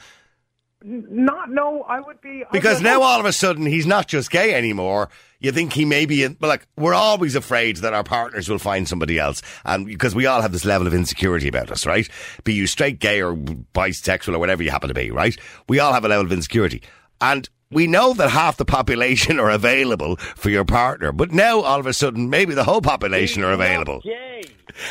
Not 0.84 1.50
no, 1.50 1.82
I 1.84 2.00
would 2.00 2.22
be 2.22 2.44
Because 2.52 2.82
now 2.82 3.02
all 3.02 3.20
of 3.20 3.26
a 3.26 3.34
sudden 3.34 3.66
he's 3.66 3.88
not 3.88 4.08
just 4.08 4.30
gay 4.30 4.54
anymore. 4.54 5.10
You 5.40 5.52
think 5.52 5.74
he 5.74 5.86
may 5.86 6.06
be, 6.06 6.24
in, 6.24 6.34
but 6.34 6.48
like 6.48 6.68
we're 6.78 6.94
always 6.94 7.36
afraid 7.36 7.78
that 7.78 7.94
our 7.94 8.04
partners 8.04 8.48
will 8.48 8.60
find 8.60 8.88
somebody 8.88 9.18
else, 9.20 9.42
and 9.66 9.86
because 9.86 10.14
we 10.14 10.26
all 10.26 10.42
have 10.42 10.52
this 10.52 10.66
level 10.66 10.88
of 10.88 10.94
insecurity 10.94 11.48
about 11.48 11.72
us, 11.72 11.86
right? 11.86 12.08
Be 12.44 12.54
you 12.54 12.68
straight, 12.68 13.00
gay, 13.00 13.22
or 13.22 13.36
bisexual, 13.36 14.36
or 14.36 14.40
whatever 14.40 14.64
you 14.64 14.72
happen 14.72 14.88
to 14.88 14.94
be, 14.94 15.12
right? 15.12 15.36
We 15.68 15.80
all 15.80 15.94
have 15.94 16.06
a 16.06 16.08
level 16.08 16.26
of 16.26 16.32
insecurity, 16.32 16.82
and 17.22 17.50
we 17.72 17.88
know 17.88 18.14
that 18.14 18.30
half 18.30 18.58
the 18.58 18.66
population 18.66 19.40
are 19.40 19.50
available 19.50 20.16
for 20.18 20.50
your 20.50 20.66
partner, 20.66 21.12
but 21.12 21.32
now 21.32 21.62
all 21.62 21.80
of 21.80 21.86
a 21.86 21.94
sudden 21.94 22.30
maybe 22.30 22.54
the 22.54 22.64
whole 22.64 22.82
population 22.82 23.44
are 23.44 23.52
available. 23.52 24.02
Yay! 24.04 24.42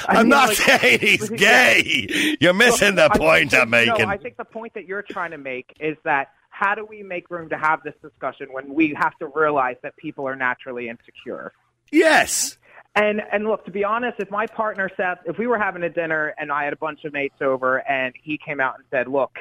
I 0.08 0.16
I'm 0.20 0.28
not 0.28 0.48
like- 0.48 0.56
saying 0.58 0.98
he's 1.00 1.28
gay. 1.30 2.36
You're 2.40 2.54
missing 2.54 2.96
the 2.96 3.08
point 3.10 3.50
think- 3.52 3.62
I'm 3.62 3.70
making. 3.70 3.94
No, 4.06 4.08
I 4.08 4.16
think 4.16 4.36
the 4.36 4.44
point 4.44 4.74
that 4.74 4.86
you're 4.86 5.02
trying 5.02 5.30
to 5.30 5.38
make 5.38 5.74
is 5.80 5.96
that 6.04 6.28
how 6.50 6.74
do 6.74 6.84
we 6.84 7.02
make 7.02 7.30
room 7.30 7.48
to 7.50 7.56
have 7.58 7.82
this 7.82 7.94
discussion 8.02 8.48
when 8.50 8.72
we 8.74 8.94
have 8.94 9.16
to 9.18 9.26
realize 9.26 9.76
that 9.82 9.96
people 9.96 10.26
are 10.26 10.36
naturally 10.36 10.88
insecure? 10.88 11.52
yes. 11.92 12.58
And 12.94 13.20
and 13.30 13.44
look, 13.46 13.62
to 13.66 13.70
be 13.70 13.84
honest, 13.84 14.18
if 14.20 14.30
my 14.30 14.46
partner 14.46 14.88
said, 14.96 15.18
if 15.26 15.36
we 15.36 15.46
were 15.46 15.58
having 15.58 15.82
a 15.82 15.90
dinner 15.90 16.34
and 16.38 16.50
I 16.50 16.64
had 16.64 16.72
a 16.72 16.76
bunch 16.76 17.04
of 17.04 17.12
mates 17.12 17.42
over 17.42 17.86
and 17.86 18.14
he 18.22 18.38
came 18.42 18.58
out 18.58 18.76
and 18.76 18.84
said, 18.90 19.06
"Look, 19.06 19.36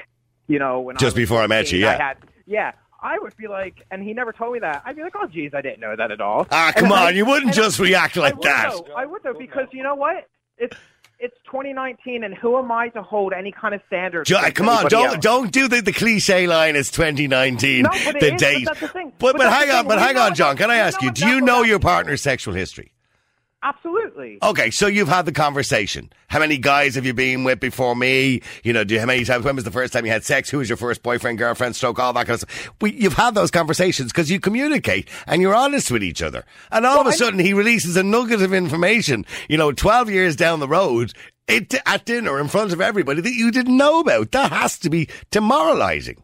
you 0.48 0.60
know, 0.60 0.82
when 0.82 0.98
Just 0.98 1.16
I 1.16 1.20
before 1.20 1.42
I 1.42 1.48
met 1.48 1.62
15, 1.62 1.80
you, 1.80 1.88
I 1.88 1.92
yeah. 1.94 1.98
had, 1.98 2.18
yeah." 2.46 2.72
I 3.02 3.20
would 3.20 3.36
be 3.38 3.48
like, 3.48 3.86
and 3.92 4.02
he 4.04 4.14
never 4.14 4.32
told 4.32 4.54
me 4.54 4.60
that. 4.60 4.82
I'd 4.86 4.96
be 4.96 5.04
like, 5.04 5.14
"Oh, 5.16 5.28
geez, 5.28 5.52
I 5.54 5.62
didn't 5.62 5.80
know 5.80 5.96
that 5.96 6.12
at 6.12 6.22
all." 6.22 6.48
Ah, 6.52 6.68
And 6.68 6.76
come 6.76 6.92
I- 6.94 7.08
on, 7.08 7.16
you 7.16 7.26
wouldn't 7.26 7.52
and 7.52 7.52
I- 7.52 7.64
just 7.64 7.80
react 7.80 8.16
like 8.18 8.36
I 8.36 8.40
that. 8.44 8.72
Though. 8.72 8.94
I 8.96 9.06
would 9.06 9.22
though, 9.24 9.34
because 9.38 9.68
you 9.72 9.84
know 9.84 9.96
what? 9.96 10.28
It's 10.58 10.76
it's 11.20 11.36
2019, 11.46 12.24
and 12.26 12.34
who 12.36 12.58
am 12.58 12.72
I 12.72 12.90
to 12.90 13.02
hold 13.02 13.32
any 13.32 13.52
kind 13.52 13.74
of 13.74 13.82
standard? 13.88 14.26
Jo- 14.26 14.42
come 14.54 14.68
on, 14.68 14.88
don't 14.88 15.08
else? 15.16 15.18
don't 15.20 15.52
do 15.52 15.68
the, 15.70 15.82
the 15.82 15.94
cliche 15.94 16.46
line. 16.46 16.76
It's 16.76 16.92
2019. 16.92 17.84
No, 17.84 17.90
but 17.90 18.16
it 18.16 18.20
the 18.20 18.26
is, 18.26 18.32
but 18.32 18.38
date. 18.40 18.66
that's 18.66 18.80
the. 18.82 18.88
But, 18.94 19.14
But 19.20 19.38
but 19.38 19.54
hang 19.54 19.72
on, 19.72 19.88
but 19.88 20.00
hang 20.00 20.18
on, 20.18 20.36
John. 20.36 20.58
Can 20.58 20.70
I 20.72 20.76
ask 20.78 21.02
you? 21.02 21.12
Do 21.12 21.28
you 21.28 21.40
know 21.42 21.64
your 21.64 21.80
partner's 21.80 22.22
sexual 22.22 22.54
history? 22.54 22.92
Absolutely. 23.66 24.38
Okay, 24.44 24.70
so 24.70 24.86
you've 24.86 25.08
had 25.08 25.26
the 25.26 25.32
conversation. 25.32 26.12
How 26.28 26.40
many 26.40 26.60
guys 26.60 26.94
have 26.94 27.04
you 27.06 27.16
been 27.16 27.44
with 27.44 27.60
before 27.60 27.96
me? 27.96 28.44
You 28.64 28.74
know, 28.74 28.84
do 28.84 28.94
you, 28.94 29.00
how 29.00 29.08
many 29.08 29.26
times? 29.26 29.44
When 29.44 29.56
was 29.56 29.64
the 29.64 29.72
first 29.72 29.92
time 29.92 30.06
you 30.06 30.12
had 30.12 30.24
sex? 30.24 30.52
Who 30.52 30.60
was 30.60 30.70
your 30.70 30.78
first 30.78 31.02
boyfriend, 31.02 31.40
girlfriend, 31.40 31.76
stroke, 31.76 31.98
all 31.98 32.14
that 32.14 32.28
kind 32.28 32.36
of 32.36 32.42
stuff? 32.42 32.70
We, 32.80 32.92
you've 32.94 33.14
had 33.14 33.34
those 33.34 33.50
conversations 33.50 34.12
because 34.12 34.30
you 34.30 34.40
communicate 34.40 35.10
and 35.26 35.42
you're 35.42 35.56
honest 35.56 35.90
with 35.90 36.04
each 36.04 36.22
other. 36.22 36.46
And 36.72 36.86
all 36.86 37.00
of 37.00 37.08
a 37.08 37.10
Well, 37.10 37.14
I- 37.14 37.18
sudden, 37.18 37.40
he 37.40 37.54
releases 37.54 37.98
a 37.98 38.04
nugget 38.04 38.44
of 38.44 38.54
information. 38.54 39.26
You 39.50 39.58
know, 39.58 39.72
twelve 39.72 40.12
years 40.12 40.36
down 40.36 40.60
the 40.60 40.68
road, 40.68 41.14
it, 41.48 41.74
at 41.88 42.06
dinner 42.06 42.40
in 42.40 42.48
front 42.48 42.72
of 42.72 42.80
everybody 42.80 43.22
that 43.22 43.34
you 43.34 43.50
didn't 43.50 43.76
know 43.76 44.00
about. 44.00 44.32
That 44.32 44.52
has 44.52 44.78
to 44.80 44.92
be 44.92 45.10
demoralising. 45.32 46.22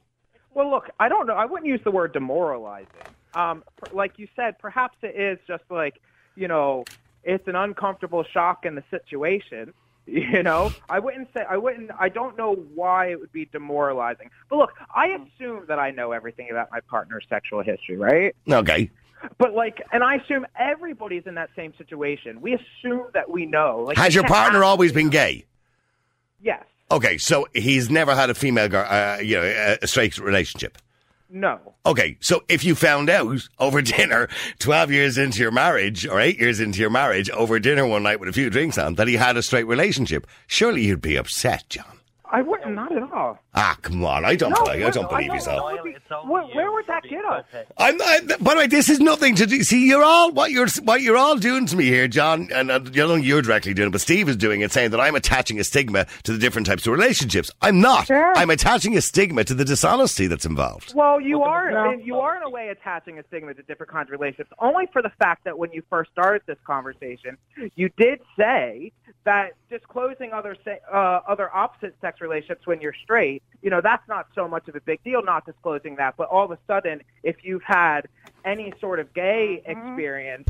Well, 0.53 0.69
look, 0.69 0.91
I 0.99 1.09
don't 1.09 1.25
know. 1.25 1.33
I 1.35 1.45
wouldn't 1.45 1.67
use 1.67 1.81
the 1.83 1.91
word 1.91 2.13
demoralizing. 2.13 2.87
Um, 3.33 3.63
like 3.93 4.19
you 4.19 4.27
said, 4.35 4.59
perhaps 4.59 4.97
it 5.01 5.19
is 5.19 5.39
just 5.47 5.63
like 5.71 5.95
you 6.35 6.47
know, 6.47 6.85
it's 7.23 7.47
an 7.47 7.55
uncomfortable 7.55 8.23
shock 8.23 8.65
in 8.65 8.75
the 8.75 8.83
situation. 8.89 9.73
You 10.07 10.41
know, 10.41 10.73
I 10.89 10.97
wouldn't 10.97 11.29
say 11.31 11.45
I 11.47 11.57
wouldn't. 11.57 11.91
I 11.97 12.09
don't 12.09 12.35
know 12.35 12.55
why 12.55 13.11
it 13.11 13.19
would 13.19 13.31
be 13.31 13.45
demoralizing. 13.45 14.31
But 14.49 14.55
look, 14.57 14.71
I 14.93 15.05
assume 15.09 15.65
that 15.67 15.77
I 15.77 15.91
know 15.91 16.11
everything 16.11 16.49
about 16.49 16.69
my 16.71 16.79
partner's 16.81 17.23
sexual 17.29 17.61
history, 17.61 17.97
right? 17.97 18.35
Okay. 18.51 18.89
But 19.37 19.53
like, 19.53 19.79
and 19.93 20.03
I 20.03 20.15
assume 20.15 20.47
everybody's 20.59 21.27
in 21.27 21.35
that 21.35 21.51
same 21.55 21.73
situation. 21.77 22.41
We 22.41 22.55
assume 22.55 23.05
that 23.13 23.29
we 23.29 23.45
know. 23.45 23.83
Like, 23.87 23.97
Has 23.97 24.15
your 24.15 24.23
partner 24.25 24.63
always 24.63 24.91
been 24.91 25.11
gay? 25.11 25.45
Yes. 26.41 26.63
Okay, 26.89 27.19
so 27.19 27.45
he's 27.53 27.89
never 27.91 28.15
had 28.15 28.31
a 28.31 28.33
female, 28.33 28.67
girl, 28.67 28.85
uh, 28.89 29.19
you 29.21 29.35
know, 29.35 29.43
a- 29.43 29.77
a 29.83 29.87
straight 29.87 30.17
relationship. 30.17 30.79
No. 31.33 31.75
Okay, 31.85 32.17
so 32.19 32.43
if 32.49 32.65
you 32.65 32.75
found 32.75 33.09
out 33.09 33.47
over 33.57 33.81
dinner, 33.81 34.27
12 34.59 34.91
years 34.91 35.17
into 35.17 35.39
your 35.39 35.51
marriage, 35.51 36.05
or 36.05 36.19
8 36.19 36.37
years 36.37 36.59
into 36.59 36.79
your 36.79 36.89
marriage, 36.89 37.29
over 37.29 37.57
dinner 37.57 37.87
one 37.87 38.03
night 38.03 38.19
with 38.19 38.27
a 38.27 38.33
few 38.33 38.49
drinks 38.49 38.77
on, 38.77 38.95
that 38.95 39.07
he 39.07 39.15
had 39.15 39.37
a 39.37 39.41
straight 39.41 39.65
relationship, 39.65 40.27
surely 40.47 40.83
you'd 40.83 41.01
be 41.01 41.15
upset, 41.15 41.69
John. 41.69 42.00
I 42.31 42.41
wouldn't. 42.41 42.73
Not 42.73 42.95
at 42.95 43.03
all. 43.11 43.37
Ah, 43.53 43.77
come 43.81 44.03
on, 44.05 44.23
I 44.23 44.35
don't, 44.35 44.51
No, 44.51 44.63
believe, 44.63 44.85
I 44.85 44.89
don't 44.89 45.09
believe 45.09 45.29
I 45.31 45.33
yourself. 45.35 45.57
don't. 45.71 45.83
Well, 45.83 45.93
it's 45.95 46.05
only 46.11 46.31
Where- 46.31 46.43
where 46.55 46.71
would 46.71 46.87
that 46.87 47.03
get 47.03 47.25
us? 47.25 47.43
protected. 47.51 47.75
I'm, 47.77 48.01
I, 48.01 48.19
by 48.39 48.53
the 48.53 48.59
way, 48.59 48.67
this 48.67 48.89
is 48.89 48.99
nothing 49.01 49.35
to 49.35 49.45
do. 49.45 49.61
See, 49.63 49.87
you're 49.87 50.03
all 50.03 50.31
what 50.31 50.51
you're 50.51 50.67
what 50.83 51.01
you're 51.01 51.17
all 51.17 51.35
doing 51.37 51.65
to 51.65 51.75
me 51.75 51.85
here, 51.85 52.07
John. 52.07 52.47
And 52.53 52.71
uh, 52.71 52.79
you 52.85 52.91
don't 52.91 53.15
think 53.15 53.25
you're 53.25 53.41
directly 53.41 53.73
doing 53.73 53.89
it, 53.89 53.91
but 53.91 53.99
Steve 54.01 54.29
is 54.29 54.37
doing 54.37 54.61
it, 54.61 54.71
saying 54.71 54.91
that 54.91 55.01
I'm 55.01 55.15
attaching 55.15 55.59
a 55.59 55.63
stigma 55.65 56.05
to 56.23 56.31
the 56.31 56.37
different 56.39 56.67
types 56.67 56.87
of 56.87 56.93
relationships. 56.93 57.51
I'm 57.61 57.81
not. 57.81 58.07
Sure. 58.07 58.33
I'm 58.37 58.49
attaching 58.49 58.95
a 58.95 59.01
stigma 59.01 59.43
to 59.43 59.53
the 59.53 59.65
dishonesty 59.65 60.27
that's 60.27 60.45
involved. 60.45 60.93
Well, 60.95 61.19
you 61.19 61.43
are 61.43 61.69
no. 61.71 61.91
you 61.91 62.17
are 62.19 62.37
in 62.37 62.43
a 62.43 62.49
way 62.49 62.69
attaching 62.69 63.19
a 63.19 63.23
stigma 63.27 63.53
to 63.53 63.63
different 63.63 63.91
kinds 63.91 64.07
of 64.07 64.11
relationships, 64.19 64.51
only 64.59 64.87
for 64.93 65.01
the 65.01 65.11
fact 65.19 65.43
that 65.43 65.57
when 65.57 65.71
you 65.73 65.83
first 65.89 66.11
started 66.11 66.43
this 66.45 66.57
conversation, 66.65 67.37
you 67.75 67.89
did 67.97 68.21
say 68.39 68.93
that 69.25 69.51
disclosing 69.69 70.31
other 70.33 70.55
se- 70.65 70.79
uh, 70.91 71.19
other 71.27 71.53
opposite 71.53 71.95
sex 72.01 72.20
relationships 72.21 72.65
when 72.65 72.81
you're 72.81 72.95
straight 73.03 73.43
you 73.61 73.69
know, 73.69 73.81
that's 73.81 74.07
not 74.07 74.27
so 74.33 74.47
much 74.47 74.67
of 74.67 74.75
a 74.75 74.81
big 74.81 75.03
deal 75.03 75.23
not 75.23 75.45
disclosing 75.45 75.95
that. 75.95 76.15
But 76.17 76.29
all 76.29 76.45
of 76.45 76.51
a 76.51 76.57
sudden, 76.67 77.01
if 77.23 77.37
you've 77.43 77.63
had 77.63 78.07
any 78.43 78.73
sort 78.79 78.99
of 78.99 79.13
gay 79.13 79.61
mm-hmm. 79.67 79.87
experience, 79.87 80.47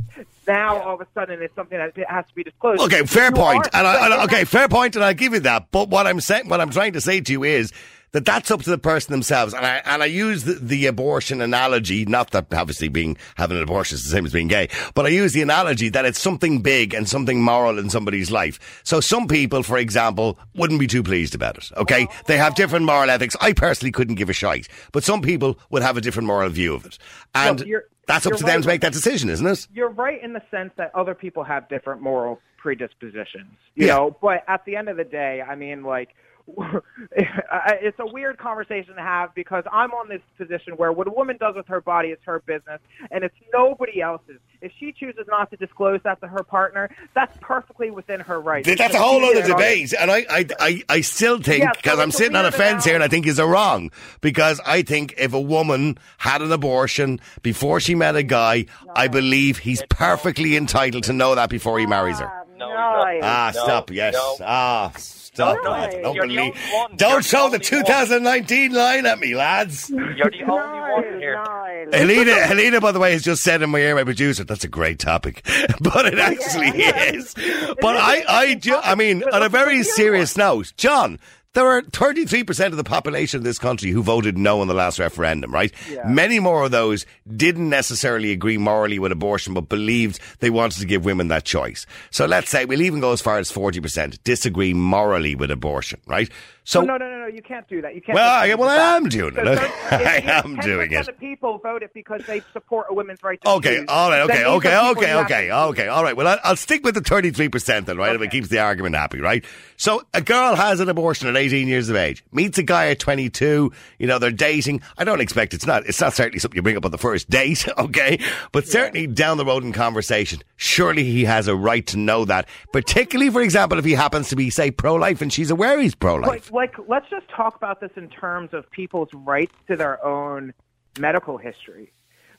now 0.47 0.81
all 0.81 0.95
of 0.95 1.01
a 1.01 1.07
sudden 1.13 1.41
it's 1.41 1.53
something 1.55 1.77
that 1.77 1.93
has 2.07 2.25
to 2.27 2.35
be 2.35 2.43
disclosed. 2.43 2.81
Okay, 2.81 3.05
fair 3.05 3.25
You 3.25 3.31
point. 3.31 3.67
And 3.73 3.85
I, 3.85 4.05
and 4.05 4.13
I- 4.13 4.23
okay, 4.25 4.45
fair 4.45 4.67
point, 4.67 4.95
and 4.95 5.03
I 5.03 5.13
give 5.13 5.33
you 5.33 5.41
that. 5.41 5.67
But 5.71 5.89
what 5.89 6.07
I'm 6.07 6.21
saying, 6.21 6.47
what 6.47 6.61
I'm 6.61 6.69
trying 6.69 6.93
to 6.93 7.01
say 7.01 7.21
to 7.21 7.31
you 7.31 7.43
is 7.43 7.73
that 8.13 8.25
that's 8.25 8.51
up 8.51 8.61
to 8.63 8.69
the 8.69 8.77
person 8.77 9.11
themselves. 9.11 9.53
And 9.53 9.65
I 9.65 9.81
and 9.85 10.03
I 10.03 10.07
use 10.07 10.43
the, 10.43 10.53
the 10.53 10.85
abortion 10.87 11.41
analogy, 11.41 12.05
not 12.05 12.31
that 12.31 12.53
obviously 12.53 12.87
being 12.89 13.17
having 13.35 13.57
an 13.57 13.63
abortion 13.63 13.95
is 13.95 14.03
the 14.03 14.09
same 14.09 14.25
as 14.25 14.33
being 14.33 14.47
gay, 14.47 14.69
but 14.93 15.05
I 15.05 15.09
use 15.09 15.33
the 15.33 15.41
analogy 15.41 15.89
that 15.89 16.05
it's 16.05 16.19
something 16.19 16.61
big 16.61 16.93
and 16.93 17.07
something 17.07 17.41
moral 17.41 17.79
in 17.79 17.89
somebody's 17.89 18.31
life. 18.31 18.81
So 18.83 18.99
some 18.99 19.27
people, 19.27 19.63
for 19.63 19.77
example, 19.77 20.37
wouldn't 20.55 20.79
be 20.79 20.87
too 20.87 21.03
pleased 21.03 21.35
about 21.35 21.57
it. 21.57 21.71
Okay, 21.77 22.07
they 22.27 22.37
have 22.37 22.55
different 22.55 22.85
moral 22.85 23.09
ethics. 23.09 23.35
I 23.41 23.53
personally 23.53 23.91
couldn't 23.91 24.15
give 24.15 24.29
a 24.29 24.33
shite, 24.33 24.67
but 24.91 25.03
some 25.03 25.21
people 25.21 25.57
would 25.69 25.81
have 25.81 25.97
a 25.97 26.01
different 26.01 26.27
moral 26.27 26.49
view 26.49 26.73
of 26.75 26.85
it, 26.85 26.97
and 27.33 27.63
that's 28.07 28.25
up 28.25 28.35
to 28.35 28.43
them 28.43 28.61
to 28.61 28.67
make 28.67 28.81
that 28.81 28.93
decision, 28.93 29.29
isn't 29.29 29.45
it? 29.47 29.67
you're 29.73 29.89
right 29.89 30.21
in 30.21 30.33
the 30.33 30.41
sense 30.51 30.71
that 30.75 30.93
other 30.95 31.15
people 31.15 31.43
have 31.43 31.69
different 31.69 32.01
moral 32.01 32.39
predispositions, 32.57 33.55
you 33.75 33.87
Yeah. 33.87 33.95
know. 33.95 34.17
But 34.21 34.43
at 34.47 34.65
the 34.65 34.75
end 34.75 34.89
of 34.89 34.97
the 34.97 35.03
day, 35.03 35.41
I 35.41 35.55
mean, 35.55 35.83
like, 35.83 36.09
it's 37.11 37.99
a 37.99 38.05
weird 38.05 38.37
conversation 38.37 38.95
to 38.95 39.01
have 39.01 39.33
because 39.35 39.63
I'm 39.71 39.91
on 39.91 40.09
this 40.09 40.21
position 40.37 40.73
where 40.73 40.91
what 40.91 41.07
a 41.07 41.11
woman 41.11 41.37
does 41.37 41.55
with 41.55 41.67
her 41.67 41.81
body 41.81 42.09
is 42.09 42.19
her 42.25 42.39
business, 42.39 42.79
and 43.09 43.23
it's 43.23 43.35
nobody 43.53 44.01
else's. 44.01 44.37
If 44.61 44.71
she 44.79 44.91
chooses 44.91 45.25
not 45.27 45.49
to 45.49 45.57
disclose 45.57 46.01
that 46.03 46.21
to 46.21 46.27
her 46.27 46.43
partner, 46.43 46.89
that's 47.15 47.35
perfectly 47.41 47.89
within 47.89 48.19
her 48.19 48.39
right. 48.39 48.63
That's 48.63 48.93
a 48.93 48.99
whole 48.99 49.23
other 49.25 49.41
debate, 49.41 49.93
and 49.99 50.11
I, 50.11 50.25
I, 50.29 50.45
I, 50.59 50.83
I 50.87 51.01
still 51.01 51.39
think 51.41 51.63
Yeah, 51.63 51.71
so 51.73 51.79
because 51.81 51.99
I'm 51.99 52.11
sitting 52.11 52.35
on 52.35 52.45
a 52.45 52.49
weird 52.49 52.55
fence 52.55 52.85
here, 52.85 52.93
and 52.95 53.03
I 53.03 53.07
think 53.07 53.25
is 53.25 53.39
a 53.39 53.45
wrong 53.47 53.91
because 54.21 54.59
I 54.65 54.83
think 54.83 55.15
if 55.17 55.33
a 55.33 55.41
woman 55.41 55.97
had 56.17 56.41
an 56.41 56.51
abortion 56.51 57.19
before 57.41 57.79
she 57.79 57.95
met 57.95 58.15
a 58.15 58.23
guy, 58.23 58.65
I 58.95 59.07
believe 59.07 59.57
he's 59.57 59.81
perfectly 59.89 60.55
entitled 60.55 61.05
to 61.05 61.13
know 61.13 61.33
that 61.35 61.49
before 61.49 61.79
he 61.79 61.85
marries 61.87 62.19
her. 62.19 62.31
No, 62.57 62.69
Niall. 62.69 63.19
Ah, 63.23 63.51
No, 63.55 63.63
stop! 63.63 63.91
Yes, 63.91 64.13
no. 64.13 64.35
ah, 64.41 64.91
stop! 65.33 65.57
No, 65.63 65.71
lads. 65.71 65.95
Don't 66.01 66.15
you're 66.15 66.27
the 66.27 66.35
believe. 66.35 66.53
only 66.55 66.73
one. 66.75 66.95
Don't 66.97 67.15
the 67.17 67.21
show 67.23 67.37
the 67.49 67.55
only 67.55 67.57
one. 67.57 67.85
2019 67.85 68.73
line 68.73 69.05
at 69.05 69.19
me, 69.19 69.35
lads. 69.35 69.89
You're 69.89 70.29
the 70.31 70.43
only 70.49 70.79
one 70.79 71.19
here. 71.19 71.35
Niall. 71.35 71.87
Helena, 71.93 72.33
Helena, 72.33 72.79
by 72.81 72.91
the 72.91 72.99
way, 72.99 73.11
has 73.13 73.23
just 73.23 73.41
said 73.41 73.61
in 73.61 73.69
my 73.69 73.79
ear, 73.79 73.95
my 73.95 74.03
producer, 74.03 74.43
that's 74.43 74.63
a 74.63 74.67
great 74.67 74.99
topic, 74.99 75.41
but 75.81 76.05
it 76.05 76.19
actually 76.19 76.67
is. 76.83 77.33
But 77.33 77.97
I, 77.97 78.23
I, 78.27 78.55
ju- 78.55 78.79
I 78.81 78.95
mean, 78.95 79.23
on 79.23 79.41
a 79.43 79.49
very 79.49 79.83
serious 79.83 80.37
note, 80.37 80.73
John, 80.77 81.19
there 81.53 81.67
are 81.67 81.81
33% 81.81 82.67
of 82.67 82.77
the 82.77 82.83
population 82.83 83.37
of 83.37 83.43
this 83.43 83.59
country 83.59 83.91
who 83.91 84.01
voted 84.01 84.37
no 84.37 84.61
in 84.61 84.69
the 84.69 84.73
last 84.73 84.99
referendum, 84.99 85.53
right? 85.53 85.73
Many 86.05 86.39
more 86.39 86.63
of 86.63 86.71
those 86.71 87.05
didn't 87.35 87.69
necessarily 87.69 88.31
agree 88.31 88.57
morally 88.57 88.99
with 88.99 89.11
abortion, 89.11 89.53
but 89.53 89.67
believed 89.67 90.19
they 90.39 90.49
wanted 90.49 90.79
to 90.79 90.85
give 90.85 91.03
women 91.03 91.27
that 91.27 91.43
choice. 91.43 91.85
So 92.09 92.25
let's 92.25 92.49
say 92.49 92.63
we'll 92.63 92.81
even 92.81 93.01
go 93.01 93.11
as 93.11 93.21
far 93.21 93.37
as 93.37 93.51
40% 93.51 94.23
disagree 94.23 94.73
morally 94.73 95.35
with 95.35 95.51
abortion, 95.51 95.99
right? 96.07 96.29
So, 96.63 96.81
Oh, 96.81 96.85
no, 96.85 96.97
no, 96.97 97.09
no, 97.09 97.17
no. 97.21 97.27
You 97.27 97.41
can't 97.41 97.67
do 97.67 97.81
that. 97.81 97.95
You 97.95 98.01
can't. 98.01 98.15
Well, 98.15 98.29
I- 98.29 98.53
well, 98.53 98.69
I 98.69 98.95
am 98.97 99.09
doing 99.09 99.33
it. 99.35 99.47
I 99.91 100.21
am 100.43 100.57
doing 100.57 100.91
it. 100.91 101.07
of 101.07 101.17
people 101.19 101.57
voted 101.57 101.89
because 101.93 102.21
they 102.27 102.41
support 102.53 102.85
a 102.89 102.93
woman's 102.93 103.23
right 103.23 103.41
to 103.41 103.49
Okay, 103.53 103.77
choose, 103.77 103.85
all 103.87 104.09
right. 104.11 104.21
Okay. 104.21 104.45
Okay. 104.45 104.77
Okay. 104.91 105.13
Okay. 105.15 105.51
Okay. 105.51 105.87
All 105.87 106.03
right. 106.03 106.15
Well, 106.15 106.27
I- 106.27 106.39
I'll 106.43 106.55
stick 106.55 106.83
with 106.83 106.93
the 106.93 107.01
33% 107.01 107.85
then, 107.87 107.97
right, 107.97 108.15
if 108.15 108.21
it 108.21 108.29
keeps 108.29 108.49
the 108.49 108.59
argument 108.59 108.95
happy, 108.95 109.19
right? 109.19 109.43
So 109.77 110.03
a 110.13 110.21
girl 110.21 110.55
has 110.55 110.79
an 110.79 110.87
abortion 110.89 111.27
at 111.27 111.35
18 111.35 111.67
years 111.67 111.89
of 111.89 111.95
age, 111.95 112.23
meets 112.31 112.59
a 112.59 112.63
guy 112.63 112.89
at 112.89 112.99
22, 112.99 113.71
you 113.97 114.07
know, 114.07 114.19
they're 114.19 114.29
dating. 114.31 114.81
I 114.97 115.03
don't 115.03 115.19
expect 115.21 115.55
it's 115.55 115.65
not, 115.65 115.87
it's 115.87 115.99
not 115.99 116.13
certainly 116.13 116.37
something 116.39 116.55
you 116.55 116.61
bring 116.61 116.77
up 116.77 116.85
on 116.85 116.91
the 116.91 116.97
first 116.99 117.27
date, 117.29 117.67
okay? 117.77 118.19
But 118.51 118.67
certainly 118.67 119.07
down 119.07 119.37
the 119.37 119.45
road 119.45 119.63
in 119.63 119.73
conversation, 119.73 120.43
surely 120.57 121.03
he 121.05 121.25
has 121.25 121.47
a 121.47 121.55
right 121.55 121.85
to 121.87 121.97
know 121.97 122.25
that, 122.25 122.47
particularly, 122.71 123.31
for 123.31 123.41
example, 123.41 123.79
if 123.79 123.85
he 123.85 123.93
happens 123.93 124.29
to 124.29 124.35
be, 124.35 124.51
say, 124.51 124.69
pro-life 124.69 125.21
and 125.23 125.33
she's 125.33 125.49
aware 125.49 125.79
he's 125.79 125.95
pro-life. 125.95 126.50
Like, 126.51 126.75
let's 126.87 127.09
just 127.09 127.27
talk 127.29 127.55
about 127.55 127.79
this 127.79 127.91
in 127.95 128.09
terms 128.09 128.53
of 128.53 128.69
people's 128.71 129.09
rights 129.13 129.53
to 129.67 129.75
their 129.75 130.03
own 130.05 130.53
medical 130.99 131.37
history. 131.37 131.91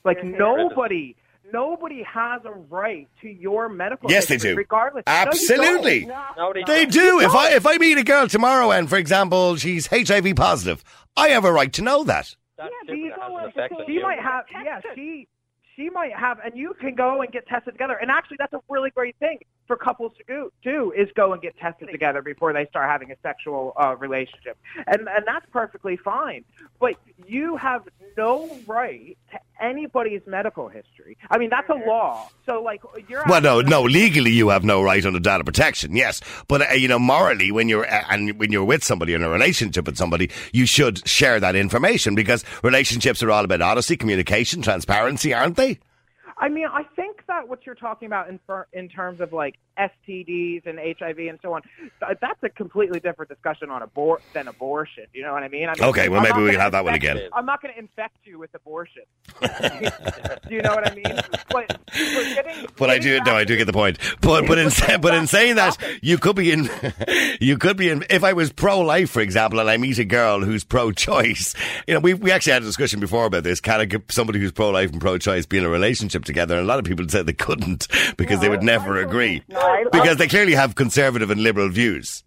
Like, 0.03 0.23
nobody, 0.23 1.15
nobody 1.51 2.03
has 2.03 2.41
a 2.45 2.51
right 2.51 3.07
to 3.21 3.29
your 3.29 3.69
medical 3.69 4.09
Yes, 4.11 4.25
they 4.27 4.37
do. 4.37 4.55
regardless. 4.55 5.03
No, 5.07 5.13
you 5.13 5.25
don't. 5.25 5.27
Absolutely. 5.33 6.05
No, 6.05 6.53
they, 6.53 6.63
They 6.63 6.85
don't. 6.85 7.23
If 7.23 7.31
I 7.33 7.51
if 7.55 7.65
I 7.65 7.77
meet 7.77 7.97
a 7.97 8.03
girl 8.03 8.27
tomorrow 8.27 8.71
and, 8.71 8.89
for 8.89 8.97
example, 8.97 9.55
she's 9.55 9.87
HIV 9.87 10.35
positive, 10.35 10.83
I 11.15 11.29
have 11.29 11.45
a 11.45 11.51
right 11.53 11.71
to 11.73 11.81
know 11.81 12.03
that. 12.03 12.35
That's 12.57 12.69
Yeah, 12.71 12.77
but 12.87 12.93
different. 12.93 12.99
you 12.99 13.07
It 13.07 13.13
has 13.13 13.29
don't 13.29 13.49
effect 13.49 13.73
She 13.87 13.99
might 14.01 14.19
have, 14.19 14.45
yeah, 14.63 14.81
she, 14.95 15.27
she 15.75 15.89
might 15.89 16.13
have, 16.13 16.39
and 16.43 16.55
you 16.55 16.75
can 16.79 16.95
go 16.95 17.21
and 17.21 17.31
get 17.31 17.47
tested 17.47 17.73
together. 17.73 17.95
And 17.95 18.11
actually, 18.11 18.37
that's 18.39 18.53
a 18.53 18.59
really 18.69 18.89
great 18.91 19.15
thing 19.17 19.39
for 19.67 19.75
couples 19.75 20.11
to 20.27 20.51
do 20.63 20.91
is 20.91 21.09
go 21.15 21.33
and 21.33 21.41
get 21.41 21.57
tested 21.57 21.89
together 21.91 22.21
before 22.21 22.53
they 22.53 22.65
start 22.65 22.89
having 22.89 23.11
a 23.11 23.15
sexual 23.21 23.73
uh, 23.77 23.95
relationship, 23.97 24.57
and 24.87 25.07
and 25.07 25.25
that's 25.25 25.45
perfectly 25.51 25.97
fine. 25.97 26.43
But 26.79 26.95
you 27.25 27.55
have 27.55 27.87
no 28.17 28.57
right 28.67 29.17
to 29.31 29.39
anybody's 29.61 30.21
medical 30.25 30.67
history. 30.67 31.17
I 31.29 31.37
mean, 31.37 31.49
that's 31.49 31.69
a 31.69 31.75
law. 31.87 32.29
So, 32.45 32.61
like, 32.61 32.81
you're 33.07 33.23
Well, 33.27 33.41
no, 33.41 33.61
no. 33.61 33.83
Legally, 33.83 34.31
you 34.31 34.49
have 34.49 34.63
no 34.63 34.81
right 34.81 35.05
under 35.05 35.19
data 35.19 35.43
protection. 35.43 35.95
Yes, 35.95 36.21
but 36.47 36.69
uh, 36.71 36.73
you 36.73 36.87
know, 36.87 36.99
morally, 36.99 37.51
when 37.51 37.69
you're 37.69 37.85
uh, 37.85 38.03
and 38.09 38.37
when 38.39 38.51
you're 38.51 38.65
with 38.65 38.83
somebody 38.83 39.13
in 39.13 39.23
a 39.23 39.29
relationship 39.29 39.85
with 39.85 39.97
somebody, 39.97 40.29
you 40.51 40.65
should 40.65 41.07
share 41.07 41.39
that 41.39 41.55
information 41.55 42.15
because 42.15 42.43
relationships 42.63 43.23
are 43.23 43.31
all 43.31 43.43
about 43.43 43.61
honesty, 43.61 43.95
communication, 43.95 44.61
transparency, 44.61 45.33
aren't 45.33 45.55
they? 45.55 45.79
I 46.37 46.49
mean, 46.49 46.67
I 46.67 46.83
that 47.27 47.47
what 47.47 47.65
you're 47.65 47.75
talking 47.75 48.05
about 48.05 48.29
in 48.29 48.39
in 48.73 48.89
terms 48.89 49.21
of 49.21 49.33
like 49.33 49.55
STDs 49.77 50.65
and 50.65 50.79
HIV 50.79 51.17
and 51.19 51.39
so 51.41 51.53
on, 51.53 51.61
uh, 52.01 52.13
that's 52.21 52.41
a 52.43 52.49
completely 52.49 52.99
different 52.99 53.29
discussion 53.29 53.69
on 53.69 53.81
abor- 53.81 54.19
than 54.33 54.47
abortion. 54.47 55.05
You 55.13 55.23
know 55.23 55.33
what 55.33 55.43
I 55.43 55.47
mean? 55.47 55.69
I 55.69 55.73
mean 55.73 55.89
Okay, 55.89 56.09
well, 56.09 56.19
I'm 56.19 56.29
maybe 56.29 56.43
we 56.43 56.51
can 56.51 56.59
have 56.59 56.73
that 56.73 56.83
one 56.83 56.93
again. 56.93 57.19
I'm 57.33 57.45
not 57.45 57.61
going 57.61 57.73
to 57.73 57.79
infect 57.79 58.17
you 58.23 58.39
with 58.39 58.53
abortion. 58.53 59.03
do 59.41 59.47
you 60.49 60.61
know 60.61 60.75
what 60.75 60.91
I 60.91 60.95
mean? 60.95 61.19
But, 61.49 61.79
getting, 61.93 62.67
But 62.77 62.89
I 62.89 62.99
do, 62.99 63.19
no, 63.25 63.35
I 63.35 63.43
do 63.43 63.57
get 63.57 63.65
the 63.65 63.73
point. 63.73 63.99
But 64.21 64.47
but 64.47 64.57
in 64.57 64.69
but 65.01 65.13
in 65.13 65.27
saying 65.27 65.55
that, 65.55 65.77
you 66.01 66.17
could 66.17 66.35
be 66.35 66.51
in, 66.51 66.69
you 67.41 67.57
could 67.57 67.77
be 67.77 67.89
in. 67.89 68.05
If 68.09 68.23
I 68.23 68.33
was 68.33 68.51
pro-life, 68.51 69.09
for 69.09 69.21
example, 69.21 69.59
and 69.59 69.69
I 69.69 69.77
meet 69.77 69.97
a 69.99 70.05
girl 70.05 70.41
who's 70.41 70.63
pro-choice, 70.63 71.55
you 71.87 71.93
know, 71.93 71.99
we 71.99 72.13
we 72.13 72.31
actually 72.31 72.53
had 72.53 72.63
a 72.63 72.65
discussion 72.65 72.99
before 72.99 73.25
about 73.25 73.43
this. 73.43 73.59
Can 73.59 73.89
g- 73.89 73.97
somebody 74.09 74.39
who's 74.39 74.51
pro-life 74.51 74.91
and 74.91 75.01
pro-choice 75.01 75.45
be 75.45 75.57
in 75.57 75.63
a 75.63 75.69
relationship 75.69 76.25
together? 76.25 76.55
And 76.57 76.63
a 76.63 76.67
lot 76.67 76.79
of 76.79 76.85
people 76.85 77.07
said 77.07 77.25
they 77.25 77.33
couldn't 77.33 77.87
because 78.17 78.39
they 78.39 78.49
would 78.49 78.63
never 78.63 78.97
agree 78.97 79.41
Because 79.91 80.11
um, 80.11 80.17
they 80.17 80.27
clearly 80.27 80.53
have 80.53 80.75
conservative 80.75 81.29
and 81.29 81.41
liberal 81.41 81.69
views. 81.69 82.23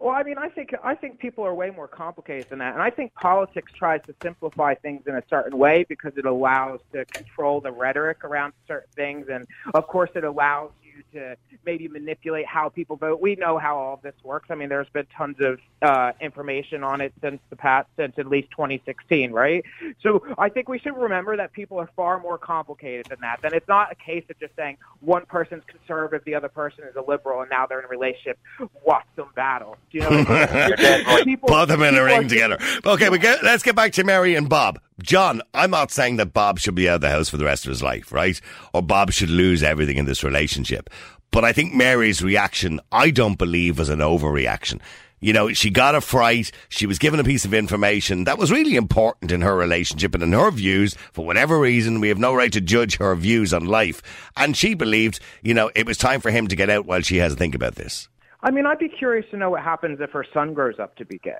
Well, 0.00 0.14
I 0.14 0.22
mean, 0.22 0.38
I 0.38 0.48
think 0.48 0.74
I 0.84 0.94
think 0.94 1.18
people 1.18 1.44
are 1.44 1.54
way 1.54 1.70
more 1.70 1.88
complicated 1.88 2.50
than 2.50 2.60
that, 2.60 2.74
and 2.74 2.82
I 2.82 2.90
think 2.90 3.14
politics 3.14 3.72
tries 3.76 4.00
to 4.06 4.14
simplify 4.22 4.74
things 4.74 5.02
in 5.08 5.16
a 5.16 5.22
certain 5.28 5.58
way 5.58 5.84
because 5.88 6.12
it 6.16 6.24
allows 6.24 6.78
to 6.92 7.04
control 7.06 7.60
the 7.60 7.72
rhetoric 7.72 8.22
around 8.22 8.52
certain 8.68 8.90
things, 8.94 9.26
and 9.28 9.48
of 9.74 9.88
course, 9.88 10.10
it 10.14 10.22
allows 10.22 10.70
you 10.84 10.87
to 11.12 11.36
maybe 11.64 11.88
manipulate 11.88 12.46
how 12.46 12.68
people 12.68 12.96
vote. 12.96 13.20
We 13.20 13.34
know 13.36 13.58
how 13.58 13.76
all 13.78 13.94
of 13.94 14.02
this 14.02 14.14
works. 14.22 14.48
I 14.50 14.54
mean, 14.54 14.68
there's 14.68 14.88
been 14.90 15.06
tons 15.16 15.36
of 15.40 15.58
uh, 15.82 16.12
information 16.20 16.82
on 16.84 17.00
it 17.00 17.12
since 17.20 17.40
the 17.50 17.56
past, 17.56 17.88
since 17.96 18.14
at 18.18 18.26
least 18.26 18.50
2016, 18.52 19.30
right? 19.32 19.64
So 20.02 20.24
I 20.38 20.48
think 20.48 20.68
we 20.68 20.78
should 20.78 20.96
remember 20.96 21.36
that 21.36 21.52
people 21.52 21.78
are 21.78 21.90
far 21.96 22.18
more 22.20 22.38
complicated 22.38 23.06
than 23.06 23.18
that. 23.22 23.40
Then 23.42 23.52
it's 23.54 23.68
not 23.68 23.92
a 23.92 23.94
case 23.94 24.24
of 24.30 24.38
just 24.38 24.54
saying 24.56 24.78
one 25.00 25.26
person's 25.26 25.62
conservative, 25.66 26.24
the 26.24 26.34
other 26.34 26.48
person 26.48 26.84
is 26.84 26.96
a 26.96 27.02
liberal, 27.02 27.40
and 27.40 27.50
now 27.50 27.66
they're 27.66 27.78
in 27.80 27.84
a 27.84 27.88
relationship. 27.88 28.38
Watch 28.84 29.06
them 29.16 29.28
battle. 29.34 29.76
Do 29.90 29.98
you 29.98 30.04
know 30.04 30.10
what 30.24 30.30
I 30.30 30.68
mean? 31.14 31.24
People- 31.24 31.48
Put 31.48 31.68
them 31.68 31.82
in 31.82 31.94
a 31.96 32.04
ring 32.04 32.28
together. 32.28 32.58
Okay, 32.84 33.08
we 33.08 33.18
get, 33.18 33.42
let's 33.42 33.62
get 33.62 33.74
back 33.76 33.92
to 33.92 34.04
Mary 34.04 34.34
and 34.34 34.48
Bob. 34.48 34.80
John, 35.02 35.42
I'm 35.54 35.70
not 35.70 35.92
saying 35.92 36.16
that 36.16 36.32
Bob 36.32 36.58
should 36.58 36.74
be 36.74 36.88
out 36.88 36.96
of 36.96 37.00
the 37.02 37.10
house 37.10 37.28
for 37.28 37.36
the 37.36 37.44
rest 37.44 37.64
of 37.64 37.70
his 37.70 37.82
life, 37.82 38.12
right? 38.12 38.40
Or 38.74 38.82
Bob 38.82 39.12
should 39.12 39.30
lose 39.30 39.62
everything 39.62 39.96
in 39.96 40.06
this 40.06 40.24
relationship. 40.24 40.90
But 41.30 41.44
I 41.44 41.52
think 41.52 41.74
Mary's 41.74 42.22
reaction, 42.22 42.80
I 42.90 43.10
don't 43.10 43.38
believe 43.38 43.78
was 43.78 43.90
an 43.90 44.00
overreaction. 44.00 44.80
You 45.20 45.32
know, 45.32 45.52
she 45.52 45.70
got 45.70 45.94
a 45.94 46.00
fright. 46.00 46.52
She 46.68 46.86
was 46.86 46.98
given 46.98 47.18
a 47.18 47.24
piece 47.24 47.44
of 47.44 47.52
information 47.52 48.24
that 48.24 48.38
was 48.38 48.52
really 48.52 48.76
important 48.76 49.32
in 49.32 49.40
her 49.40 49.56
relationship 49.56 50.14
and 50.14 50.22
in 50.22 50.32
her 50.32 50.50
views. 50.50 50.94
For 51.12 51.24
whatever 51.24 51.58
reason, 51.58 52.00
we 52.00 52.08
have 52.08 52.18
no 52.18 52.34
right 52.34 52.52
to 52.52 52.60
judge 52.60 52.96
her 52.98 53.14
views 53.16 53.52
on 53.52 53.66
life. 53.66 54.00
And 54.36 54.56
she 54.56 54.74
believed, 54.74 55.20
you 55.42 55.54
know, 55.54 55.70
it 55.74 55.86
was 55.86 55.98
time 55.98 56.20
for 56.20 56.30
him 56.30 56.46
to 56.48 56.56
get 56.56 56.70
out 56.70 56.86
while 56.86 57.02
she 57.02 57.16
has 57.16 57.32
to 57.32 57.38
think 57.38 57.54
about 57.54 57.74
this. 57.74 58.08
I 58.42 58.52
mean, 58.52 58.66
I'd 58.66 58.78
be 58.78 58.88
curious 58.88 59.26
to 59.32 59.36
know 59.36 59.50
what 59.50 59.62
happens 59.62 59.98
if 60.00 60.10
her 60.10 60.24
son 60.32 60.54
grows 60.54 60.78
up 60.78 60.94
to 60.96 61.04
be 61.04 61.18
gay. 61.18 61.32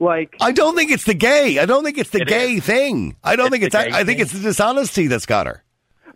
Like, 0.00 0.36
I 0.40 0.52
don't 0.52 0.76
think 0.76 0.90
it's 0.90 1.04
the 1.04 1.14
gay. 1.14 1.58
I 1.58 1.66
don't 1.66 1.84
think 1.84 1.98
it's 1.98 2.10
the 2.10 2.22
It 2.22 2.28
gay 2.28 2.56
is. 2.56 2.64
thing. 2.64 3.16
I 3.24 3.36
don't 3.36 3.46
It's 3.46 3.52
think 3.52 3.64
it's. 3.64 3.74
gay 3.74 3.90
I 3.92 4.04
think 4.04 4.20
it's 4.20 4.32
the 4.32 4.40
dishonesty 4.40 5.06
that's 5.06 5.26
got 5.26 5.46
her. 5.46 5.62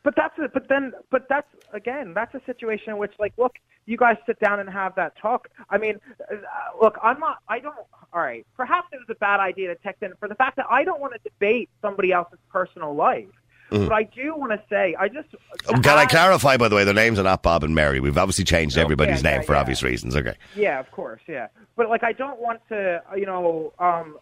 But 0.03 0.15
that's 0.17 0.39
a, 0.39 0.49
but 0.49 0.69
then 0.69 0.93
but 1.11 1.27
that's 1.29 1.49
again 1.73 2.15
that's 2.15 2.35
a 2.35 2.41
situation 2.47 2.91
in 2.91 2.99
which 2.99 3.13
like 3.19 3.33
look 3.39 3.55
you 3.87 3.97
guys 3.97 4.17
sit 4.27 4.39
down 4.41 4.61
and 4.61 4.69
have 4.71 4.95
that 4.97 5.15
talk. 5.21 5.49
I 5.71 5.79
mean, 5.79 5.97
uh, 6.21 6.37
look 6.81 6.97
I'm 7.03 7.19
not 7.19 7.39
I 7.49 7.59
don't 7.59 7.75
all 8.13 8.21
right, 8.23 8.47
perhaps 8.57 8.89
it 8.93 8.97
was 8.97 9.09
a 9.11 9.19
bad 9.19 9.41
idea 9.41 9.69
to 9.69 9.75
text 9.83 10.03
in 10.03 10.13
for 10.19 10.29
the 10.29 10.35
fact 10.37 10.57
that 10.57 10.67
I 10.71 10.85
don't 10.85 11.01
want 11.01 11.15
to 11.15 11.19
debate 11.29 11.71
somebody 11.83 12.13
else's 12.13 12.39
personal 12.51 12.95
life. 12.95 13.27
But 13.71 13.93
I 13.93 14.05
do 14.05 14.35
want 14.37 14.53
to 14.53 14.61
say, 14.69 14.95
I 14.99 15.09
just 15.09 15.29
Um, 15.69 15.83
Can 15.83 15.99
I 15.99 16.07
clarify, 16.07 16.57
by 16.57 16.69
the 16.69 16.77
way, 16.77 16.85
their 16.85 16.95
names 16.95 17.19
are 17.19 17.25
not 17.25 17.43
Bob 17.43 17.65
and 17.65 17.75
Mary. 17.75 18.01
We've 18.01 18.17
obviously 18.17 18.45
changed 18.45 18.79
everybody's 18.79 19.23
Yeah, 19.23 19.31
name 19.31 19.41
yeah, 19.41 19.47
for 19.47 19.55
yeah. 19.55 19.61
obvious 19.61 19.83
reasons. 19.83 20.15
Okay. 20.17 20.35
Yeah, 20.55 20.79
of 20.79 20.91
course, 20.91 21.21
yeah. 21.27 21.49
But 21.77 21.89
like, 21.89 22.05
I 22.05 22.13
don't 22.13 22.41
want 22.41 22.61
to, 22.69 23.03
you 23.17 23.27
know, 23.27 23.73
um, 23.79 24.19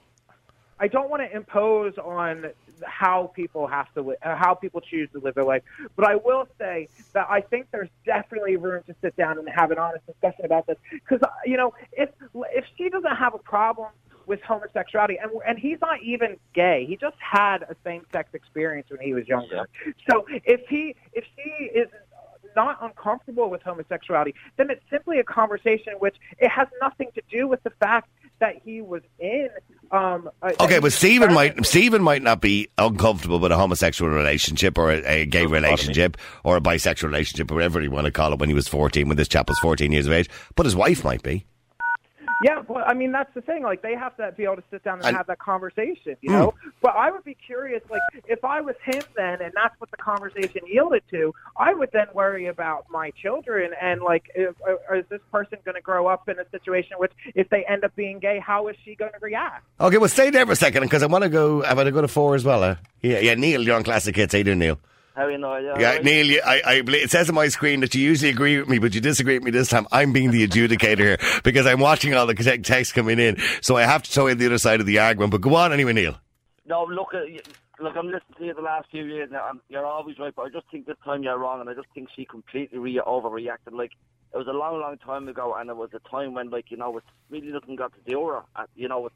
I 0.81 0.89
don't 0.89 1.09
want 1.11 1.23
to 1.23 1.35
impose 1.37 1.97
on 1.99 2.47
how 2.83 3.31
people 3.37 3.67
have 3.67 3.93
to, 3.95 4.03
li- 4.03 4.17
uh, 4.23 4.35
how 4.35 4.55
people 4.55 4.81
choose 4.81 5.09
to 5.13 5.21
live 5.21 5.35
their 5.35 5.45
life. 5.45 5.63
But 5.95 6.07
I 6.07 6.17
will 6.17 6.49
say 6.59 6.89
that 7.13 7.27
I 7.31 7.41
think 7.41 7.69
there's 7.71 7.89
definitely 8.05 8.57
room 8.57 8.83
to 8.89 8.95
sit 9.01 9.17
down 9.17 9.39
and 9.39 9.49
have 9.49 9.71
an 9.71 9.79
honest 9.79 10.05
discussion 10.07 10.45
about 10.45 10.67
this. 10.67 10.77
Because 10.91 11.21
you 11.47 11.57
know, 11.57 11.73
if 11.93 12.11
if 12.53 12.65
she 12.77 12.89
doesn't 12.89 13.15
have 13.17 13.35
a 13.35 13.39
problem 13.39 13.91
with 14.27 14.41
homosexuality, 14.43 15.16
and 15.22 15.31
and 15.47 15.59
he's 15.59 15.79
not 15.81 16.03
even 16.03 16.37
gay, 16.55 16.85
he 16.89 16.97
just 16.97 17.16
had 17.18 17.62
a 17.62 17.75
same-sex 17.85 18.31
experience 18.35 18.89
when 18.91 19.01
he 19.01 19.12
was 19.14 19.27
younger. 19.29 19.68
So 20.11 20.25
if 20.29 20.61
he 20.68 20.95
if 21.12 21.25
she 21.37 21.64
is 21.66 21.89
not 22.57 22.79
uncomfortable 22.83 23.51
with 23.51 23.62
homosexuality, 23.62 24.35
then 24.57 24.70
it's 24.70 24.83
simply 24.89 25.18
a 25.18 25.25
conversation 25.25 25.95
which 25.99 26.14
it 26.39 26.49
has 26.49 26.68
nothing 26.81 27.09
to 27.14 27.22
do 27.29 27.49
with 27.49 27.61
the 27.64 27.70
fact 27.81 28.09
that 28.39 28.55
he 28.64 28.81
was 28.81 29.03
in. 29.18 29.49
Um, 29.91 30.31
a- 30.43 30.62
Okay, 30.62 30.79
but 30.79 30.93
Stephen 30.93 31.35
might 31.35 31.64
Stephen 31.66 32.03
might 32.03 32.22
not 32.22 32.41
be 32.41 32.68
uncomfortable 32.79 33.39
with 33.41 33.51
a 33.53 33.57
homosexual 33.57 34.11
relationship 34.11 34.79
or 34.79 34.91
a, 34.93 35.03
a 35.22 35.27
gay 35.27 35.47
relationship 35.47 36.16
or 36.45 36.57
a 36.57 36.61
bisexual 36.61 37.05
relationship 37.09 37.51
or 37.51 37.55
whatever 37.55 37.81
you 37.81 37.91
want 37.91 38.07
to 38.07 38.12
call 38.12 38.33
it 38.33 38.39
when 38.39 38.49
he 38.49 38.55
was 38.55 38.68
14, 38.68 39.09
when 39.09 39.16
this 39.16 39.29
chap 39.29 39.49
was 39.49 39.59
14 39.61 39.91
years 39.93 40.07
of 40.07 40.12
age. 40.12 40.29
But 40.55 40.66
his 40.66 40.77
wife 40.77 41.05
might 41.05 41.22
be. 41.22 41.47
Yeah, 42.43 42.62
well, 42.68 42.85
I 42.87 42.95
mean 42.95 43.12
that's 43.12 43.32
the 43.35 43.41
thing. 43.41 43.62
Like 43.62 43.82
they 43.82 43.95
have 43.95 44.16
to 44.16 44.32
be 44.32 44.45
able 44.45 44.57
to 44.57 44.62
sit 44.70 44.82
down 44.82 44.99
and, 44.99 45.07
And- 45.07 45.16
have 45.16 45.26
that 45.28 45.39
conversation, 45.39 46.16
you 46.20 46.30
Hmm. 46.32 46.39
know. 46.39 46.55
But 46.82 46.97
I 46.97 47.11
would 47.11 47.24
be 47.24 47.35
curious, 47.47 47.82
like 47.91 48.03
if 48.26 48.45
I 48.45 48.61
was 48.61 48.74
him 48.85 49.03
then, 49.16 49.41
and 49.41 49.53
that's 49.55 49.78
what 49.80 49.91
the 49.91 49.97
conversation 49.97 50.62
yielded 50.66 51.03
to, 51.11 51.32
I 51.59 51.72
would 51.74 51.91
then 51.93 52.07
worry 52.12 52.47
about 52.47 52.87
my 52.91 53.11
children 53.11 53.72
and 53.80 54.03
like, 54.03 54.24
if, 54.35 54.55
or 54.89 54.97
is 54.97 55.05
this 55.09 55.20
person 55.32 55.59
going 55.64 55.76
to 55.76 55.80
grow 55.80 56.07
up 56.07 56.28
in 56.28 56.39
a 56.39 56.49
situation 56.51 56.97
which, 56.99 57.12
if 57.35 57.49
they 57.51 57.64
end 57.66 57.85
up 57.85 57.95
being 57.97 58.18
gay, 58.18 58.39
how 58.39 58.68
is 58.68 58.76
she 58.85 58.95
going 58.95 59.12
to 59.12 59.18
react? 59.20 59.64
Okay, 59.80 59.99
well, 59.99 60.09
stay 60.09 60.30
there 60.30 60.45
for 60.47 60.53
a 60.53 60.57
second 60.57 60.82
because 60.82 61.03
I 61.03 61.07
want 61.07 61.24
to 61.24 61.30
go. 61.30 61.62
I 61.62 61.74
want 61.74 61.87
to 61.87 61.93
go 61.93 62.01
to 62.01 62.09
four 62.09 62.35
as 62.35 62.45
well. 62.45 62.62
Uh, 62.62 62.76
yeah, 63.03 63.18
yeah. 63.20 63.35
Neil, 63.35 63.62
you're 63.62 63.76
on 63.76 63.85
Classic 63.85 64.14
Hits. 64.14 64.32
How 64.32 64.39
you 64.39 64.45
doing, 64.45 64.59
Neil? 64.59 64.78
How 65.15 65.29
you 65.29 65.39
know? 65.39 65.57
Yeah, 65.57 65.79
Yeah. 65.79 65.99
Neil, 66.03 66.27
you, 66.27 66.43
I, 66.45 66.62
I, 66.65 66.83
it 66.87 67.11
says 67.11 67.29
on 67.29 67.37
my 67.37 67.49
screen 67.49 67.81
that 67.81 67.95
you 67.95 68.03
usually 68.03 68.31
agree 68.31 68.59
with 68.59 68.69
me, 68.69 68.79
but 68.79 68.95
you 68.95 69.01
disagree 69.01 69.35
with 69.35 69.45
me 69.45 69.53
this 69.53 69.69
time. 69.69 69.87
I'm 69.93 70.12
being 70.12 70.33
the 70.33 70.47
adjudicator 70.47 70.99
here 70.99 71.19
because 71.45 71.67
I'm 71.67 71.79
watching 71.79 72.15
all 72.15 72.27
the 72.27 72.35
te- 72.35 72.59
texts 72.59 72.93
coming 72.93 73.21
in, 73.21 73.37
so 73.61 73.77
I 73.77 73.83
have 73.83 74.03
to 74.03 74.11
throw 74.11 74.27
in 74.27 74.39
the 74.39 74.47
other 74.47 74.59
side 74.59 74.81
of 74.81 74.87
the 74.87 74.99
argument. 74.99 75.31
But 75.31 75.41
go 75.41 75.55
on 75.55 75.73
anyway, 75.73 75.93
Neil. 75.93 76.19
No, 76.67 76.85
look, 76.85 77.15
uh, 77.15 77.21
look, 77.81 77.97
I'm 77.97 78.07
listening 78.07 78.39
to 78.39 78.45
you 78.45 78.55
the 78.55 78.62
last 78.62 78.91
few 78.91 79.05
years 79.05 79.29
now. 79.31 79.51
and 79.51 79.61
you're 79.69 79.87
always 79.87 80.19
right, 80.19 80.35
but 80.35 80.43
I 80.43 80.49
just 80.49 80.67
think 80.71 80.87
this 80.87 80.97
time 81.05 81.23
you're 81.23 81.39
wrong, 81.39 81.61
and 81.61 81.71
I 81.71 81.75
just 81.75 81.89
think 81.95 82.09
she 82.17 82.25
completely 82.25 82.79
re- 82.79 83.01
overreacted. 83.07 83.73
Like 83.73 83.93
it 84.33 84.39
was 84.39 84.49
a 84.49 84.53
long, 84.53 84.81
long 84.81 84.99
time 84.99 85.29
ago, 85.29 85.55
and 85.57 85.71
it 85.71 85.77
was 85.77 85.91
a 85.95 86.01
time 86.09 86.35
when, 86.35 86.51
like, 86.51 86.73
you 86.73 86.77
know, 86.77 86.97
it's 86.99 87.07
really 87.31 87.53
nothing 87.53 87.77
got 87.77 87.93
to 87.93 88.01
do 88.11 88.27
her. 88.27 88.43
Uh, 88.57 88.65
you 88.75 88.89
know, 88.89 89.07
it's. 89.07 89.15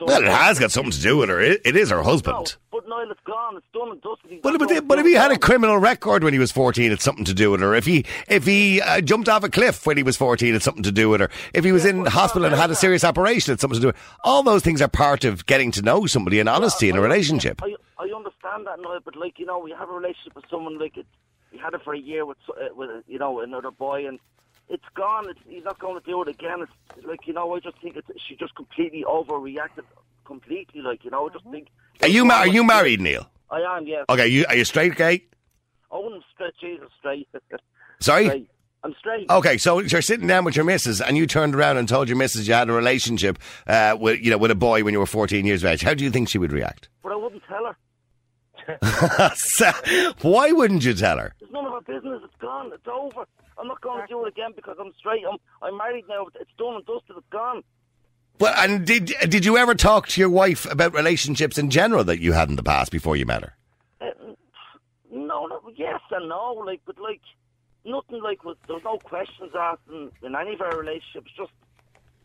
Well, 0.00 0.22
it 0.22 0.28
has 0.28 0.58
got 0.58 0.70
something 0.72 0.90
to 0.92 1.00
do 1.00 1.16
with 1.18 1.28
her. 1.28 1.40
It, 1.40 1.60
it 1.64 1.76
is 1.76 1.90
her 1.90 1.98
No, 1.98 2.02
husband. 2.02 2.56
but 2.72 2.88
Niall, 2.88 3.10
it's 3.10 3.20
gone. 3.24 3.56
It's 3.56 3.66
done 3.72 3.90
and 3.92 4.00
dusted. 4.02 4.42
But, 4.42 4.58
but, 4.58 4.88
but 4.88 4.98
if 4.98 5.06
he 5.06 5.12
had 5.12 5.30
a 5.30 5.38
criminal 5.38 5.78
record 5.78 6.24
when 6.24 6.32
he 6.32 6.38
was 6.38 6.50
14, 6.50 6.90
it's 6.90 7.04
something 7.04 7.24
to 7.24 7.34
do 7.34 7.50
with 7.50 7.60
her. 7.60 7.74
If 7.74 7.86
he 7.86 8.04
if 8.28 8.44
he 8.46 8.80
uh, 8.80 9.00
jumped 9.00 9.28
off 9.28 9.44
a 9.44 9.48
cliff 9.48 9.86
when 9.86 9.96
he 9.96 10.02
was 10.02 10.16
14, 10.16 10.54
it's 10.54 10.64
something 10.64 10.82
to 10.82 10.92
do 10.92 11.08
with 11.08 11.20
her. 11.20 11.30
If 11.54 11.64
he 11.64 11.72
was 11.72 11.84
in 11.84 12.06
hospital 12.06 12.46
and 12.46 12.54
had 12.56 12.70
a 12.70 12.74
serious 12.74 13.04
operation, 13.04 13.52
it's 13.52 13.60
something 13.60 13.76
to 13.76 13.80
do 13.80 13.86
with 13.88 13.96
All 14.24 14.42
those 14.42 14.62
things 14.62 14.82
are 14.82 14.88
part 14.88 15.24
of 15.24 15.46
getting 15.46 15.70
to 15.72 15.82
know 15.82 16.06
somebody 16.06 16.40
and 16.40 16.48
honesty 16.48 16.88
in 16.88 16.96
a 16.96 17.00
relationship. 17.00 17.62
I, 17.62 17.74
I 17.98 18.08
understand 18.14 18.66
that, 18.66 18.80
Niall, 18.80 19.00
but 19.04 19.16
like 19.16 19.38
you 19.38 19.46
know, 19.46 19.58
we 19.58 19.70
have 19.78 19.88
a 19.88 19.92
relationship 19.92 20.34
with 20.34 20.44
someone 20.50 20.78
like 20.78 20.96
it. 20.96 21.06
We 21.52 21.58
had 21.58 21.74
it 21.74 21.80
for 21.84 21.94
a 21.94 21.98
year 21.98 22.26
with 22.26 22.38
uh, 22.50 22.74
with 22.74 22.90
you 23.06 23.18
know 23.18 23.40
another 23.40 23.70
boy, 23.70 24.06
and 24.08 24.18
it's 24.68 24.84
gone. 24.94 25.28
It's, 25.28 25.40
he's 25.48 25.64
not 25.64 25.78
going 25.78 26.00
to 26.00 26.06
do 26.06 26.22
it 26.22 26.28
again. 26.28 26.62
It's 26.62 27.06
like 27.06 27.26
you 27.26 27.32
know, 27.32 27.54
I 27.54 27.60
just 27.60 27.80
think 27.80 27.96
it's, 27.96 28.08
she 28.26 28.36
just 28.36 28.54
completely 28.54 29.04
overreacted, 29.04 29.84
completely. 30.24 30.82
Like 30.82 31.04
you 31.04 31.10
know, 31.10 31.28
I 31.28 31.32
just 31.32 31.44
think. 31.46 31.68
Are 32.02 32.08
you, 32.08 32.24
ma- 32.24 32.34
are 32.34 32.46
you 32.46 32.62
married, 32.64 33.00
Neil? 33.00 33.28
I 33.50 33.60
am, 33.60 33.86
yes. 33.86 34.04
Okay, 34.08 34.28
you, 34.28 34.44
are 34.48 34.54
you 34.54 34.64
straight, 34.64 34.94
gay? 34.94 35.24
Oh, 35.90 36.06
I'm 36.12 36.22
straight. 36.34 36.54
Jesus, 36.60 36.88
straight. 36.98 37.28
Sorry? 38.00 38.26
straight. 38.26 38.50
I'm 38.84 38.94
straight. 38.98 39.28
Okay, 39.28 39.58
so 39.58 39.80
you're 39.80 40.02
sitting 40.02 40.28
down 40.28 40.44
with 40.44 40.54
your 40.54 40.64
missus, 40.64 41.00
and 41.00 41.16
you 41.16 41.26
turned 41.26 41.54
around 41.54 41.78
and 41.78 41.88
told 41.88 42.08
your 42.08 42.16
missus 42.16 42.46
you 42.46 42.54
had 42.54 42.68
a 42.68 42.72
relationship 42.72 43.38
uh, 43.66 43.96
with, 43.98 44.20
you 44.20 44.30
know, 44.30 44.38
with 44.38 44.52
a 44.52 44.54
boy 44.54 44.84
when 44.84 44.92
you 44.92 45.00
were 45.00 45.06
14 45.06 45.44
years 45.44 45.64
of 45.64 45.70
age. 45.70 45.82
How 45.82 45.94
do 45.94 46.04
you 46.04 46.10
think 46.10 46.28
she 46.28 46.38
would 46.38 46.52
react? 46.52 46.88
But 47.02 47.12
I 47.12 47.16
wouldn't 47.16 47.42
tell 47.48 47.64
her. 47.64 47.76
Why 50.22 50.52
wouldn't 50.52 50.84
you 50.84 50.92
tell 50.94 51.18
her? 51.18 51.34
It's 51.40 51.50
none 51.50 51.64
of 51.64 51.72
her 51.72 51.80
business. 51.80 52.20
It's 52.22 52.34
gone. 52.38 52.70
It's 52.72 52.86
over. 52.86 53.24
I'm 53.58 53.66
not 53.66 53.80
going 53.80 54.00
to 54.00 54.06
do 54.06 54.24
it 54.24 54.28
again 54.28 54.52
because 54.54 54.76
I'm 54.80 54.92
straight. 54.98 55.24
I'm 55.30 55.38
I'm 55.62 55.76
married 55.76 56.04
now. 56.08 56.26
It's 56.40 56.50
done 56.58 56.76
and 56.76 56.86
dusted. 56.86 57.16
It's 57.16 57.26
gone. 57.30 57.62
Well, 58.38 58.54
and 58.56 58.86
did 58.86 59.14
did 59.28 59.44
you 59.44 59.56
ever 59.56 59.74
talk 59.74 60.06
to 60.08 60.20
your 60.20 60.30
wife 60.30 60.70
about 60.70 60.94
relationships 60.94 61.58
in 61.58 61.70
general 61.70 62.04
that 62.04 62.20
you 62.20 62.32
had 62.32 62.48
in 62.48 62.56
the 62.56 62.62
past 62.62 62.92
before 62.92 63.16
you 63.16 63.26
met 63.26 63.42
her? 63.42 63.56
Uh, 64.00 64.10
no, 65.10 65.46
no, 65.46 65.60
yes 65.74 66.00
and 66.12 66.28
no. 66.28 66.52
Like, 66.64 66.80
but 66.86 66.98
like, 67.00 67.20
nothing 67.84 68.22
like. 68.22 68.44
Was, 68.44 68.56
there 68.66 68.76
was 68.76 68.84
no 68.84 68.98
questions 68.98 69.50
asked 69.58 69.80
in, 69.90 70.12
in 70.22 70.36
any 70.36 70.54
of 70.54 70.60
our 70.60 70.78
relationships. 70.78 71.32
Just, 71.36 71.50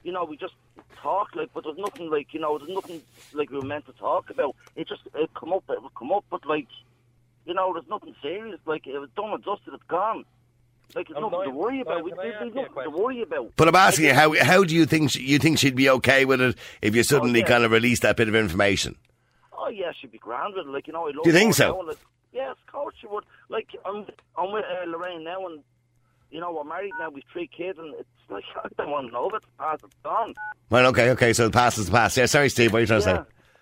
you 0.03 0.11
know, 0.11 0.23
we 0.23 0.37
just 0.37 0.53
talk. 1.01 1.35
Like, 1.35 1.49
but 1.53 1.63
there's 1.63 1.79
nothing 1.79 2.11
like, 2.11 2.31
you 2.33 2.39
know, 2.39 2.59
there's 2.59 2.69
nothing 2.69 3.01
like 3.33 3.49
we 3.49 3.57
were 3.57 3.65
meant 3.65 3.87
to 3.87 3.93
talk 3.93 4.29
about. 4.29 4.55
It 4.75 4.87
just 4.87 5.01
it 5.15 5.31
come 5.33 5.51
up. 5.51 5.63
It 5.69 5.81
would 5.81 5.95
come 5.95 6.11
up, 6.11 6.25
but 6.29 6.45
like, 6.45 6.67
you 7.47 7.55
know, 7.55 7.73
there's 7.73 7.89
nothing 7.89 8.13
serious. 8.21 8.59
Like, 8.67 8.85
it 8.85 8.99
was 8.99 9.09
done 9.15 9.31
and 9.31 9.43
dusted. 9.43 9.73
It's 9.73 9.83
gone. 9.87 10.25
Like, 10.95 11.07
there's 11.07 11.21
nothing 11.21 11.43
to 11.45 11.49
worry 11.49 11.81
about. 11.81 11.95
Niall, 11.95 12.03
We, 12.03 12.13
there's 12.15 12.35
ask 12.35 12.45
you 12.45 12.51
a 12.51 12.55
nothing 12.55 12.83
to 12.83 12.89
worry 12.89 13.21
about. 13.21 13.53
But 13.55 13.67
I'm 13.67 13.75
asking 13.75 14.05
you, 14.05 14.13
how 14.13 14.35
how 14.43 14.63
do 14.63 14.75
you 14.75 14.85
think 14.85 15.11
she, 15.11 15.23
you 15.23 15.39
think 15.39 15.57
she'd 15.57 15.75
be 15.75 15.89
okay 15.89 16.25
with 16.25 16.41
it 16.41 16.57
if 16.81 16.95
you 16.95 17.03
suddenly 17.03 17.39
yeah. 17.39 17.47
kind 17.47 17.63
of 17.63 17.71
release 17.71 18.01
that 18.01 18.15
bit 18.17 18.27
of 18.27 18.35
information? 18.35 18.95
Oh 19.57 19.69
yeah, 19.69 19.91
she'd 19.99 20.11
be 20.11 20.17
grand 20.17 20.53
with 20.55 20.67
it. 20.67 20.69
Like 20.69 20.87
you 20.87 20.93
know, 20.93 21.07
I 21.07 21.11
love 21.11 21.23
Do 21.23 21.29
you 21.29 21.35
think 21.35 21.55
so? 21.55 21.69
now, 21.69 21.87
Like, 21.87 21.97
yes, 22.31 22.51
of 22.51 22.71
course 22.71 22.95
she 22.99 23.07
would. 23.07 23.23
Like 23.49 23.69
I'm, 23.85 24.05
I'm 24.37 24.51
with 24.51 24.65
uh, 24.65 24.89
Lorraine 24.89 25.23
now, 25.23 25.45
and 25.47 25.63
you 26.29 26.39
know 26.39 26.51
we're 26.51 26.63
married 26.63 26.93
now. 26.99 27.09
We've 27.09 27.23
three 27.31 27.47
kids, 27.47 27.79
and 27.79 27.95
it's 27.95 28.09
like 28.29 28.43
I 28.55 28.67
don't 28.77 28.91
want 28.91 29.07
to 29.07 29.13
know 29.13 29.29
if 29.29 29.35
it's 29.35 29.47
past. 29.57 29.83
It's 29.83 29.95
gone. 30.03 30.33
Well, 30.69 30.87
okay, 30.87 31.09
okay. 31.11 31.33
So 31.33 31.45
the 31.45 31.51
past 31.51 31.77
is 31.77 31.87
the 31.87 31.91
past. 31.91 32.17
Yeah, 32.17 32.27
sorry, 32.27 32.49
Steve. 32.49 32.71
What 32.71 32.79
are 32.79 32.81
you 32.81 32.87
trying 32.87 33.01
to 33.01 33.05
say? 33.05 33.19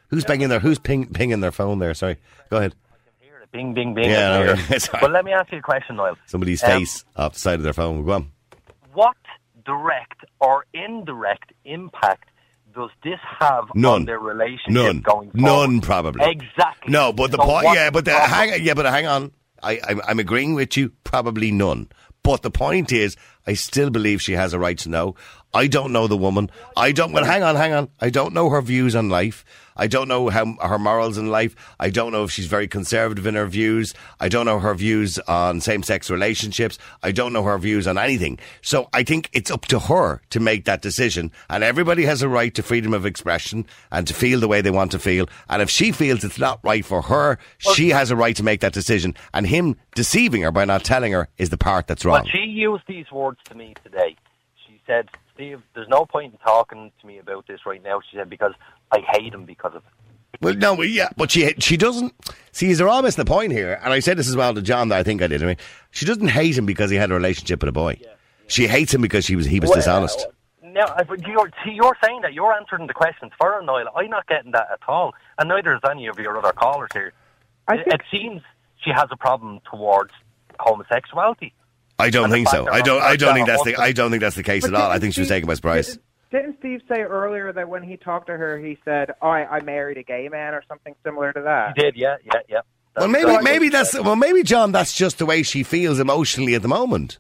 Who's 0.10 0.26
pinging 0.26 0.50
there? 0.50 0.60
Who's 0.60 0.78
ping, 0.78 1.08
pinging 1.08 1.40
their 1.40 1.54
phone 1.54 1.80
there? 1.80 1.94
Sorry. 1.94 2.18
Go 2.50 2.58
ahead. 2.58 2.76
Bing, 3.52 3.74
bing, 3.74 3.94
bing. 3.94 4.06
Yeah, 4.10 4.30
no, 4.30 4.56
here. 4.56 4.66
yeah, 4.70 4.78
sorry. 4.78 5.02
But 5.02 5.12
let 5.12 5.26
me 5.26 5.34
ask 5.34 5.52
you 5.52 5.58
a 5.58 5.62
question, 5.62 5.98
Niall. 5.98 6.16
Somebody's 6.26 6.64
Um, 6.64 6.70
face 6.72 7.06
off 7.16 7.34
the 7.34 7.40
side 7.40 7.56
of 7.56 7.64
their 7.64 7.74
phone. 7.74 8.06
Go 8.06 8.12
on. 8.14 8.32
What 8.94 9.18
direct 9.66 10.24
or 10.40 10.66
indirect 10.74 11.52
impact 11.66 12.30
does 12.74 12.90
this 13.04 13.20
have 13.40 13.66
None. 13.76 13.92
on 13.94 14.06
their 14.06 14.20
relationship 14.20 14.72
None. 14.72 15.02
going 15.02 15.32
forward? 15.32 15.42
None, 15.70 15.82
probably. 15.82 16.26
Exactly. 16.30 16.92
No, 16.92 17.12
but 17.12 17.32
the 17.32 17.38
So 17.38 17.44
point, 17.46 17.68
yeah, 17.74 17.90
but 17.90 18.06
the, 18.06 18.14
hang, 18.14 18.64
yeah, 18.64 18.74
but 18.74 18.86
hang 18.86 19.06
on. 19.08 19.32
I, 19.62 19.80
I'm, 19.88 20.02
I'm 20.08 20.20
agreeing 20.20 20.56
with 20.56 20.76
you. 20.78 20.92
Probably 21.04 21.52
none. 21.52 21.90
But 22.24 22.44
the 22.44 22.52
point 22.52 22.92
is, 22.92 23.18
I 23.46 23.54
still 23.54 23.90
believe 23.90 24.22
she 24.22 24.34
has 24.34 24.54
a 24.54 24.60
right 24.60 24.78
to 24.80 24.90
know. 24.90 25.16
I 25.54 25.68
don't 25.68 25.92
know 25.92 26.08
the 26.08 26.18
woman. 26.18 26.50
I 26.78 26.92
don't. 26.94 27.12
Well, 27.12 27.26
hang 27.26 27.44
on, 27.44 27.56
hang 27.56 27.74
on. 27.74 27.90
I 28.00 28.10
don't 28.10 28.34
know 28.34 28.50
her 28.50 28.62
views 28.62 28.96
on 28.96 29.10
life. 29.10 29.44
I 29.82 29.88
don't 29.88 30.08
know 30.08 30.30
how 30.30 30.46
her 30.62 30.78
morals 30.78 31.18
in 31.18 31.32
life. 31.32 31.56
I 31.80 31.90
don't 31.90 32.12
know 32.12 32.24
if 32.24 32.32
she's 32.32 32.46
very 32.46 32.68
conservative 32.68 33.26
in 33.26 33.34
her 33.34 33.48
views. 33.48 33.96
I 34.20 34.30
don't 34.30 34.46
know 34.46 34.60
her 34.60 34.76
views 34.76 35.18
on 35.28 35.60
same-sex 35.60 36.12
relationships. 36.12 36.78
I 37.02 37.12
don't 37.12 37.34
know 37.34 37.42
her 37.42 37.58
views 37.58 37.88
on 37.88 37.98
anything. 37.98 38.38
So 38.62 38.90
I 38.94 39.02
think 39.02 39.32
it's 39.34 39.50
up 39.50 39.66
to 39.66 39.80
her 39.80 40.22
to 40.30 40.40
make 40.40 40.66
that 40.66 40.84
decision. 40.84 41.32
And 41.50 41.64
everybody 41.64 42.06
has 42.06 42.22
a 42.22 42.30
right 42.30 42.54
to 42.54 42.62
freedom 42.62 42.94
of 42.94 43.08
expression 43.08 43.66
and 43.92 44.06
to 44.06 44.14
feel 44.14 44.40
the 44.40 44.48
way 44.48 44.62
they 44.62 44.70
want 44.70 44.92
to 44.92 45.00
feel. 45.00 45.28
And 45.50 45.64
if 45.64 45.72
she 45.72 45.92
feels 45.92 46.24
it's 46.24 46.38
not 46.38 46.60
right 46.62 46.86
for 46.86 47.02
her, 47.02 47.40
she 47.58 47.90
has 47.90 48.12
a 48.12 48.16
right 48.16 48.36
to 48.36 48.44
make 48.44 48.60
that 48.60 48.74
decision. 48.74 49.16
And 49.34 49.48
him 49.48 49.78
deceiving 49.96 50.44
her 50.44 50.52
by 50.52 50.66
not 50.66 50.84
telling 50.84 51.12
her 51.14 51.28
is 51.40 51.50
the 51.50 51.58
part 51.58 51.88
that's 51.88 52.06
wrong. 52.06 52.26
Well, 52.26 52.32
she 52.32 52.46
used 52.48 52.84
these 52.88 53.12
words 53.12 53.40
to 53.46 53.56
me 53.56 53.74
today. 53.84 54.16
She 54.68 54.80
said, 54.86 55.10
Steve, 55.42 55.64
there's 55.74 55.90
no 55.90 56.06
point 56.06 56.34
in 56.34 56.38
talking 56.40 56.92
to 57.02 57.08
me 57.08 57.18
about 57.18 57.48
this 57.48 57.66
right 57.66 57.82
now. 57.84 58.00
She 58.12 58.16
said, 58.16 58.30
because 58.30 58.54
I 58.92 59.00
hate 59.00 59.34
him 59.34 59.46
because 59.46 59.74
of 59.74 59.82
it. 59.84 60.40
Well, 60.40 60.54
no, 60.54 60.76
well, 60.76 60.86
yeah, 60.88 61.10
but 61.18 61.32
she 61.32 61.52
she 61.58 61.78
doesn't. 61.78 62.14
See, 62.52 62.72
they're 62.74 62.88
all 62.88 63.02
missing 63.02 63.26
the 63.26 63.30
point 63.30 63.52
here. 63.52 63.80
And 63.84 63.92
I 63.92 64.00
said 64.02 64.18
this 64.18 64.28
as 64.30 64.36
well 64.36 64.54
to 64.54 64.62
John. 64.62 64.90
That 64.90 65.00
I 65.00 65.04
think 65.04 65.22
I 65.24 65.28
did. 65.28 65.42
I 65.42 65.48
mean, 65.48 65.58
she 65.90 66.06
doesn't 66.06 66.28
hate 66.28 66.58
him 66.58 66.68
because 66.68 66.92
he 66.92 66.96
had 66.98 67.10
a 67.10 67.16
relationship 67.16 67.62
with 67.62 67.70
a 67.70 67.72
boy. 67.72 68.00
She 68.48 68.68
hates 68.68 68.94
him 68.94 69.02
because 69.02 69.26
he 69.26 69.36
was 69.36 69.48
he 69.48 69.60
was 69.60 69.70
Well, 69.72 69.78
dishonest. 69.80 70.28
Uh, 70.64 70.68
now, 70.68 70.86
I- 70.86 71.02
uh, 71.02 71.04
but 71.06 71.28
you're, 71.28 71.50
see, 71.66 71.72
you're 71.72 71.98
saying 72.04 72.22
that 72.22 72.34
you're 72.34 72.54
answering 72.54 72.86
the 72.88 72.94
questions 72.94 73.32
for 73.40 73.52
her, 73.52 73.62
Niall. 73.64 73.90
I'm 73.96 74.10
not 74.10 74.28
getting 74.28 74.52
that 74.52 74.68
at 74.72 74.80
all, 74.88 75.14
and 75.40 75.50
neither 75.50 75.74
is 75.74 75.82
any 75.90 76.06
of 76.08 76.18
your 76.20 76.38
other 76.38 76.54
callers 76.54 76.90
here. 76.94 77.14
I 77.68 77.76
it, 77.76 77.84
think- 77.86 77.96
it 77.96 78.02
seems 78.12 78.42
she 78.84 78.92
has 78.92 79.08
a 79.12 79.18
problem 79.18 79.60
towards 79.70 80.12
homosexuality. 80.60 81.54
I 82.02 82.10
don't 82.10 82.30
think 82.30 82.48
so. 82.50 82.68
I 82.68 82.82
don't. 82.82 83.02
I 83.02 83.16
don't 83.16 83.34
think 83.34 83.48
that's 83.48 83.64
the. 83.64 83.76
I 83.76 83.92
don't 83.92 84.12
think 84.12 84.22
that's 84.22 84.36
the 84.36 84.44
case 84.44 84.66
at 84.66 84.74
all. 84.74 84.90
I 84.90 85.00
think 85.00 85.14
she 85.14 85.22
was 85.22 85.30
taken 85.30 85.48
by 85.48 85.54
surprise. 85.56 86.00
Didn't 86.32 86.58
Steve 86.60 86.82
say 86.88 87.02
earlier 87.02 87.52
that 87.52 87.68
when 87.68 87.84
he 87.84 87.98
talked 87.98 88.28
to 88.28 88.38
her, 88.38 88.58
he 88.58 88.78
said, 88.86 89.12
"Oh, 89.22 89.28
I, 89.28 89.58
I 89.58 89.62
married 89.62 89.98
a 89.98 90.04
gay 90.04 90.30
man" 90.30 90.54
or 90.54 90.64
something 90.68 90.96
similar 91.04 91.34
to 91.34 91.42
that? 91.42 91.74
He 91.76 91.82
did, 91.82 91.96
yeah, 91.98 92.16
yeah, 92.24 92.40
yeah. 92.48 92.62
Well, 92.96 93.10
maybe 93.10 93.26
right. 93.26 93.44
maybe 93.44 93.70
that's 93.70 93.94
well, 93.94 94.16
maybe 94.16 94.44
John. 94.44 94.72
That's 94.72 94.94
just 94.94 95.18
the 95.18 95.26
way 95.26 95.44
she 95.44 95.64
feels 95.64 96.00
emotionally 96.00 96.56
at 96.56 96.62
the 96.62 96.68
moment. 96.68 97.20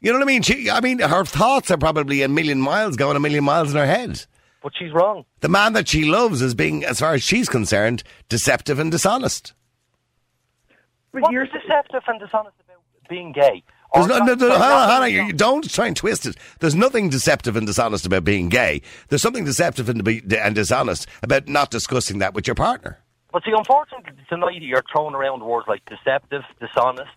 You 0.00 0.12
know 0.12 0.18
what 0.18 0.24
I 0.24 0.26
mean? 0.26 0.42
She, 0.42 0.70
I 0.70 0.80
mean, 0.80 0.98
her 0.98 1.24
thoughts 1.24 1.70
are 1.70 1.78
probably 1.78 2.22
a 2.22 2.28
million 2.28 2.60
miles 2.60 2.96
going 2.96 3.16
a 3.16 3.20
million 3.20 3.44
miles 3.44 3.70
in 3.70 3.76
her 3.76 3.86
head. 3.86 4.24
But 4.62 4.72
she's 4.78 4.92
wrong. 4.92 5.24
The 5.40 5.48
man 5.48 5.72
that 5.74 5.88
she 5.88 6.04
loves 6.04 6.42
is 6.42 6.54
being, 6.54 6.84
as 6.84 7.00
far 7.00 7.14
as 7.14 7.22
she's 7.22 7.48
concerned, 7.48 8.02
deceptive 8.28 8.78
and 8.78 8.90
dishonest. 8.90 9.54
But 11.12 11.22
What's 11.22 11.32
you're 11.32 11.46
deceptive 11.46 12.02
and 12.08 12.20
dishonest 12.20 12.56
about 12.60 12.65
being 13.08 13.32
gay? 13.32 13.62
There's 13.94 14.08
no, 14.08 14.18
no, 14.18 14.34
no, 14.34 14.48
sorry, 14.48 14.52
Hannah, 14.52 14.58
not 14.58 14.90
Hannah, 14.90 15.08
you, 15.08 15.22
you 15.24 15.32
don't 15.32 15.70
try 15.70 15.86
and 15.86 15.96
twist 15.96 16.26
it. 16.26 16.36
There's 16.58 16.74
nothing 16.74 17.08
deceptive 17.08 17.56
and 17.56 17.66
dishonest 17.66 18.04
about 18.04 18.24
being 18.24 18.48
gay. 18.48 18.82
There's 19.08 19.22
something 19.22 19.44
deceptive 19.44 19.88
and, 19.88 20.06
and 20.06 20.54
dishonest 20.54 21.06
about 21.22 21.48
not 21.48 21.70
discussing 21.70 22.18
that 22.18 22.34
with 22.34 22.46
your 22.46 22.56
partner. 22.56 22.98
But 23.32 23.44
see, 23.44 23.52
unfortunately, 23.56 24.12
tonight 24.28 24.60
you're 24.60 24.82
throwing 24.92 25.14
around 25.14 25.44
words 25.44 25.66
like 25.68 25.82
deceptive, 25.86 26.42
dishonest, 26.60 27.10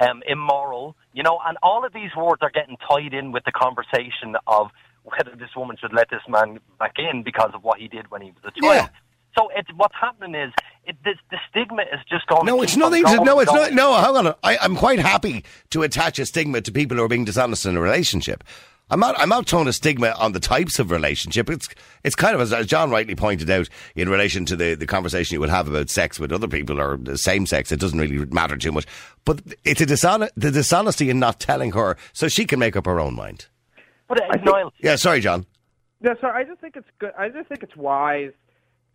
um, 0.00 0.22
immoral, 0.26 0.96
you 1.12 1.22
know, 1.22 1.38
and 1.46 1.56
all 1.62 1.84
of 1.84 1.92
these 1.92 2.10
words 2.16 2.42
are 2.42 2.50
getting 2.50 2.76
tied 2.88 3.14
in 3.14 3.32
with 3.32 3.44
the 3.44 3.52
conversation 3.52 4.36
of 4.46 4.70
whether 5.04 5.36
this 5.36 5.50
woman 5.56 5.76
should 5.80 5.92
let 5.92 6.10
this 6.10 6.22
man 6.28 6.58
back 6.78 6.94
in 6.98 7.22
because 7.22 7.50
of 7.54 7.62
what 7.62 7.78
he 7.78 7.88
did 7.88 8.10
when 8.10 8.22
he 8.22 8.30
was 8.30 8.42
a 8.44 8.60
child. 8.60 8.74
Yeah. 8.74 8.88
So 9.36 9.50
it's 9.54 9.68
what's 9.76 9.94
happening 10.00 10.34
is 10.34 10.52
it, 10.84 10.96
the, 11.04 11.14
the 11.30 11.38
stigma 11.50 11.82
is 11.82 12.00
just 12.08 12.26
going. 12.26 12.46
No, 12.46 12.58
to 12.58 12.62
it's 12.62 12.74
keep 12.74 12.84
on 12.84 12.90
nothing. 12.92 13.04
To, 13.04 13.24
no, 13.24 13.38
and 13.38 13.48
it's 13.48 13.52
not. 13.52 13.72
No, 13.72 13.94
hang 13.94 14.26
on. 14.26 14.34
I, 14.42 14.58
I'm 14.58 14.76
quite 14.76 14.98
happy 14.98 15.44
to 15.70 15.82
attach 15.82 16.18
a 16.18 16.26
stigma 16.26 16.60
to 16.60 16.72
people 16.72 16.96
who 16.96 17.02
are 17.02 17.08
being 17.08 17.24
dishonest 17.24 17.66
in 17.66 17.76
a 17.76 17.80
relationship. 17.80 18.44
I'm 18.90 19.00
not. 19.00 19.18
I'm 19.18 19.30
not 19.30 19.48
throwing 19.48 19.66
a 19.66 19.72
stigma 19.72 20.14
on 20.18 20.32
the 20.32 20.40
types 20.40 20.78
of 20.78 20.90
relationship. 20.90 21.48
It's 21.48 21.68
it's 22.04 22.14
kind 22.14 22.34
of 22.34 22.40
as, 22.42 22.52
as 22.52 22.66
John 22.66 22.90
rightly 22.90 23.14
pointed 23.14 23.48
out 23.50 23.68
in 23.96 24.08
relation 24.08 24.44
to 24.46 24.56
the, 24.56 24.74
the 24.74 24.86
conversation 24.86 25.34
you 25.34 25.40
would 25.40 25.48
have 25.48 25.68
about 25.68 25.88
sex 25.88 26.20
with 26.20 26.30
other 26.30 26.48
people 26.48 26.80
or 26.80 26.98
the 26.98 27.16
same 27.16 27.46
sex. 27.46 27.72
It 27.72 27.80
doesn't 27.80 27.98
really 27.98 28.26
matter 28.26 28.56
too 28.56 28.72
much. 28.72 28.86
But 29.24 29.40
it's 29.64 29.80
a 29.80 29.86
dishonest 29.86 30.32
the 30.36 30.50
dishonesty 30.50 31.08
in 31.08 31.18
not 31.18 31.40
telling 31.40 31.72
her 31.72 31.96
so 32.12 32.28
she 32.28 32.44
can 32.44 32.58
make 32.58 32.76
up 32.76 32.84
her 32.84 33.00
own 33.00 33.14
mind. 33.14 33.46
But 34.06 34.22
uh, 34.22 34.36
Niall, 34.44 34.72
Yeah, 34.80 34.96
sorry, 34.96 35.20
John. 35.20 35.46
No, 36.02 36.14
sorry. 36.20 36.44
I 36.44 36.46
just 36.46 36.60
think 36.60 36.76
it's 36.76 36.86
good. 36.98 37.12
I 37.18 37.30
just 37.30 37.48
think 37.48 37.62
it's 37.62 37.76
wise 37.76 38.32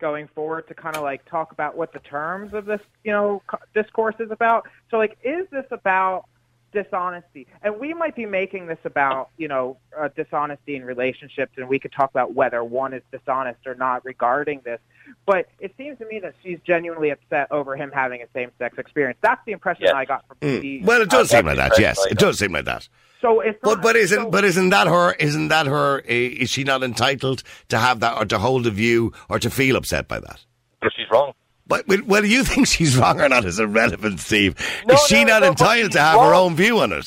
going 0.00 0.28
forward 0.34 0.66
to 0.68 0.74
kind 0.74 0.96
of 0.96 1.02
like 1.02 1.24
talk 1.26 1.52
about 1.52 1.76
what 1.76 1.92
the 1.92 1.98
terms 2.00 2.54
of 2.54 2.64
this, 2.64 2.80
you 3.04 3.12
know, 3.12 3.42
co- 3.46 3.58
discourse 3.74 4.16
is 4.18 4.30
about. 4.30 4.66
So, 4.90 4.96
like, 4.96 5.18
is 5.22 5.46
this 5.50 5.66
about 5.70 6.24
dishonesty? 6.72 7.46
And 7.62 7.78
we 7.80 7.94
might 7.94 8.14
be 8.16 8.26
making 8.26 8.66
this 8.66 8.78
about, 8.84 9.30
you 9.36 9.48
know, 9.48 9.76
uh, 9.98 10.08
dishonesty 10.16 10.76
in 10.76 10.84
relationships, 10.84 11.52
and 11.56 11.68
we 11.68 11.78
could 11.78 11.92
talk 11.92 12.10
about 12.10 12.34
whether 12.34 12.62
one 12.64 12.92
is 12.94 13.02
dishonest 13.12 13.66
or 13.66 13.74
not 13.74 14.04
regarding 14.04 14.60
this. 14.64 14.80
But 15.26 15.48
it 15.58 15.74
seems 15.76 15.98
to 15.98 16.06
me 16.06 16.20
that 16.20 16.34
she's 16.42 16.58
genuinely 16.66 17.10
upset 17.10 17.48
over 17.50 17.76
him 17.76 17.90
having 17.92 18.22
a 18.22 18.26
same-sex 18.34 18.78
experience. 18.78 19.18
That's 19.22 19.40
the 19.46 19.52
impression 19.52 19.84
Yes. 19.86 19.94
I 19.94 20.04
got 20.04 20.26
from 20.28 20.36
Steve. 20.38 20.82
Mm. 20.82 20.86
Well, 20.86 21.02
it 21.02 21.10
does 21.10 21.32
Uh, 21.32 21.36
seem 21.38 21.46
like 21.46 21.56
that. 21.56 21.78
Yes, 21.78 21.98
it 22.06 22.18
does 22.18 22.38
seem 22.38 22.52
like 22.52 22.64
that. 22.66 22.88
so 23.20 23.40
it's 23.40 23.58
But 23.62 23.74
not- 23.76 23.82
but 23.82 23.96
isn't 23.96 24.22
so- 24.24 24.30
but 24.30 24.44
isn't 24.44 24.70
that 24.70 24.86
her? 24.86 25.12
Isn't 25.18 25.48
that 25.48 25.66
her? 25.66 25.98
uh, 25.98 26.02
Is 26.06 26.50
she 26.50 26.64
not 26.64 26.82
entitled 26.82 27.42
to 27.68 27.76
have 27.78 28.00
that 28.00 28.16
or 28.16 28.24
to 28.26 28.38
hold 28.38 28.66
a 28.66 28.70
view 28.70 29.12
or 29.28 29.38
to 29.38 29.50
feel 29.50 29.76
upset 29.76 30.08
by 30.08 30.20
that? 30.20 30.40
but 30.80 30.90
she's 30.96 31.10
wrong. 31.10 31.32
But 31.70 31.86
whether 31.86 32.26
you 32.26 32.42
think 32.50 32.66
she's 32.66 32.96
wrong 32.96 33.20
or 33.20 33.28
not 33.28 33.44
is 33.44 33.60
irrelevant, 33.60 34.18
Steve. 34.20 34.56
No, 34.86 34.94
is 34.94 35.00
she 35.06 35.24
no, 35.24 35.34
not 35.34 35.42
no, 35.42 35.48
entitled 35.50 35.92
to 35.92 36.00
have 36.00 36.20
her 36.20 36.34
own 36.34 36.56
view 36.56 36.80
on 36.80 36.92
it? 36.92 37.06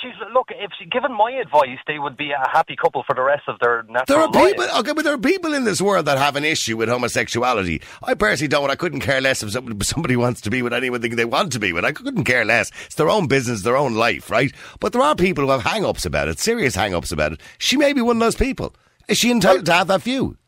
She's 0.00 0.12
look. 0.32 0.48
If 0.50 0.72
she 0.78 0.86
given 0.86 1.12
my 1.12 1.30
advice, 1.32 1.78
they 1.86 1.98
would 1.98 2.16
be 2.16 2.30
a 2.30 2.48
happy 2.50 2.74
couple 2.74 3.04
for 3.06 3.14
the 3.14 3.22
rest 3.22 3.42
of 3.46 3.58
their 3.60 3.84
natural 3.84 4.04
There 4.06 4.20
are 4.20 4.48
people, 4.48 4.64
okay, 4.78 4.92
but 4.92 5.04
there 5.04 5.12
are 5.14 5.18
people 5.18 5.52
in 5.52 5.64
this 5.64 5.80
world 5.80 6.06
that 6.06 6.18
have 6.18 6.34
an 6.34 6.44
issue 6.44 6.76
with 6.76 6.88
homosexuality. 6.88 7.82
I 8.02 8.14
personally 8.14 8.48
don't. 8.48 8.70
I 8.70 8.74
couldn't 8.74 9.00
care 9.00 9.20
less 9.20 9.42
if 9.42 9.52
somebody, 9.52 9.84
somebody 9.84 10.16
wants 10.16 10.40
to 10.40 10.50
be 10.50 10.62
with 10.62 10.72
anyone 10.72 11.00
they 11.00 11.24
want 11.24 11.52
to 11.52 11.60
be 11.60 11.72
with. 11.72 11.84
I 11.84 11.92
couldn't 11.92 12.24
care 12.24 12.44
less. 12.44 12.72
It's 12.86 12.96
their 12.96 13.10
own 13.10 13.28
business, 13.28 13.62
their 13.62 13.76
own 13.76 13.94
life, 13.94 14.30
right? 14.30 14.52
But 14.80 14.92
there 14.92 15.02
are 15.02 15.14
people 15.14 15.44
who 15.44 15.50
have 15.50 15.62
hang-ups 15.62 16.06
about 16.06 16.28
it, 16.28 16.40
serious 16.40 16.74
hang-ups 16.74 17.12
about 17.12 17.34
it. 17.34 17.40
She 17.58 17.76
may 17.76 17.92
be 17.92 18.00
one 18.00 18.16
of 18.16 18.20
those 18.20 18.34
people. 18.34 18.74
Is 19.08 19.18
she 19.18 19.30
entitled 19.30 19.66
to 19.66 19.72
have 19.74 19.88
that 19.88 20.02
view? 20.02 20.38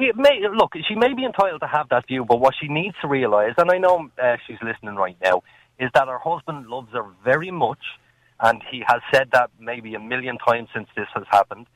She 0.00 0.10
may 0.16 0.40
look. 0.52 0.72
She 0.88 0.94
may 0.94 1.12
be 1.14 1.24
entitled 1.24 1.60
to 1.60 1.66
have 1.66 1.88
that 1.90 2.06
view, 2.08 2.24
but 2.24 2.40
what 2.40 2.54
she 2.60 2.68
needs 2.68 2.96
to 3.02 3.08
realise, 3.08 3.54
and 3.58 3.70
I 3.70 3.78
know 3.78 4.10
uh, 4.22 4.36
she's 4.46 4.56
listening 4.62 4.96
right 4.96 5.16
now, 5.22 5.42
is 5.78 5.90
that 5.94 6.08
her 6.08 6.18
husband 6.18 6.66
loves 6.68 6.88
her 6.92 7.04
very 7.24 7.50
much, 7.50 7.78
and 8.40 8.62
he 8.70 8.82
has 8.86 9.00
said 9.12 9.28
that 9.32 9.50
maybe 9.58 9.94
a 9.94 10.00
million 10.00 10.38
times 10.38 10.68
since 10.74 10.88
this 10.96 11.06
has 11.14 11.24
happened, 11.30 11.66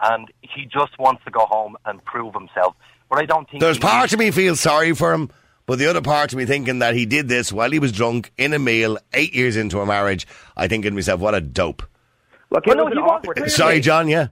and 0.00 0.28
he 0.42 0.64
just 0.66 0.98
wants 0.98 1.24
to 1.24 1.30
go 1.30 1.46
home 1.46 1.76
and 1.86 2.04
prove 2.04 2.34
himself. 2.34 2.74
But 3.08 3.18
I 3.20 3.24
don't 3.24 3.48
think 3.48 3.60
There's 3.62 3.78
part 3.78 4.02
needs- 4.04 4.12
of 4.12 4.18
me 4.18 4.30
feels 4.30 4.60
sorry 4.60 4.94
for 4.94 5.12
him, 5.14 5.30
but 5.66 5.78
the 5.78 5.86
other 5.86 6.02
part 6.02 6.32
of 6.32 6.38
me 6.38 6.44
thinking 6.44 6.80
that 6.80 6.94
he 6.94 7.06
did 7.06 7.28
this 7.28 7.52
while 7.52 7.70
he 7.70 7.78
was 7.78 7.92
drunk 7.92 8.30
in 8.36 8.52
a 8.52 8.58
meal, 8.58 8.98
eight 9.14 9.34
years 9.34 9.56
into 9.56 9.80
a 9.80 9.86
marriage. 9.86 10.26
I 10.56 10.68
think 10.68 10.84
to 10.84 10.90
myself, 10.90 11.20
what 11.20 11.34
a 11.34 11.40
dope. 11.40 11.82
look, 12.50 12.66
Well, 12.66 12.74
it 12.74 12.78
no, 12.78 12.84
was 12.84 12.92
he 12.92 12.98
awkward. 12.98 13.50
Sorry, 13.50 13.80
John. 13.80 14.08
Yeah. 14.08 14.28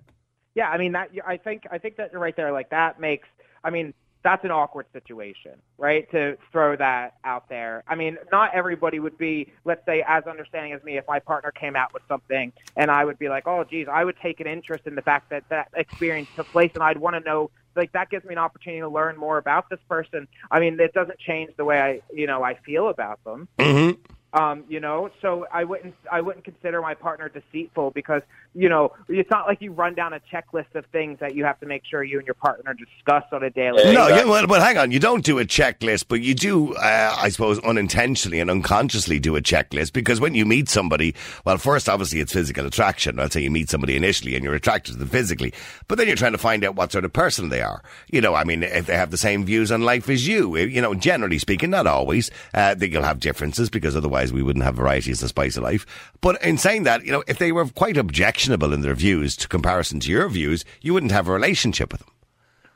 Yeah, 0.55 0.69
I 0.71 0.79
mean 0.79 0.93
that. 0.93 1.11
I 1.25 1.37
think 1.37 1.63
I 1.71 1.79
think 1.79 1.97
that 1.97 2.11
you're 2.13 2.21
right 2.21 2.35
there, 2.35 2.51
like 2.53 2.71
that 2.71 2.99
makes. 2.99 3.29
I 3.65 3.71
mean, 3.71 3.95
that's 4.23 4.45
an 4.45 4.51
awkward 4.51 4.87
situation, 4.93 5.53
right? 5.79 6.11
To 6.11 6.37
throw 6.51 6.77
that 6.77 7.15
out 7.25 7.49
there. 7.49 7.85
I 7.87 7.95
mean, 7.95 8.19
not 8.33 8.55
everybody 8.55 8.99
would 8.99 9.17
be, 9.17 9.53
let's 9.65 9.85
say, 9.87 10.05
as 10.07 10.25
understanding 10.25 10.73
as 10.73 10.83
me. 10.83 10.99
If 10.99 11.07
my 11.07 11.19
partner 11.21 11.53
came 11.53 11.77
out 11.77 11.95
with 11.95 12.03
something, 12.09 12.53
and 12.77 12.91
I 12.91 13.05
would 13.05 13.19
be 13.19 13.29
like, 13.29 13.47
oh, 13.47 13.65
geez, 13.65 13.87
I 13.91 14.05
would 14.05 14.17
take 14.21 14.41
an 14.41 14.47
interest 14.47 14.87
in 14.87 14.95
the 14.95 15.03
fact 15.03 15.31
that 15.31 15.49
that 15.51 15.69
experience 15.75 16.29
took 16.35 16.47
place, 16.49 16.73
and 16.75 16.83
I'd 16.83 16.99
want 16.99 17.15
to 17.17 17.21
know. 17.21 17.51
Like 17.77 17.93
that 17.93 18.11
gives 18.11 18.25
me 18.25 18.35
an 18.35 18.39
opportunity 18.39 18.81
to 18.81 18.89
learn 18.89 19.17
more 19.17 19.39
about 19.39 19.71
this 19.71 19.79
person. 19.89 20.27
I 20.51 20.59
mean, 20.59 20.81
it 20.81 20.93
doesn't 20.95 21.21
change 21.21 21.53
the 21.57 21.65
way 21.65 21.81
I, 21.81 22.01
you 22.13 22.27
know, 22.27 22.43
I 22.43 22.55
feel 22.55 22.89
about 22.89 23.23
them. 23.23 23.47
Mm-hmm. 23.57 24.01
Um, 24.35 24.65
you 24.69 24.79
know, 24.79 25.09
so 25.23 25.47
I 25.51 25.65
wouldn't 25.65 25.95
I 26.13 26.21
wouldn't 26.21 26.45
consider 26.45 26.83
my 26.83 26.93
partner 26.93 27.31
deceitful 27.31 27.93
because 27.93 28.21
you 28.55 28.69
know 28.69 28.93
it's 29.09 29.31
not 29.31 29.47
like 29.47 29.63
you 29.63 29.73
run 29.73 29.95
down 29.95 30.13
a 30.13 30.21
checklist 30.31 30.75
of 30.75 30.85
things 30.87 31.19
that 31.21 31.35
you 31.35 31.45
have 31.47 31.59
to 31.61 31.67
make 31.67 31.83
sure 31.91 32.05
you 32.05 32.19
and 32.19 32.27
your 32.27 32.35
partner 32.35 32.75
discuss 32.75 33.25
on 33.33 33.43
a 33.43 33.49
daily. 33.49 33.85
Yeah, 33.85 33.93
No, 33.93 34.09
yeah, 34.09 34.25
well, 34.25 34.47
but 34.47 34.61
hang 34.61 34.77
on. 34.77 34.91
You 34.91 35.01
don't 35.01 35.25
do 35.25 35.39
a 35.39 35.47
checklist, 35.47 36.07
but 36.09 36.21
you 36.21 36.35
do, 36.35 36.75
uh, 36.75 37.17
I 37.19 37.31
suppose, 37.31 37.59
unintentionally 37.61 38.39
and 38.39 38.51
unconsciously 38.51 39.19
do 39.19 39.35
a 39.37 39.41
checklist 39.41 39.95
because 39.95 40.21
when 40.21 40.35
you 40.35 40.45
meet 40.45 40.69
somebody, 40.69 41.15
well, 41.47 41.57
first, 41.57 41.89
obviously, 41.89 42.21
it's 42.21 42.33
physical 42.33 42.67
attraction. 42.67 43.17
That's 43.17 43.39
say 43.39 43.45
you 43.45 43.51
meet 43.51 43.71
somebody 43.71 43.97
initially 43.97 44.35
and 44.35 44.45
you're 44.45 44.55
attracted 44.55 44.93
to 44.93 44.99
them 44.99 45.09
physically. 45.09 45.53
But 45.87 45.99
then 45.99 46.07
you're 46.07 46.17
trying 46.17 46.33
to 46.33 46.39
find 46.39 46.65
out 46.65 46.75
what 46.75 46.93
sort 46.93 47.05
of 47.05 47.13
person 47.13 47.49
they 47.49 47.63
are. 47.63 47.83
You 48.11 48.21
know, 48.21 48.35
I 48.35 48.45
mean, 48.45 48.63
if 48.63 48.87
they 48.87 48.97
have 48.97 49.11
the 49.11 49.17
same 49.17 49.45
views 49.45 49.73
on 49.73 49.83
life 49.83 50.09
as 50.09 50.27
you, 50.27 50.57
eh, 50.57 50.65
you 50.65 50.81
know, 50.81 50.95
generally 50.95 51.39
speaking, 51.39 51.71
not 51.71 51.87
always, 51.87 52.31
uh, 52.55 52.75
that 52.75 52.91
you'll 52.91 53.03
have 53.03 53.21
differences 53.21 53.71
because 53.71 53.97
otherwise 53.97 54.28
we 54.33 54.43
wouldn't 54.43 54.65
have 54.65 54.77
variety 54.77 55.11
as 55.11 55.21
the 55.21 55.29
spice 55.29 55.57
of 55.57 55.63
life. 55.63 55.87
But 56.21 56.43
in 56.43 56.59
saying 56.59 56.85
that, 56.85 57.05
you 57.05 57.13
know, 57.13 57.25
if 57.27 57.39
they 57.39 57.53
were 57.53 57.67
quite 57.67 57.97
objectionable 57.97 58.73
in 58.73 58.81
their 58.81 58.95
views 58.95 59.37
to 59.39 59.49
comparison 59.49 60.01
to 60.01 60.11
your 60.11 60.29
views, 60.29 60.65
you 60.81 60.95
wouldn't 60.95 61.13
have 61.13 61.29
a 61.29 61.33
relationship 61.33 61.93
with 61.93 62.01
them. 62.01 62.11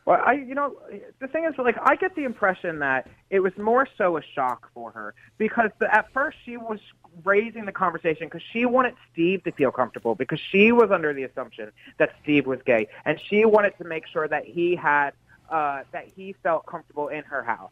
Well, 0.05 0.21
I, 0.25 0.33
you 0.33 0.55
know, 0.55 0.77
the 1.21 1.29
thing 1.29 1.45
is, 1.45 1.55
like, 1.59 1.77
I 1.81 1.95
get 1.95 2.17
the 2.17 2.25
impression 2.25 2.81
that 2.81 3.09
it 3.31 3.41
was 3.41 3.57
more 3.57 3.87
so 3.97 4.17
a 4.17 4.23
shock 4.35 4.69
for 4.75 4.91
her 4.91 5.15
because 5.39 5.71
the, 5.79 5.95
at 5.95 6.13
first 6.13 6.39
she 6.45 6.57
was 6.57 6.81
raising 7.25 7.67
the 7.67 7.73
conversation 7.73 8.27
because 8.27 8.43
she 8.53 8.65
wanted 8.65 8.95
Steve 9.13 9.45
to 9.45 9.53
feel 9.53 9.71
comfortable 9.71 10.15
because 10.15 10.41
she 10.41 10.73
was 10.73 10.91
under 10.91 11.13
the 11.13 11.23
assumption 11.23 11.71
that 11.99 12.15
Steve 12.23 12.47
was 12.47 12.59
gay 12.65 12.89
and 13.05 13.21
she 13.21 13.45
wanted 13.45 13.77
to 13.79 13.85
make 13.85 14.07
sure 14.07 14.27
that 14.27 14.45
he 14.45 14.75
had 14.75 15.11
uh, 15.51 15.83
that 15.93 16.09
he 16.17 16.35
felt 16.43 16.65
comfortable 16.67 17.09
in 17.09 17.23
her 17.25 17.43
house. 17.43 17.71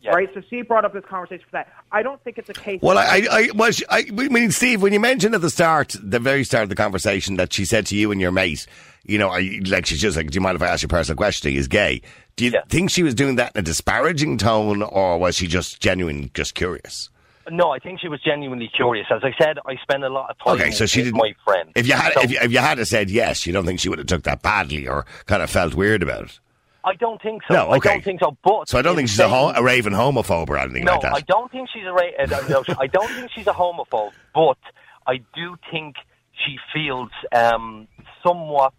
Yeah. 0.00 0.12
Right, 0.12 0.28
so 0.32 0.40
she 0.48 0.62
brought 0.62 0.84
up 0.84 0.92
this 0.92 1.04
conversation 1.04 1.44
for 1.44 1.52
that. 1.52 1.72
I 1.90 2.02
don't 2.02 2.22
think 2.22 2.38
it's 2.38 2.48
a 2.48 2.52
case. 2.54 2.80
Well, 2.80 2.96
I, 2.98 3.02
I, 3.02 3.26
I, 3.30 3.48
well, 3.54 3.72
she- 3.72 3.84
I, 3.88 4.04
I 4.08 4.28
mean, 4.28 4.50
Steve, 4.52 4.80
when 4.80 4.92
you 4.92 5.00
mentioned 5.00 5.34
at 5.34 5.40
the 5.40 5.50
start, 5.50 5.96
the 6.00 6.20
very 6.20 6.44
start 6.44 6.62
of 6.62 6.68
the 6.68 6.76
conversation, 6.76 7.36
that 7.36 7.52
she 7.52 7.64
said 7.64 7.84
to 7.86 7.96
you 7.96 8.12
and 8.12 8.20
your 8.20 8.30
mate, 8.30 8.66
you 9.04 9.18
know, 9.18 9.28
I, 9.28 9.60
like 9.66 9.86
she's 9.86 10.00
just 10.00 10.16
like, 10.16 10.30
do 10.30 10.36
you 10.36 10.40
mind 10.40 10.54
if 10.56 10.62
I 10.62 10.68
ask 10.68 10.82
you 10.82 10.86
a 10.86 10.88
personal 10.88 11.16
question? 11.16 11.50
He's 11.50 11.66
gay. 11.66 12.00
Do 12.36 12.44
you 12.44 12.52
Yeah. 12.52 12.60
think 12.68 12.90
she 12.90 13.02
was 13.02 13.14
doing 13.14 13.36
that 13.36 13.52
in 13.56 13.60
a 13.60 13.62
disparaging 13.62 14.38
tone, 14.38 14.82
or 14.82 15.18
was 15.18 15.34
she 15.36 15.48
just 15.48 15.80
genuine, 15.80 16.30
just 16.34 16.54
curious? 16.54 17.10
No, 17.50 17.70
I 17.70 17.78
think 17.78 17.98
she 17.98 18.08
was 18.08 18.20
genuinely 18.22 18.68
curious. 18.72 19.06
As 19.10 19.22
I 19.24 19.32
said, 19.42 19.58
I 19.66 19.76
spend 19.82 20.04
a 20.04 20.10
lot 20.10 20.30
of 20.30 20.36
time 20.38 20.60
Okay, 20.60 20.70
so 20.70 20.84
she 20.86 21.00
with 21.00 21.06
didn't. 21.06 21.18
my 21.18 21.32
friend. 21.44 21.70
If 21.74 21.88
you 21.88 21.94
had, 21.94 22.12
So 22.12 22.20
if 22.22 22.30
you, 22.30 22.38
if 22.42 22.52
you 22.52 22.58
had 22.58 22.86
said 22.86 23.10
yes, 23.10 23.46
you 23.46 23.52
don't 23.54 23.64
think 23.64 23.80
she 23.80 23.88
would 23.88 23.98
have 23.98 24.06
took 24.06 24.22
that 24.24 24.42
badly 24.42 24.86
or 24.86 25.06
kind 25.26 25.42
of 25.42 25.48
felt 25.50 25.74
weird 25.74 26.02
about 26.02 26.24
it. 26.24 26.38
I 26.84 26.94
don't 26.94 27.20
think 27.20 27.42
so. 27.48 27.54
No, 27.54 27.72
okay. 27.74 27.90
I 27.90 27.92
don't 27.94 28.04
think 28.04 28.20
so. 28.20 28.36
But 28.42 28.68
So 28.68 28.78
I 28.78 28.82
don't 28.82 28.96
think 28.96 29.08
she's 29.08 29.18
a, 29.18 29.28
ho- 29.28 29.52
a 29.54 29.62
raven 29.62 29.92
homophobe 29.92 30.48
or 30.48 30.58
anything 30.58 30.84
No, 30.84 30.92
like 30.92 31.02
that. 31.02 31.14
I 31.14 31.20
don't 31.20 31.50
think 31.50 31.68
she's 31.72 31.84
a 31.84 31.92
ra- 31.92 32.16
uh, 32.18 32.26
no, 32.48 32.64
I 32.78 32.86
don't 32.86 33.10
think 33.10 33.30
she's 33.32 33.46
a 33.46 33.52
homophobe, 33.52 34.12
but 34.34 34.58
I 35.06 35.18
do 35.34 35.56
think 35.70 35.96
she 36.46 36.56
feels 36.72 37.10
um, 37.34 37.88
somewhat 38.22 38.74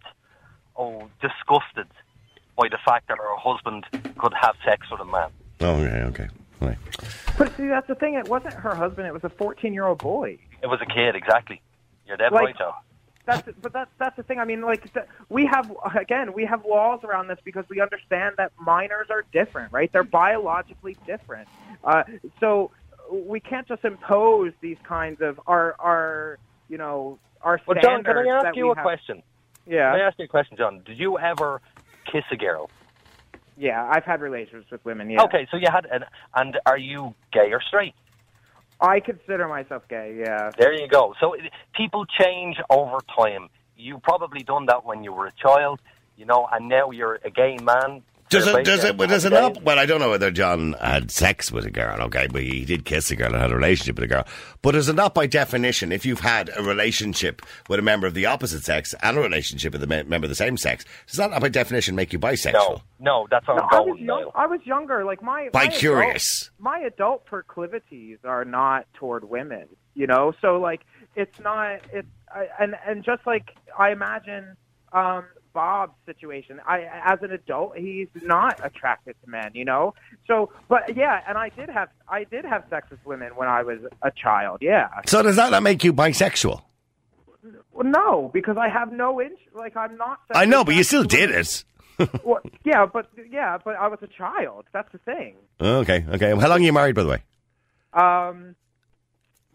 oh 0.76 1.08
disgusted 1.20 1.86
by 2.56 2.68
the 2.68 2.78
fact 2.84 3.08
that 3.08 3.18
her 3.18 3.36
husband 3.36 3.84
could 4.18 4.32
have 4.40 4.54
sex 4.64 4.86
with 4.90 5.00
a 5.00 5.04
man. 5.04 5.28
Oh, 5.60 5.74
okay, 5.76 6.02
okay. 6.04 6.28
Right. 6.60 6.78
But 7.38 7.56
see, 7.56 7.68
that's 7.68 7.86
the 7.86 7.94
thing. 7.94 8.14
It 8.14 8.28
wasn't 8.28 8.54
her 8.54 8.74
husband. 8.74 9.06
It 9.06 9.12
was 9.14 9.24
a 9.24 9.30
14-year-old 9.30 9.98
boy. 9.98 10.36
It 10.62 10.66
was 10.66 10.78
a 10.82 10.86
kid, 10.86 11.14
exactly. 11.16 11.60
You're 12.06 12.16
dead 12.18 12.32
Like- 12.32 12.44
right, 12.44 12.58
John. 12.58 12.72
That's 13.30 13.48
but 13.60 13.72
that's 13.72 13.90
that's 13.98 14.16
the 14.16 14.22
thing. 14.22 14.38
I 14.38 14.44
mean, 14.44 14.60
like 14.62 14.90
we 15.28 15.46
have 15.46 15.72
again, 15.96 16.32
we 16.32 16.44
have 16.44 16.64
laws 16.64 17.00
around 17.04 17.28
this 17.28 17.38
because 17.44 17.64
we 17.68 17.80
understand 17.80 18.34
that 18.38 18.52
minors 18.58 19.08
are 19.10 19.24
different, 19.32 19.72
right? 19.72 19.90
They're 19.92 20.02
biologically 20.04 20.96
different. 21.06 21.48
Uh, 21.84 22.02
so 22.40 22.70
we 23.10 23.40
can't 23.40 23.66
just 23.66 23.84
impose 23.84 24.52
these 24.60 24.78
kinds 24.84 25.20
of 25.20 25.40
our 25.46 25.74
our 25.78 26.38
you 26.68 26.78
know 26.78 27.18
our 27.42 27.60
Well. 27.66 27.78
John, 27.80 28.04
can 28.04 28.16
I 28.18 28.26
ask 28.28 28.56
you 28.56 28.70
a 28.70 28.74
have- 28.74 28.82
question? 28.84 29.22
Yeah, 29.66 29.92
Can 29.92 30.00
I 30.00 30.04
ask 30.04 30.18
you 30.18 30.24
a 30.24 30.28
question, 30.28 30.56
John? 30.56 30.82
Did 30.84 30.98
you 30.98 31.18
ever 31.18 31.60
kiss 32.10 32.24
a 32.32 32.36
girl? 32.36 32.70
yeah. 33.56 33.86
I've 33.88 34.04
had 34.04 34.20
relations 34.22 34.64
with 34.70 34.82
women. 34.84 35.10
Yeah. 35.10 35.22
Okay, 35.24 35.46
so 35.50 35.58
you 35.58 35.66
had, 35.70 35.86
and, 35.92 36.04
and 36.34 36.58
are 36.66 36.78
you 36.78 37.14
gay 37.30 37.52
or 37.52 37.60
straight? 37.60 37.94
I 38.80 39.00
consider 39.00 39.46
myself 39.48 39.82
gay. 39.88 40.16
Yeah. 40.18 40.50
There 40.58 40.72
you 40.72 40.88
go. 40.88 41.14
So 41.20 41.36
people 41.74 42.06
change 42.06 42.56
over 42.70 42.98
time. 43.16 43.48
You 43.76 43.98
probably 43.98 44.42
done 44.42 44.66
that 44.66 44.84
when 44.84 45.04
you 45.04 45.12
were 45.12 45.26
a 45.26 45.32
child, 45.32 45.80
you 46.16 46.26
know, 46.26 46.48
and 46.52 46.68
now 46.68 46.90
you're 46.90 47.18
a 47.24 47.30
gay 47.30 47.56
man. 47.62 48.02
Does 48.30 48.46
it, 48.46 48.64
does 48.64 48.84
it, 48.84 48.96
does 48.96 49.24
it 49.24 49.32
not? 49.32 49.62
Well, 49.62 49.78
I 49.78 49.86
don't 49.86 50.00
know 50.00 50.10
whether 50.10 50.30
John 50.30 50.74
had 50.80 51.10
sex 51.10 51.50
with 51.52 51.64
a 51.66 51.70
girl, 51.70 52.00
okay, 52.02 52.28
but 52.30 52.42
he 52.42 52.64
did 52.64 52.84
kiss 52.84 53.10
a 53.10 53.16
girl 53.16 53.32
and 53.32 53.42
had 53.42 53.50
a 53.50 53.56
relationship 53.56 53.96
with 53.96 54.04
a 54.04 54.06
girl. 54.14 54.24
But 54.62 54.74
is 54.76 54.88
it 54.88 54.94
not 54.94 55.14
by 55.14 55.26
definition, 55.26 55.90
if 55.92 56.06
you've 56.06 56.20
had 56.20 56.48
a 56.56 56.62
relationship 56.62 57.42
with 57.68 57.78
a 57.80 57.82
member 57.82 58.06
of 58.06 58.14
the 58.14 58.26
opposite 58.26 58.62
sex 58.62 58.94
and 59.02 59.18
a 59.18 59.20
relationship 59.20 59.72
with 59.72 59.82
a 59.82 59.86
member 59.86 60.14
of 60.16 60.28
the 60.28 60.34
same 60.34 60.56
sex, 60.56 60.84
does 61.08 61.16
that 61.16 61.30
not 61.30 61.40
by 61.40 61.48
definition 61.48 61.94
make 61.96 62.12
you 62.12 62.18
bisexual? 62.20 62.52
No, 62.52 62.82
no, 63.00 63.26
that's 63.30 63.46
what 63.48 63.56
No, 63.56 63.62
I'm 63.62 63.74
I 63.74 63.80
was 63.80 63.86
going. 63.96 64.04
young, 64.04 64.30
I 64.34 64.46
was 64.46 64.60
younger. 64.64 65.04
Like 65.04 65.22
my 65.22 65.48
By 65.52 65.60
my 65.60 65.64
adult- 65.64 65.78
curious. 65.80 66.50
my 66.58 66.78
adult 66.80 67.24
proclivities 67.26 68.18
are 68.24 68.44
not 68.44 68.86
toward 68.94 69.28
women. 69.28 69.66
You 69.94 70.06
know, 70.06 70.32
so 70.40 70.58
like 70.60 70.82
it's 71.16 71.38
not. 71.40 71.80
It's 71.92 72.06
I, 72.32 72.46
and 72.60 72.76
and 72.86 73.02
just 73.04 73.26
like 73.26 73.50
I 73.76 73.90
imagine 73.90 74.56
um, 74.92 75.24
Bob's 75.52 75.94
situation. 76.06 76.60
I 76.66 76.86
as 77.04 77.18
an 77.22 77.32
adult, 77.32 77.76
he's 77.76 78.08
not 78.22 78.60
attracted 78.64 79.16
to 79.24 79.30
men. 79.30 79.50
You 79.54 79.64
know, 79.64 79.94
so 80.26 80.52
but 80.68 80.96
yeah, 80.96 81.20
and 81.28 81.36
I 81.38 81.48
did 81.50 81.68
have 81.68 81.88
I 82.08 82.24
did 82.24 82.44
have 82.44 82.64
sex 82.70 82.90
with 82.90 83.04
women 83.04 83.32
when 83.36 83.48
I 83.48 83.62
was 83.62 83.78
a 84.02 84.10
child. 84.10 84.58
Yeah. 84.60 84.88
So 85.06 85.22
does 85.22 85.36
that 85.36 85.50
not 85.50 85.62
make 85.62 85.84
you 85.84 85.92
bisexual? 85.92 86.62
Well, 87.72 87.86
no, 87.86 88.30
because 88.34 88.56
I 88.58 88.68
have 88.68 88.92
no 88.92 89.20
inch. 89.20 89.38
Like 89.54 89.76
I'm 89.76 89.96
not. 89.96 90.20
I 90.34 90.44
know, 90.44 90.64
but 90.64 90.74
you 90.74 90.82
still 90.82 91.04
did 91.04 91.30
it. 91.30 91.64
Well, 92.24 92.40
yeah, 92.64 92.86
but 92.86 93.10
yeah, 93.30 93.58
but 93.62 93.76
I 93.76 93.88
was 93.88 93.98
a 94.02 94.06
child. 94.06 94.64
That's 94.72 94.90
the 94.90 94.98
thing. 94.98 95.34
Okay, 95.60 96.04
okay. 96.08 96.30
How 96.30 96.48
long 96.48 96.60
are 96.60 96.64
you 96.64 96.72
married, 96.72 96.94
by 96.94 97.02
the 97.02 97.08
way? 97.10 97.22
Um, 97.92 98.56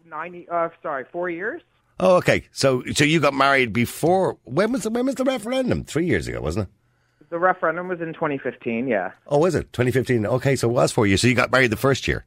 ninety. 0.08 0.48
Uh, 0.48 0.68
sorry, 0.82 1.06
four 1.10 1.28
years. 1.28 1.62
Oh, 1.98 2.16
okay. 2.16 2.44
So, 2.52 2.82
so 2.92 3.04
you 3.04 3.20
got 3.20 3.34
married 3.34 3.72
before? 3.72 4.38
When 4.44 4.72
was 4.72 4.82
the, 4.82 4.90
when 4.90 5.06
was 5.06 5.14
the 5.14 5.24
referendum? 5.24 5.84
Three 5.84 6.06
years 6.06 6.28
ago, 6.28 6.40
wasn't 6.40 6.68
it? 6.68 7.30
The 7.30 7.38
referendum 7.38 7.88
was 7.88 8.00
in 8.00 8.12
2015. 8.12 8.86
Yeah. 8.86 9.12
Oh, 9.26 9.38
was 9.38 9.54
it 9.54 9.72
2015? 9.72 10.26
Okay, 10.26 10.56
so 10.56 10.68
it 10.68 10.72
was 10.72 10.92
four 10.92 11.06
years. 11.06 11.22
So 11.22 11.26
you 11.26 11.34
got 11.34 11.50
married 11.50 11.70
the 11.70 11.76
first 11.76 12.06
year. 12.06 12.24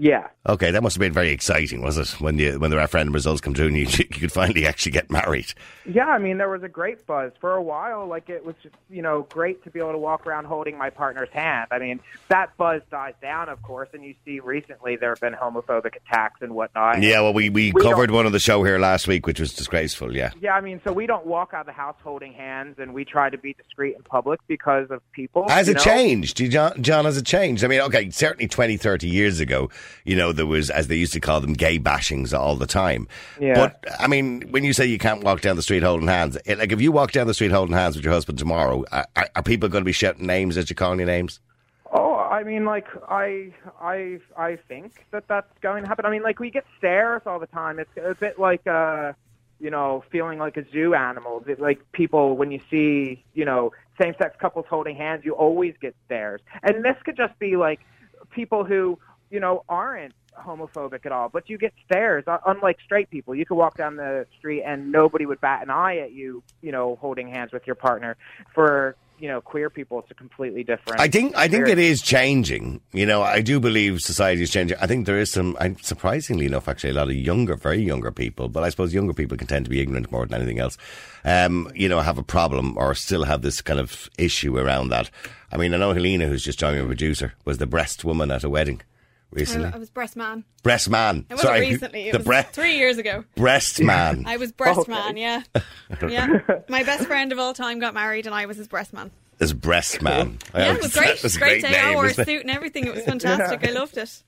Yeah. 0.00 0.28
Okay, 0.48 0.70
that 0.70 0.82
must 0.82 0.96
have 0.96 1.00
been 1.00 1.12
very 1.12 1.28
exciting, 1.28 1.82
was 1.82 1.98
it? 1.98 2.08
When 2.22 2.36
the 2.36 2.56
when 2.56 2.70
the 2.70 2.78
referendum 2.78 3.12
results 3.12 3.42
come 3.42 3.52
through 3.52 3.66
and 3.66 3.76
you, 3.76 3.86
you 3.98 4.06
could 4.06 4.32
finally 4.32 4.66
actually 4.66 4.92
get 4.92 5.10
married. 5.10 5.52
Yeah, 5.84 6.06
I 6.06 6.16
mean, 6.16 6.38
there 6.38 6.48
was 6.48 6.62
a 6.62 6.68
great 6.68 7.06
buzz 7.06 7.32
for 7.38 7.52
a 7.52 7.62
while. 7.62 8.06
Like 8.06 8.30
it 8.30 8.42
was 8.42 8.54
just, 8.62 8.74
you 8.88 9.02
know, 9.02 9.26
great 9.28 9.62
to 9.64 9.70
be 9.70 9.78
able 9.78 9.92
to 9.92 9.98
walk 9.98 10.26
around 10.26 10.46
holding 10.46 10.78
my 10.78 10.88
partner's 10.88 11.28
hand. 11.34 11.68
I 11.70 11.78
mean, 11.78 12.00
that 12.28 12.56
buzz 12.56 12.80
dies 12.90 13.12
down, 13.20 13.50
of 13.50 13.60
course, 13.60 13.90
and 13.92 14.02
you 14.02 14.14
see 14.24 14.40
recently 14.40 14.96
there 14.96 15.10
have 15.10 15.20
been 15.20 15.34
homophobic 15.34 15.96
attacks 15.96 16.40
and 16.40 16.54
whatnot. 16.54 17.02
Yeah, 17.02 17.20
well, 17.20 17.34
we, 17.34 17.50
we, 17.50 17.70
We 17.72 17.82
covered 17.82 18.10
one 18.10 18.24
on 18.24 18.32
the 18.32 18.38
show 18.38 18.64
here 18.64 18.78
last 18.78 19.06
week, 19.06 19.26
which 19.26 19.38
was 19.38 19.52
disgraceful. 19.52 20.16
Yeah. 20.16 20.30
Yeah, 20.40 20.54
I 20.54 20.62
mean, 20.62 20.80
so 20.82 20.94
we 20.94 21.04
don't 21.04 21.26
walk 21.26 21.52
out 21.52 21.60
of 21.60 21.66
the 21.66 21.72
house 21.72 21.96
holding 22.02 22.32
hands, 22.32 22.78
and 22.78 22.94
we 22.94 23.04
try 23.04 23.28
to 23.28 23.36
be 23.36 23.52
discreet 23.52 23.96
in 23.96 24.02
public 24.04 24.40
because 24.46 24.90
of 24.90 25.02
people. 25.12 25.46
Has 25.50 25.68
it 25.68 25.76
know? 25.76 25.82
changed? 25.82 26.38
John, 26.50 26.82
John, 26.82 27.04
has 27.04 27.18
it 27.18 27.26
changed? 27.26 27.64
I 27.64 27.68
mean, 27.68 27.80
okay, 27.82 28.08
certainly 28.08 28.48
20, 28.48 28.78
30 28.78 29.06
years 29.06 29.40
ago, 29.40 29.68
you 30.04 30.16
know, 30.16 30.32
there 30.32 30.46
was, 30.46 30.70
as 30.70 30.88
they 30.88 30.96
used 30.96 31.12
to 31.12 31.20
call 31.20 31.40
them, 31.40 31.52
gay 31.52 31.78
bashings 31.78 32.36
all 32.38 32.56
the 32.56 32.66
time. 32.66 33.08
Yeah. 33.40 33.54
But, 33.54 33.84
I 33.98 34.06
mean, 34.06 34.42
when 34.50 34.64
you 34.64 34.72
say 34.72 34.86
you 34.86 34.98
can't 34.98 35.22
walk 35.22 35.40
down 35.40 35.56
the 35.56 35.62
street 35.62 35.82
holding 35.82 36.08
hands, 36.08 36.36
it, 36.44 36.58
like 36.58 36.72
if 36.72 36.80
you 36.80 36.92
walk 36.92 37.12
down 37.12 37.26
the 37.26 37.34
street 37.34 37.50
holding 37.52 37.74
hands 37.74 37.96
with 37.96 38.04
your 38.04 38.14
husband 38.14 38.38
tomorrow, 38.38 38.84
are, 38.92 39.06
are- 39.36 39.42
people 39.42 39.68
going 39.68 39.82
to 39.82 39.86
be 39.86 39.92
shouting 39.92 40.26
names 40.26 40.56
as 40.56 40.70
you 40.70 40.76
calling 40.76 40.98
your 40.98 41.06
names? 41.06 41.40
Oh, 41.92 42.14
I 42.14 42.44
mean, 42.44 42.64
like 42.64 42.86
I, 43.08 43.52
I, 43.80 44.20
I 44.36 44.56
think 44.68 45.06
that 45.10 45.26
that's 45.26 45.50
going 45.60 45.82
to 45.82 45.88
happen. 45.88 46.06
I 46.06 46.10
mean, 46.10 46.22
like 46.22 46.38
we 46.38 46.50
get 46.50 46.64
stares 46.78 47.22
all 47.26 47.40
the 47.40 47.48
time. 47.48 47.80
It's 47.80 47.90
a 47.96 48.14
bit 48.14 48.38
like, 48.38 48.66
uh, 48.66 49.14
you 49.58 49.70
know, 49.70 50.04
feeling 50.10 50.38
like 50.38 50.56
a 50.56 50.64
zoo 50.70 50.94
animal. 50.94 51.40
That, 51.40 51.60
Like 51.60 51.80
people, 51.92 52.36
when 52.36 52.52
you 52.52 52.60
see, 52.70 53.24
you 53.34 53.44
know, 53.44 53.72
same-sex 54.00 54.36
couples 54.38 54.66
holding 54.70 54.96
hands, 54.96 55.24
you 55.24 55.32
always 55.34 55.74
get 55.80 55.94
stares. 56.06 56.40
And 56.62 56.84
this 56.84 56.96
could 57.04 57.16
just 57.16 57.38
be 57.38 57.56
like 57.56 57.80
people 58.30 58.64
who, 58.64 58.98
you 59.30 59.40
know, 59.40 59.64
aren't 59.68 60.14
homophobic 60.38 61.04
at 61.06 61.12
all, 61.12 61.28
but 61.28 61.48
you 61.50 61.58
get 61.58 61.72
stares. 61.84 62.24
Uh, 62.26 62.38
Unlike 62.46 62.78
straight 62.84 63.10
people, 63.10 63.34
you 63.34 63.44
could 63.44 63.56
walk 63.56 63.76
down 63.76 63.96
the 63.96 64.26
street 64.38 64.62
and 64.62 64.92
nobody 64.92 65.26
would 65.26 65.40
bat 65.40 65.62
an 65.62 65.70
eye 65.70 65.98
at 65.98 66.12
you, 66.12 66.42
you 66.62 66.72
know, 66.72 66.96
holding 67.00 67.28
hands 67.28 67.52
with 67.52 67.66
your 67.66 67.76
partner. 67.76 68.16
For 68.54 68.96
you 69.18 69.28
know, 69.28 69.42
queer 69.42 69.68
people, 69.68 69.98
it's 70.00 70.10
a 70.10 70.14
completely 70.14 70.64
different. 70.64 70.98
I 70.98 71.08
think 71.08 71.36
I 71.36 71.46
think 71.46 71.68
it 71.68 71.78
is 71.78 72.00
changing. 72.00 72.80
You 72.92 73.04
know, 73.04 73.20
I 73.22 73.42
do 73.42 73.60
believe 73.60 74.00
society 74.00 74.42
is 74.42 74.50
changing. 74.50 74.78
I 74.80 74.86
think 74.86 75.04
there 75.04 75.18
is 75.18 75.30
some, 75.30 75.58
I- 75.60 75.76
surprisingly 75.82 76.46
enough, 76.46 76.68
actually, 76.68 76.90
a 76.90 76.94
lot 76.94 77.08
of 77.10 77.14
younger, 77.14 77.54
very 77.54 77.82
younger 77.82 78.10
people. 78.10 78.48
But 78.48 78.64
I 78.64 78.70
suppose 78.70 78.94
younger 78.94 79.12
people 79.12 79.36
can 79.36 79.46
tend 79.46 79.66
to 79.66 79.70
be 79.70 79.80
ignorant 79.82 80.10
more 80.10 80.24
than 80.24 80.36
anything 80.36 80.58
else. 80.58 80.78
Um, 81.22 81.70
you 81.74 81.86
know, 81.86 82.00
have 82.00 82.16
a 82.16 82.22
problem 82.22 82.78
or 82.78 82.94
still 82.94 83.24
have 83.24 83.42
this 83.42 83.60
kind 83.60 83.78
of 83.78 84.08
issue 84.16 84.56
around 84.56 84.88
that. 84.88 85.10
I 85.52 85.58
mean, 85.58 85.74
I 85.74 85.76
know 85.76 85.92
Helena, 85.92 86.26
who's 86.26 86.42
just 86.42 86.58
joining 86.58 86.80
a 86.80 86.86
producer, 86.86 87.34
was 87.44 87.58
the 87.58 87.66
breast 87.66 88.06
woman 88.06 88.30
at 88.30 88.42
a 88.42 88.48
wedding 88.48 88.80
recently. 89.30 89.68
I, 89.68 89.76
I 89.76 89.78
was 89.78 89.90
breast 89.90 90.16
man. 90.16 90.44
breast 90.62 90.88
man. 90.90 91.26
It 91.28 91.34
wasn't 91.34 91.48
Sorry, 91.48 91.60
recently. 91.60 92.08
It 92.08 92.12
the 92.12 92.18
was 92.18 92.26
breast 92.26 92.52
three 92.52 92.76
years 92.76 92.98
ago. 92.98 93.24
breast 93.36 93.80
man. 93.82 94.24
I 94.26 94.36
was 94.36 94.52
breast 94.52 94.80
Okay. 94.80 94.92
man. 94.92 95.16
Yeah, 95.16 95.42
yeah. 96.08 96.28
My 96.68 96.82
best 96.84 97.06
friend 97.06 97.32
of 97.32 97.38
all 97.38 97.54
time 97.54 97.78
got 97.78 97.94
married, 97.94 98.26
and 98.26 98.34
I 98.34 98.46
was 98.46 98.56
his 98.56 98.68
breast 98.68 98.92
man. 98.92 99.10
Is 99.40 99.54
breast 99.54 100.02
man. 100.02 100.36
Yeah, 100.54 100.74
it 100.74 100.82
was 100.82 100.92
great. 100.92 101.18
That's 101.22 101.34
a 101.34 101.38
great, 101.38 101.62
great 101.62 101.72
day. 101.72 101.80
I 101.80 101.86
name, 101.86 101.94
wore 101.94 102.04
a 102.06 102.12
suit 102.12 102.42
and 102.42 102.50
everything. 102.50 102.86
It 102.86 102.94
was 102.94 103.04
fantastic. 103.04 103.66
I 103.66 103.72
loved 103.72 103.96
it. 103.96 104.22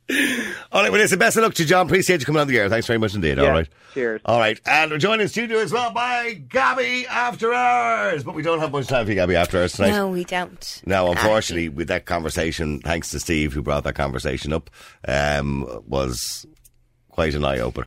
All 0.72 0.82
right, 0.82 0.90
well, 0.90 1.00
listen, 1.02 1.18
best 1.18 1.36
of 1.36 1.42
luck 1.42 1.52
to 1.54 1.62
you, 1.62 1.68
John. 1.68 1.84
Appreciate 1.84 2.20
you 2.20 2.24
coming 2.26 2.40
on 2.40 2.48
the 2.48 2.58
air. 2.58 2.70
Thanks 2.70 2.86
very 2.86 2.98
much 2.98 3.14
indeed. 3.14 3.38
All 3.38 3.44
Yeah, 3.44 3.50
right. 3.50 3.68
cheers. 3.92 4.22
All 4.24 4.38
right. 4.38 4.58
And 4.64 4.90
we're 4.90 4.96
joined 4.96 5.20
in 5.20 5.28
studio 5.28 5.58
as 5.58 5.70
well 5.70 5.90
by 5.92 6.32
Gabby 6.48 7.06
After 7.06 7.52
Hours. 7.52 8.24
But 8.24 8.34
we 8.34 8.42
don't 8.42 8.60
have 8.60 8.72
much 8.72 8.86
time 8.86 9.04
for 9.04 9.10
you, 9.12 9.16
Gabby 9.16 9.36
After 9.36 9.58
Hours 9.60 9.74
tonight. 9.74 9.90
No, 9.90 10.08
we 10.08 10.24
don't. 10.24 10.82
Now, 10.86 11.10
unfortunately, 11.10 11.68
with 11.68 11.88
that 11.88 12.06
conversation, 12.06 12.80
thanks 12.80 13.10
to 13.10 13.20
Steve 13.20 13.52
who 13.52 13.60
brought 13.60 13.84
that 13.84 13.94
conversation 13.94 14.54
up, 14.54 14.70
um, 15.06 15.82
was 15.86 16.46
quite 17.10 17.34
an 17.34 17.44
eye 17.44 17.58
opener. 17.58 17.86